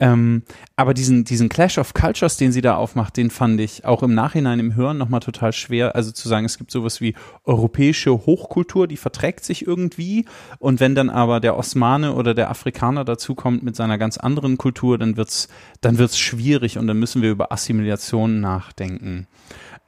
ähm, 0.00 0.42
aber 0.74 0.92
diesen, 0.92 1.22
diesen 1.22 1.48
Clash 1.48 1.78
of 1.78 1.94
Cultures, 1.94 2.36
den 2.36 2.50
sie 2.50 2.62
da 2.62 2.74
aufmacht, 2.74 3.16
den 3.16 3.30
fand 3.30 3.60
ich 3.60 3.84
auch 3.84 4.02
im 4.02 4.12
Nachhinein 4.12 4.58
im 4.58 4.74
Hören 4.74 4.98
nochmal 4.98 5.20
total 5.20 5.35
total 5.36 5.52
schwer, 5.52 5.94
also 5.94 6.10
zu 6.12 6.28
sagen, 6.28 6.46
es 6.46 6.58
gibt 6.58 6.70
sowas 6.70 7.00
wie 7.00 7.14
europäische 7.44 8.12
Hochkultur, 8.12 8.88
die 8.88 8.96
verträgt 8.96 9.44
sich 9.44 9.66
irgendwie 9.66 10.24
und 10.58 10.80
wenn 10.80 10.94
dann 10.94 11.10
aber 11.10 11.40
der 11.40 11.56
Osmane 11.56 12.14
oder 12.14 12.34
der 12.34 12.50
Afrikaner 12.50 13.04
dazukommt 13.04 13.62
mit 13.62 13.76
seiner 13.76 13.98
ganz 13.98 14.16
anderen 14.16 14.56
Kultur, 14.56 14.98
dann 14.98 15.16
wird's, 15.16 15.48
dann 15.80 15.98
wird's 15.98 16.18
schwierig 16.18 16.78
und 16.78 16.86
dann 16.86 16.98
müssen 16.98 17.22
wir 17.22 17.30
über 17.30 17.52
Assimilation 17.52 18.40
nachdenken. 18.40 19.26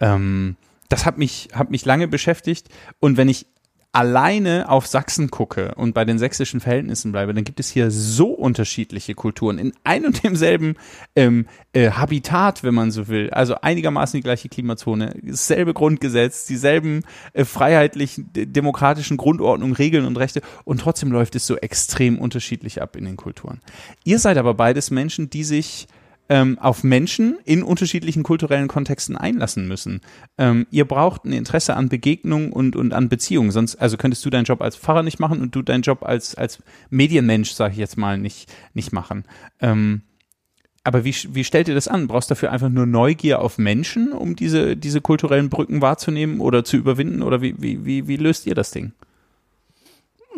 Ähm, 0.00 0.56
das 0.88 1.06
hat 1.06 1.18
mich, 1.18 1.48
hat 1.52 1.70
mich 1.70 1.84
lange 1.84 2.08
beschäftigt 2.08 2.68
und 3.00 3.16
wenn 3.16 3.28
ich 3.28 3.46
alleine 3.92 4.68
auf 4.68 4.86
Sachsen 4.86 5.30
gucke 5.30 5.74
und 5.74 5.94
bei 5.94 6.04
den 6.04 6.18
sächsischen 6.18 6.60
Verhältnissen 6.60 7.10
bleibe, 7.10 7.32
dann 7.32 7.44
gibt 7.44 7.58
es 7.58 7.70
hier 7.70 7.90
so 7.90 8.28
unterschiedliche 8.28 9.14
Kulturen 9.14 9.58
in 9.58 9.72
ein 9.82 10.04
und 10.04 10.22
demselben 10.22 10.76
ähm, 11.16 11.46
äh, 11.72 11.90
Habitat, 11.90 12.62
wenn 12.62 12.74
man 12.74 12.90
so 12.90 13.08
will. 13.08 13.30
Also 13.30 13.54
einigermaßen 13.56 14.18
die 14.18 14.22
gleiche 14.22 14.48
Klimazone, 14.48 15.14
dasselbe 15.22 15.72
Grundgesetz, 15.72 16.44
dieselben 16.44 17.02
äh, 17.32 17.44
freiheitlichen, 17.44 18.30
demokratischen 18.32 19.16
Grundordnungen, 19.16 19.74
Regeln 19.74 20.04
und 20.04 20.18
Rechte 20.18 20.42
und 20.64 20.80
trotzdem 20.80 21.10
läuft 21.10 21.34
es 21.34 21.46
so 21.46 21.56
extrem 21.56 22.18
unterschiedlich 22.18 22.82
ab 22.82 22.94
in 22.94 23.06
den 23.06 23.16
Kulturen. 23.16 23.60
Ihr 24.04 24.18
seid 24.18 24.36
aber 24.36 24.52
beides 24.52 24.90
Menschen, 24.90 25.30
die 25.30 25.44
sich 25.44 25.88
ähm, 26.28 26.58
auf 26.58 26.84
Menschen 26.84 27.38
in 27.44 27.62
unterschiedlichen 27.62 28.22
kulturellen 28.22 28.68
Kontexten 28.68 29.16
einlassen 29.16 29.66
müssen. 29.66 30.00
Ähm, 30.36 30.66
ihr 30.70 30.84
braucht 30.84 31.24
ein 31.24 31.32
Interesse 31.32 31.74
an 31.74 31.88
Begegnung 31.88 32.52
und, 32.52 32.76
und 32.76 32.92
an 32.92 33.08
Beziehungen. 33.08 33.50
Sonst, 33.50 33.76
also 33.76 33.96
könntest 33.96 34.24
du 34.24 34.30
deinen 34.30 34.44
Job 34.44 34.60
als 34.60 34.76
Pfarrer 34.76 35.02
nicht 35.02 35.18
machen 35.18 35.40
und 35.40 35.54
du 35.54 35.62
deinen 35.62 35.82
Job 35.82 36.02
als, 36.02 36.34
als 36.34 36.62
Medienmensch, 36.90 37.52
sage 37.52 37.72
ich 37.72 37.78
jetzt 37.78 37.96
mal, 37.96 38.18
nicht, 38.18 38.52
nicht 38.74 38.92
machen. 38.92 39.24
Ähm, 39.60 40.02
aber 40.84 41.04
wie, 41.04 41.14
wie 41.30 41.44
stellt 41.44 41.68
ihr 41.68 41.74
das 41.74 41.88
an? 41.88 42.06
Brauchst 42.06 42.30
du 42.30 42.34
dafür 42.34 42.52
einfach 42.52 42.70
nur 42.70 42.86
Neugier 42.86 43.40
auf 43.40 43.58
Menschen, 43.58 44.12
um 44.12 44.36
diese, 44.36 44.76
diese 44.76 45.00
kulturellen 45.00 45.50
Brücken 45.50 45.82
wahrzunehmen 45.82 46.40
oder 46.40 46.64
zu 46.64 46.76
überwinden? 46.76 47.22
Oder 47.22 47.42
wie, 47.42 47.54
wie, 47.58 47.84
wie, 47.84 48.08
wie 48.08 48.16
löst 48.16 48.46
ihr 48.46 48.54
das 48.54 48.70
Ding? 48.70 48.92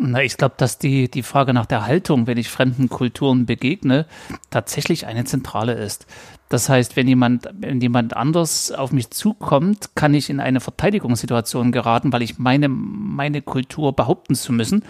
Na, 0.03 0.23
ich 0.23 0.35
glaube, 0.35 0.55
dass 0.57 0.79
die, 0.79 1.11
die 1.11 1.21
Frage 1.21 1.53
nach 1.53 1.67
der 1.67 1.85
Haltung, 1.85 2.25
wenn 2.25 2.39
ich 2.39 2.49
fremden 2.49 2.89
Kulturen 2.89 3.45
begegne, 3.45 4.07
tatsächlich 4.49 5.05
eine 5.05 5.25
zentrale 5.25 5.73
ist. 5.73 6.07
Das 6.49 6.69
heißt, 6.69 6.95
wenn 6.95 7.07
jemand, 7.07 7.47
wenn 7.53 7.79
jemand 7.79 8.17
anders 8.17 8.71
auf 8.71 8.91
mich 8.91 9.11
zukommt, 9.11 9.91
kann 9.93 10.15
ich 10.15 10.31
in 10.31 10.39
eine 10.39 10.59
Verteidigungssituation 10.59 11.71
geraten, 11.71 12.11
weil 12.11 12.23
ich 12.23 12.39
meine, 12.39 12.67
meine 12.67 13.43
Kultur 13.43 13.95
behaupten 13.95 14.33
zu 14.33 14.51
müssen. 14.53 14.83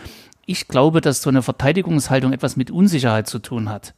Ich 0.46 0.70
glaube, 0.70 1.02
dass 1.02 1.22
so 1.22 1.30
eine 1.30 1.42
Verteidigungshaltung 1.42 2.32
etwas 2.32 2.56
mit 2.56 2.72
Unsicherheit 2.72 3.28
zu 3.28 3.40
tun 3.40 3.70
hat. 3.70 3.94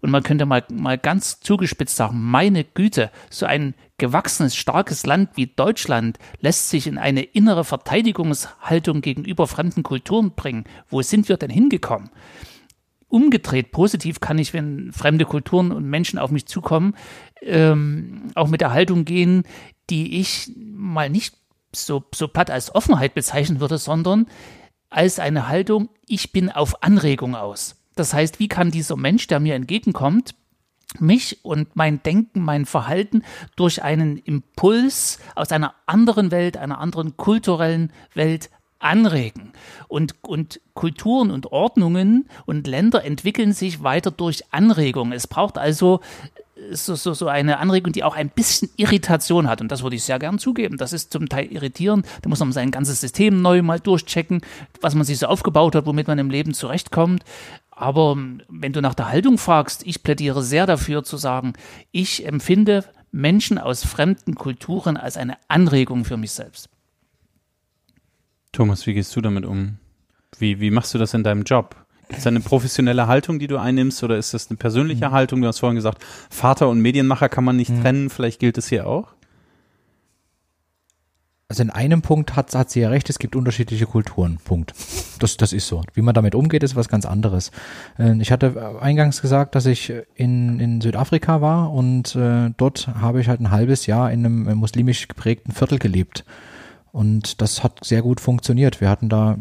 Und 0.00 0.10
man 0.10 0.22
könnte 0.22 0.46
mal, 0.46 0.64
mal 0.72 0.98
ganz 0.98 1.40
zugespitzt 1.40 1.96
sagen, 1.96 2.20
meine 2.22 2.64
Güte, 2.64 3.10
so 3.30 3.46
ein 3.46 3.74
gewachsenes, 3.98 4.56
starkes 4.56 5.06
Land 5.06 5.30
wie 5.36 5.46
Deutschland 5.46 6.18
lässt 6.40 6.70
sich 6.70 6.86
in 6.86 6.98
eine 6.98 7.22
innere 7.22 7.64
Verteidigungshaltung 7.64 9.00
gegenüber 9.00 9.46
fremden 9.46 9.82
Kulturen 9.82 10.32
bringen. 10.32 10.64
Wo 10.88 11.02
sind 11.02 11.28
wir 11.28 11.36
denn 11.36 11.50
hingekommen? 11.50 12.10
Umgedreht, 13.08 13.70
positiv 13.70 14.20
kann 14.20 14.38
ich, 14.38 14.52
wenn 14.52 14.92
fremde 14.92 15.24
Kulturen 15.24 15.72
und 15.72 15.84
Menschen 15.84 16.18
auf 16.18 16.30
mich 16.30 16.46
zukommen, 16.46 16.94
ähm, 17.40 18.30
auch 18.34 18.48
mit 18.48 18.60
der 18.60 18.72
Haltung 18.72 19.04
gehen, 19.04 19.44
die 19.88 20.20
ich 20.20 20.50
mal 20.56 21.08
nicht 21.08 21.36
so, 21.72 22.04
so 22.14 22.26
platt 22.28 22.50
als 22.50 22.74
Offenheit 22.74 23.14
bezeichnen 23.14 23.60
würde, 23.60 23.78
sondern 23.78 24.26
als 24.90 25.18
eine 25.18 25.48
Haltung, 25.48 25.88
ich 26.06 26.32
bin 26.32 26.50
auf 26.50 26.82
Anregung 26.82 27.34
aus. 27.34 27.76
Das 27.96 28.14
heißt, 28.14 28.38
wie 28.38 28.46
kann 28.46 28.70
dieser 28.70 28.96
Mensch, 28.96 29.26
der 29.26 29.40
mir 29.40 29.56
entgegenkommt, 29.56 30.36
mich 31.00 31.44
und 31.44 31.74
mein 31.74 32.02
Denken, 32.02 32.40
mein 32.40 32.64
Verhalten 32.64 33.22
durch 33.56 33.82
einen 33.82 34.18
Impuls 34.18 35.18
aus 35.34 35.50
einer 35.50 35.74
anderen 35.86 36.30
Welt, 36.30 36.56
einer 36.56 36.78
anderen 36.78 37.16
kulturellen 37.16 37.92
Welt 38.14 38.50
anregen. 38.78 39.52
Und, 39.88 40.14
und 40.22 40.60
Kulturen 40.74 41.30
und 41.30 41.46
Ordnungen 41.46 42.28
und 42.44 42.66
Länder 42.66 43.04
entwickeln 43.04 43.52
sich 43.52 43.82
weiter 43.82 44.10
durch 44.10 44.44
Anregung. 44.52 45.12
Es 45.12 45.26
braucht 45.26 45.58
also 45.58 46.00
so, 46.72 46.94
so, 46.94 47.12
so 47.14 47.28
eine 47.28 47.58
Anregung, 47.58 47.92
die 47.92 48.02
auch 48.02 48.14
ein 48.14 48.30
bisschen 48.30 48.70
Irritation 48.76 49.48
hat. 49.48 49.60
Und 49.60 49.70
das 49.70 49.82
würde 49.82 49.96
ich 49.96 50.04
sehr 50.04 50.18
gern 50.18 50.38
zugeben. 50.38 50.78
Das 50.78 50.92
ist 50.92 51.12
zum 51.12 51.28
Teil 51.28 51.46
irritierend. 51.52 52.06
Da 52.22 52.28
muss 52.28 52.40
man 52.40 52.52
sein 52.52 52.70
ganzes 52.70 53.00
System 53.00 53.42
neu 53.42 53.62
mal 53.62 53.80
durchchecken, 53.80 54.40
was 54.80 54.94
man 54.94 55.04
sich 55.04 55.18
so 55.18 55.26
aufgebaut 55.26 55.74
hat, 55.74 55.86
womit 55.86 56.08
man 56.08 56.18
im 56.18 56.30
Leben 56.30 56.54
zurechtkommt. 56.54 57.24
Aber 57.70 58.12
ähm, 58.12 58.42
wenn 58.48 58.72
du 58.72 58.80
nach 58.80 58.94
der 58.94 59.10
Haltung 59.10 59.38
fragst, 59.38 59.86
ich 59.86 60.02
plädiere 60.02 60.42
sehr 60.42 60.66
dafür 60.66 61.04
zu 61.04 61.18
sagen, 61.18 61.52
ich 61.92 62.26
empfinde 62.26 62.84
Menschen 63.12 63.58
aus 63.58 63.84
fremden 63.84 64.34
Kulturen 64.34 64.96
als 64.96 65.16
eine 65.16 65.36
Anregung 65.48 66.04
für 66.04 66.16
mich 66.16 66.32
selbst. 66.32 66.68
Thomas, 68.52 68.86
wie 68.86 68.94
gehst 68.94 69.14
du 69.14 69.20
damit 69.20 69.44
um? 69.44 69.78
Wie, 70.38 70.60
wie 70.60 70.70
machst 70.70 70.94
du 70.94 70.98
das 70.98 71.14
in 71.14 71.22
deinem 71.22 71.42
Job? 71.42 71.85
Ist 72.08 72.18
das 72.18 72.26
eine 72.28 72.40
professionelle 72.40 73.08
Haltung, 73.08 73.38
die 73.38 73.48
du 73.48 73.58
einnimmst, 73.58 74.02
oder 74.04 74.16
ist 74.16 74.32
das 74.32 74.48
eine 74.48 74.56
persönliche 74.56 75.08
mhm. 75.08 75.12
Haltung? 75.12 75.42
Du 75.42 75.48
hast 75.48 75.58
vorhin 75.58 75.76
gesagt, 75.76 76.04
Vater 76.30 76.68
und 76.68 76.80
Medienmacher 76.80 77.28
kann 77.28 77.44
man 77.44 77.56
nicht 77.56 77.70
mhm. 77.70 77.82
trennen. 77.82 78.10
Vielleicht 78.10 78.38
gilt 78.38 78.58
es 78.58 78.68
hier 78.68 78.86
auch? 78.86 79.08
Also 81.48 81.62
in 81.62 81.70
einem 81.70 82.02
Punkt 82.02 82.34
hat, 82.34 82.52
hat 82.54 82.70
sie 82.70 82.80
ja 82.80 82.88
recht, 82.88 83.08
es 83.08 83.20
gibt 83.20 83.36
unterschiedliche 83.36 83.86
Kulturen. 83.86 84.38
Punkt. 84.44 84.74
Das, 85.20 85.36
das 85.36 85.52
ist 85.52 85.68
so. 85.68 85.82
Wie 85.94 86.02
man 86.02 86.12
damit 86.12 86.34
umgeht, 86.34 86.64
ist 86.64 86.74
was 86.74 86.88
ganz 86.88 87.06
anderes. 87.06 87.52
Äh, 87.98 88.20
ich 88.20 88.32
hatte 88.32 88.76
eingangs 88.80 89.22
gesagt, 89.22 89.54
dass 89.54 89.66
ich 89.66 89.92
in, 90.16 90.58
in 90.58 90.80
Südafrika 90.80 91.40
war 91.40 91.72
und 91.72 92.16
äh, 92.16 92.50
dort 92.56 92.88
habe 92.88 93.20
ich 93.20 93.28
halt 93.28 93.40
ein 93.40 93.52
halbes 93.52 93.86
Jahr 93.86 94.10
in 94.10 94.26
einem 94.26 94.58
muslimisch 94.58 95.06
geprägten 95.06 95.52
Viertel 95.52 95.78
gelebt. 95.78 96.24
Und 96.90 97.40
das 97.40 97.62
hat 97.62 97.84
sehr 97.84 98.02
gut 98.02 98.20
funktioniert. 98.20 98.80
Wir 98.80 98.88
hatten 98.88 99.08
da 99.08 99.36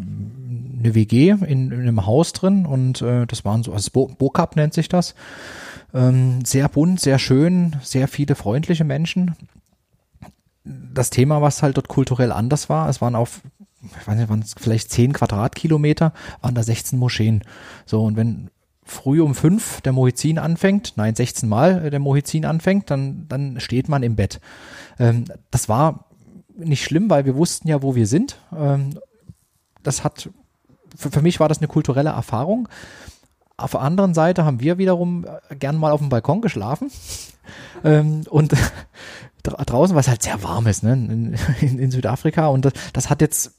eine 0.86 0.96
WG 0.96 1.30
in, 1.32 1.72
in 1.72 1.74
einem 1.74 2.06
Haus 2.06 2.34
drin 2.34 2.66
und 2.66 3.02
äh, 3.02 3.26
das 3.26 3.46
waren 3.46 3.64
so, 3.64 3.74
also 3.74 3.90
Bo 3.92 4.08
Bokap 4.08 4.56
nennt 4.56 4.74
sich 4.74 4.88
das. 4.88 5.16
Ähm, 5.94 6.44
sehr 6.46 6.68
bunt, 6.70 7.00
sehr 7.00 7.20
schön, 7.20 7.76
sehr 7.82 8.08
viele 8.08 8.36
freundliche 8.36 8.84
Menschen 8.84 9.36
das 10.66 11.10
Thema, 11.10 11.42
was 11.42 11.62
halt 11.62 11.78
dort 11.78 11.88
kulturell 11.88 12.32
anders 12.32 12.70
war, 12.70 12.90
es 12.90 13.02
waren 13.02 13.16
auf, 13.16 13.42
ich 13.84 14.08
weiß 14.08 14.18
nicht, 14.18 14.30
waren 14.30 14.40
es 14.40 14.56
vielleicht 14.58 14.92
zehn 14.92 15.14
Quadratkilometer, 15.14 16.14
waren 16.42 16.56
da 16.56 16.64
16 16.64 16.98
Moscheen. 16.98 17.44
So, 17.86 18.04
und 18.04 18.16
wenn 18.16 18.50
früh 18.84 19.22
um 19.22 19.36
fünf 19.36 19.82
der 19.82 19.94
Mohizin 19.94 20.40
anfängt, 20.40 20.94
nein, 20.96 21.16
16 21.16 21.48
Mal 21.48 21.90
der 21.90 22.00
Mohizin 22.00 22.46
anfängt, 22.46 22.90
dann, 22.90 23.28
dann 23.28 23.60
steht 23.60 23.90
man 23.90 24.04
im 24.04 24.16
Bett. 24.16 24.40
Ähm, 25.00 25.26
das 25.52 25.70
war 25.70 26.06
nicht 26.58 26.84
schlimm, 26.84 27.10
weil 27.10 27.26
wir 27.26 27.36
wussten 27.36 27.68
ja, 27.68 27.82
wo 27.82 27.96
wir 27.96 28.08
sind. 28.08 28.40
Ähm, 28.56 29.00
das 29.84 30.04
hat, 30.04 30.30
für, 30.96 31.12
für 31.12 31.22
mich 31.22 31.40
war 31.40 31.50
das 31.50 31.60
eine 31.60 31.68
kulturelle 31.68 32.10
Erfahrung. 32.10 32.68
Auf 33.58 33.72
der 33.72 33.82
anderen 33.82 34.14
Seite 34.14 34.44
haben 34.44 34.60
wir 34.60 34.78
wiederum 34.78 35.26
gern 35.58 35.78
mal 35.78 35.92
auf 35.92 36.02
dem 36.02 36.10
Balkon 36.10 36.42
geschlafen. 36.42 36.92
Ähm, 37.84 38.24
und 38.32 38.56
draußen, 39.44 39.96
was 39.96 40.08
halt 40.08 40.24
sehr 40.24 40.42
warm 40.42 40.66
ist, 40.66 40.82
ne, 40.82 40.94
in, 40.94 41.36
in, 41.62 41.78
in 41.78 41.92
Südafrika. 41.92 42.48
Und 42.48 42.66
das, 42.66 42.74
das, 42.94 43.10
hat 43.12 43.22
jetzt 43.22 43.55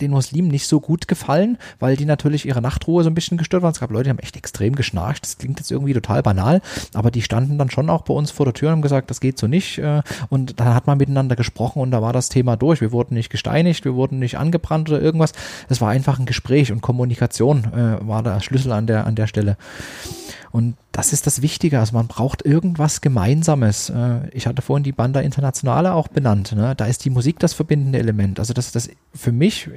den 0.00 0.10
Muslimen 0.10 0.48
nicht 0.48 0.66
so 0.66 0.80
gut 0.80 1.08
gefallen, 1.08 1.58
weil 1.78 1.96
die 1.96 2.04
natürlich 2.04 2.46
ihre 2.46 2.62
Nachtruhe 2.62 3.02
so 3.02 3.10
ein 3.10 3.14
bisschen 3.14 3.38
gestört 3.38 3.62
waren. 3.62 3.72
Es 3.72 3.80
gab 3.80 3.90
Leute, 3.90 4.04
die 4.04 4.10
haben 4.10 4.18
echt 4.18 4.36
extrem 4.36 4.74
geschnarcht. 4.74 5.24
Das 5.24 5.38
klingt 5.38 5.58
jetzt 5.58 5.70
irgendwie 5.70 5.94
total 5.94 6.22
banal, 6.22 6.60
aber 6.94 7.10
die 7.10 7.22
standen 7.22 7.58
dann 7.58 7.70
schon 7.70 7.90
auch 7.90 8.02
bei 8.02 8.14
uns 8.14 8.30
vor 8.30 8.46
der 8.46 8.54
Tür 8.54 8.68
und 8.68 8.72
haben 8.72 8.82
gesagt, 8.82 9.10
das 9.10 9.20
geht 9.20 9.38
so 9.38 9.46
nicht. 9.46 9.78
äh, 9.78 10.02
Und 10.28 10.60
dann 10.60 10.74
hat 10.74 10.86
man 10.86 10.98
miteinander 10.98 11.36
gesprochen 11.36 11.80
und 11.80 11.90
da 11.90 12.02
war 12.02 12.12
das 12.12 12.28
Thema 12.28 12.56
durch. 12.56 12.80
Wir 12.80 12.92
wurden 12.92 13.14
nicht 13.14 13.30
gesteinigt, 13.30 13.84
wir 13.84 13.94
wurden 13.94 14.18
nicht 14.18 14.38
angebrannt 14.38 14.88
oder 14.90 15.00
irgendwas. 15.00 15.32
Es 15.68 15.80
war 15.80 15.90
einfach 15.90 16.18
ein 16.18 16.26
Gespräch 16.26 16.72
und 16.72 16.80
Kommunikation 16.80 17.64
äh, 17.64 18.06
war 18.06 18.22
der 18.22 18.40
Schlüssel 18.40 18.72
an 18.72 18.86
der, 18.86 19.06
an 19.06 19.14
der 19.14 19.26
Stelle. 19.26 19.56
Und 20.52 20.76
das 20.92 21.14
ist 21.14 21.26
das 21.26 21.40
Wichtige. 21.40 21.80
Also 21.80 21.94
man 21.94 22.06
braucht 22.06 22.44
irgendwas 22.44 23.00
Gemeinsames. 23.00 23.90
Äh, 23.90 24.28
Ich 24.32 24.46
hatte 24.46 24.62
vorhin 24.62 24.84
die 24.84 24.92
Banda 24.92 25.20
Internationale 25.20 25.94
auch 25.94 26.08
benannt. 26.08 26.52
Ne? 26.52 26.74
Da 26.76 26.84
ist 26.84 27.04
die 27.04 27.10
Musik 27.10 27.38
das 27.38 27.54
verbindende 27.54 27.98
Element. 27.98 28.38
Also 28.38 28.52
das 28.52 28.66
ist 28.66 28.76
das 28.76 28.90
für 29.14 29.32
mich 29.32 29.70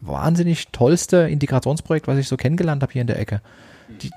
wahnsinnig 0.00 0.68
tollste 0.68 1.28
Integrationsprojekt, 1.28 2.06
was 2.06 2.18
ich 2.18 2.28
so 2.28 2.36
kennengelernt 2.36 2.82
habe 2.82 2.92
hier 2.92 3.00
in 3.00 3.06
der 3.06 3.18
Ecke. 3.18 3.40
Die, 4.02 4.10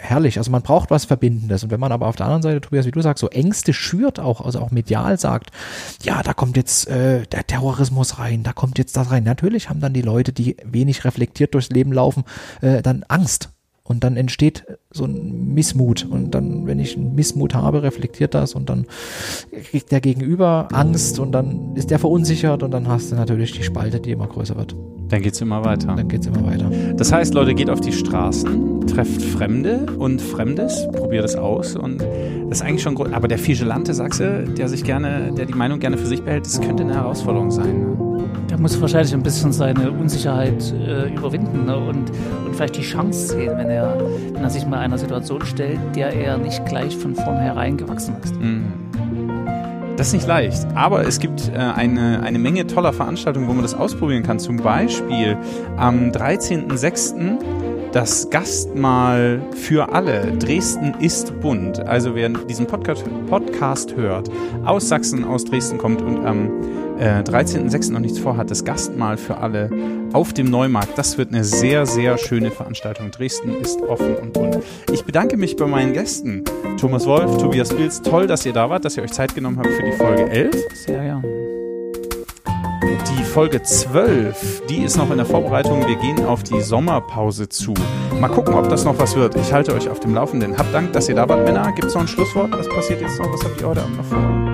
herrlich. 0.00 0.38
Also 0.38 0.50
man 0.50 0.62
braucht 0.62 0.90
was 0.90 1.04
Verbindendes. 1.04 1.62
Und 1.62 1.70
wenn 1.70 1.80
man 1.80 1.92
aber 1.92 2.06
auf 2.06 2.16
der 2.16 2.26
anderen 2.26 2.42
Seite, 2.42 2.60
Tobias, 2.62 2.86
wie 2.86 2.90
du 2.90 3.02
sagst, 3.02 3.20
so 3.20 3.28
Ängste 3.28 3.72
schürt, 3.72 4.18
auch, 4.18 4.40
also 4.40 4.60
auch 4.60 4.70
medial 4.70 5.18
sagt, 5.18 5.50
ja, 6.02 6.22
da 6.22 6.32
kommt 6.32 6.56
jetzt 6.56 6.88
äh, 6.88 7.26
der 7.26 7.46
Terrorismus 7.46 8.18
rein, 8.18 8.42
da 8.42 8.52
kommt 8.52 8.78
jetzt 8.78 8.96
das 8.96 9.10
rein. 9.10 9.24
Natürlich 9.24 9.68
haben 9.68 9.80
dann 9.80 9.92
die 9.92 10.02
Leute, 10.02 10.32
die 10.32 10.56
wenig 10.64 11.04
reflektiert 11.04 11.54
durchs 11.54 11.68
Leben 11.68 11.92
laufen, 11.92 12.24
äh, 12.62 12.80
dann 12.82 13.04
Angst. 13.08 13.50
Und 13.90 14.04
dann 14.04 14.16
entsteht 14.16 14.66
so 14.92 15.04
ein 15.04 15.52
Missmut. 15.52 16.06
Und 16.08 16.32
dann, 16.32 16.64
wenn 16.68 16.78
ich 16.78 16.96
einen 16.96 17.16
Missmut 17.16 17.56
habe, 17.56 17.82
reflektiert 17.82 18.34
das 18.34 18.54
und 18.54 18.70
dann 18.70 18.86
kriegt 19.68 19.90
der 19.90 20.00
Gegenüber 20.00 20.68
Angst 20.70 21.18
und 21.18 21.32
dann 21.32 21.74
ist 21.74 21.90
der 21.90 21.98
verunsichert 21.98 22.62
und 22.62 22.70
dann 22.70 22.86
hast 22.86 23.10
du 23.10 23.16
natürlich 23.16 23.50
die 23.50 23.64
Spalte, 23.64 23.98
die 23.98 24.12
immer 24.12 24.28
größer 24.28 24.56
wird. 24.56 24.76
Dann 25.08 25.22
geht's 25.22 25.40
immer 25.40 25.64
weiter. 25.64 25.88
Dann 25.88 26.06
geht's 26.06 26.28
immer 26.28 26.46
weiter. 26.46 26.70
Das 26.94 27.10
heißt, 27.10 27.34
Leute, 27.34 27.52
geht 27.52 27.68
auf 27.68 27.80
die 27.80 27.90
Straßen, 27.90 28.86
trefft 28.86 29.22
Fremde 29.22 29.86
und 29.98 30.22
Fremdes, 30.22 30.86
probiert 30.92 31.24
es 31.24 31.34
aus 31.34 31.74
und 31.74 32.00
das 32.00 32.60
ist 32.60 32.62
eigentlich 32.62 32.82
schon 32.82 32.94
gut. 32.94 33.12
Aber 33.12 33.26
der 33.26 33.44
Vigelante, 33.44 33.92
sagst 33.92 34.20
du, 34.20 34.44
der 34.56 34.68
sich 34.68 34.84
gerne, 34.84 35.32
der 35.36 35.46
die 35.46 35.54
Meinung 35.54 35.80
gerne 35.80 35.98
für 35.98 36.06
sich 36.06 36.22
behält, 36.22 36.46
das 36.46 36.60
könnte 36.60 36.84
eine 36.84 36.94
Herausforderung 36.94 37.50
sein. 37.50 37.80
Ne? 37.80 38.09
Der 38.48 38.58
muss 38.58 38.80
wahrscheinlich 38.80 39.14
ein 39.14 39.22
bisschen 39.22 39.52
seine 39.52 39.90
Unsicherheit 39.90 40.72
äh, 40.72 41.14
überwinden 41.14 41.66
ne? 41.66 41.76
und, 41.76 42.10
und 42.46 42.54
vielleicht 42.54 42.76
die 42.76 42.82
Chance 42.82 43.28
sehen, 43.28 43.56
wenn 43.56 43.70
er, 43.70 43.96
wenn 44.32 44.42
er 44.42 44.50
sich 44.50 44.66
mal 44.66 44.78
einer 44.78 44.98
Situation 44.98 45.44
stellt, 45.44 45.78
der 45.94 46.12
er 46.12 46.36
nicht 46.36 46.64
gleich 46.66 46.96
von 46.96 47.14
vornherein 47.14 47.76
gewachsen 47.76 48.16
ist. 48.22 48.34
Das 50.00 50.06
ist 50.06 50.14
nicht 50.14 50.26
leicht, 50.26 50.66
aber 50.74 51.06
es 51.06 51.18
gibt 51.20 51.50
äh, 51.54 51.58
eine, 51.58 52.22
eine 52.22 52.38
Menge 52.38 52.66
toller 52.66 52.94
Veranstaltungen, 52.94 53.46
wo 53.48 53.52
man 53.52 53.60
das 53.60 53.74
ausprobieren 53.74 54.22
kann. 54.22 54.38
Zum 54.38 54.56
Beispiel 54.56 55.36
am 55.76 56.10
13.06. 56.10 57.36
das 57.92 58.30
Gastmahl 58.30 59.42
für 59.52 59.92
alle. 59.92 60.32
Dresden 60.38 60.94
ist 61.00 61.38
bunt. 61.40 61.80
Also 61.80 62.14
wer 62.14 62.30
diesen 62.30 62.66
Podcast, 62.66 63.04
Podcast 63.28 63.94
hört, 63.94 64.30
aus 64.64 64.88
Sachsen, 64.88 65.22
aus 65.22 65.44
Dresden 65.44 65.76
kommt 65.76 66.00
und 66.00 66.24
am 66.24 66.50
äh, 67.00 67.22
13.06. 67.22 67.92
noch 67.92 68.00
nichts 68.00 68.18
vorhat, 68.18 68.50
das 68.50 68.64
Gastmahl 68.64 69.16
für 69.16 69.38
alle 69.38 69.70
auf 70.12 70.32
dem 70.32 70.50
Neumarkt. 70.50 70.98
Das 70.98 71.16
wird 71.16 71.30
eine 71.30 71.44
sehr, 71.44 71.86
sehr 71.86 72.18
schöne 72.18 72.50
Veranstaltung. 72.50 73.10
Dresden 73.10 73.56
ist 73.60 73.80
offen 73.80 74.16
und 74.16 74.34
bunt. 74.34 74.58
Ich 74.92 75.04
bedanke 75.04 75.36
mich 75.36 75.56
bei 75.56 75.66
meinen 75.66 75.94
Gästen. 75.94 76.44
Thomas 76.78 77.06
Wolf, 77.06 77.38
Tobias 77.38 77.70
Pilz, 77.70 78.02
toll, 78.02 78.26
dass 78.26 78.44
ihr 78.44 78.52
da 78.52 78.68
wart, 78.68 78.84
dass 78.84 78.96
ihr 78.96 79.02
euch 79.02 79.12
Zeit 79.12 79.34
genommen 79.34 79.58
habt 79.58 79.68
für 79.68 79.82
die 79.82 79.92
Folge 79.92 80.28
11. 80.30 80.54
Sehr 80.74 81.02
gern. 81.02 81.24
Die 82.82 83.24
Folge 83.24 83.62
12, 83.62 84.64
die 84.68 84.82
ist 84.82 84.96
noch 84.96 85.10
in 85.10 85.16
der 85.16 85.26
Vorbereitung. 85.26 85.86
Wir 85.86 85.96
gehen 85.96 86.24
auf 86.26 86.42
die 86.42 86.60
Sommerpause 86.60 87.48
zu. 87.48 87.74
Mal 88.20 88.28
gucken, 88.28 88.54
ob 88.54 88.68
das 88.68 88.84
noch 88.84 88.98
was 88.98 89.14
wird. 89.14 89.36
Ich 89.36 89.52
halte 89.52 89.74
euch 89.74 89.88
auf 89.88 90.00
dem 90.00 90.14
Laufenden. 90.14 90.58
Habt 90.58 90.74
Dank, 90.74 90.92
dass 90.92 91.08
ihr 91.08 91.14
da 91.14 91.28
wart, 91.28 91.44
Männer. 91.44 91.72
Gibt 91.72 91.88
es 91.88 91.94
noch 91.94 92.02
ein 92.02 92.08
Schlusswort? 92.08 92.50
Was 92.52 92.68
passiert 92.68 93.00
jetzt 93.00 93.18
noch? 93.18 93.32
Was 93.32 93.44
habt 93.44 93.60
ihr 93.60 93.68
heute 93.68 93.82
Abend 93.82 93.96
noch 93.96 94.04
vor? 94.04 94.49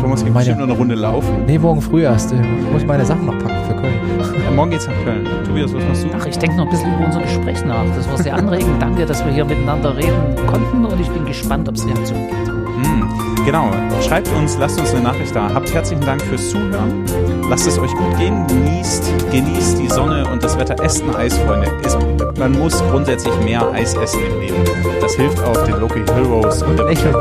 Thomas 0.00 0.24
geht 0.24 0.32
Meine- 0.32 0.38
bestimmt 0.46 0.58
nur 0.58 0.68
eine 0.68 0.76
Runde 0.76 0.94
laufen. 0.94 1.44
Nee, 1.46 1.58
morgen 1.58 1.80
früh 1.80 2.02
erst. 2.02 2.32
äh, 2.32 2.36
muss 2.72 2.82
ich 2.82 2.88
meine 2.88 3.04
Sachen 3.04 3.26
noch 3.26 3.38
packen 3.38 3.64
für 3.68 3.74
Köln. 3.74 3.94
Ja, 4.44 4.50
morgen 4.56 4.70
geht's 4.70 4.86
nach 4.88 5.04
Köln. 5.04 5.26
Tobias, 5.46 5.72
was 5.74 5.84
machst 5.84 6.04
du? 6.04 6.08
Ach, 6.18 6.26
ich 6.26 6.38
denke 6.38 6.56
noch 6.56 6.64
ein 6.64 6.70
bisschen 6.70 6.92
über 6.94 7.04
unser 7.06 7.20
Gespräch 7.20 7.64
nach. 7.64 7.84
Das 7.96 8.08
war 8.08 8.18
sehr 8.18 8.34
anregend. 8.34 8.80
Danke, 8.80 9.06
dass 9.06 9.24
wir 9.24 9.32
hier 9.32 9.44
miteinander 9.44 9.96
reden 9.96 10.34
konnten 10.46 10.84
und 10.84 11.00
ich 11.00 11.08
bin 11.10 11.24
gespannt, 11.26 11.68
ob 11.68 11.74
es 11.76 11.86
Reaktionen 11.86 12.26
gibt. 12.28 12.48
Hm, 12.48 13.44
genau. 13.44 13.70
Schreibt 14.00 14.28
uns, 14.36 14.56
lasst 14.58 14.80
uns 14.80 14.92
eine 14.92 15.02
Nachricht 15.04 15.34
da. 15.36 15.50
Habt 15.54 15.72
herzlichen 15.72 16.04
Dank 16.04 16.22
fürs 16.22 16.50
Zuhören. 16.50 17.04
Lasst 17.48 17.66
es 17.66 17.78
euch 17.78 17.92
gut 17.94 18.16
gehen. 18.18 18.44
Genießt, 18.48 19.12
genießt 19.30 19.78
die 19.78 19.88
Sonne 19.88 20.24
und 20.32 20.42
das 20.42 20.58
Wetter. 20.58 20.82
Esst 20.82 21.02
ein 21.04 21.14
Eis, 21.14 21.36
Freunde. 21.38 21.68
Es, 21.84 21.96
man 22.38 22.52
muss 22.58 22.82
grundsätzlich 22.90 23.34
mehr 23.44 23.70
Eis 23.72 23.94
essen 23.94 24.20
im 24.24 24.40
Leben. 24.40 24.56
Das 25.00 25.14
hilft 25.14 25.42
auch 25.44 25.56
den 25.64 25.78
Local 25.80 26.04
Heroes. 26.14 26.62
Und 26.62 26.76
Lächeln. 26.78 27.14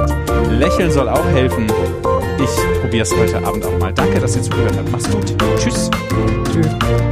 Lächeln 0.57 0.91
soll 0.91 1.09
auch 1.09 1.25
helfen. 1.33 1.67
Ich 2.41 2.79
probiere 2.81 3.03
es 3.03 3.15
heute 3.15 3.43
Abend 3.45 3.65
auch 3.65 3.77
mal. 3.79 3.93
Danke, 3.93 4.19
dass 4.19 4.35
ihr 4.35 4.43
zugehört 4.43 4.77
habt. 4.77 4.91
Macht's 4.91 5.09
gut. 5.09 5.35
Tschüss. 5.57 5.89
Tschüss. 6.53 7.08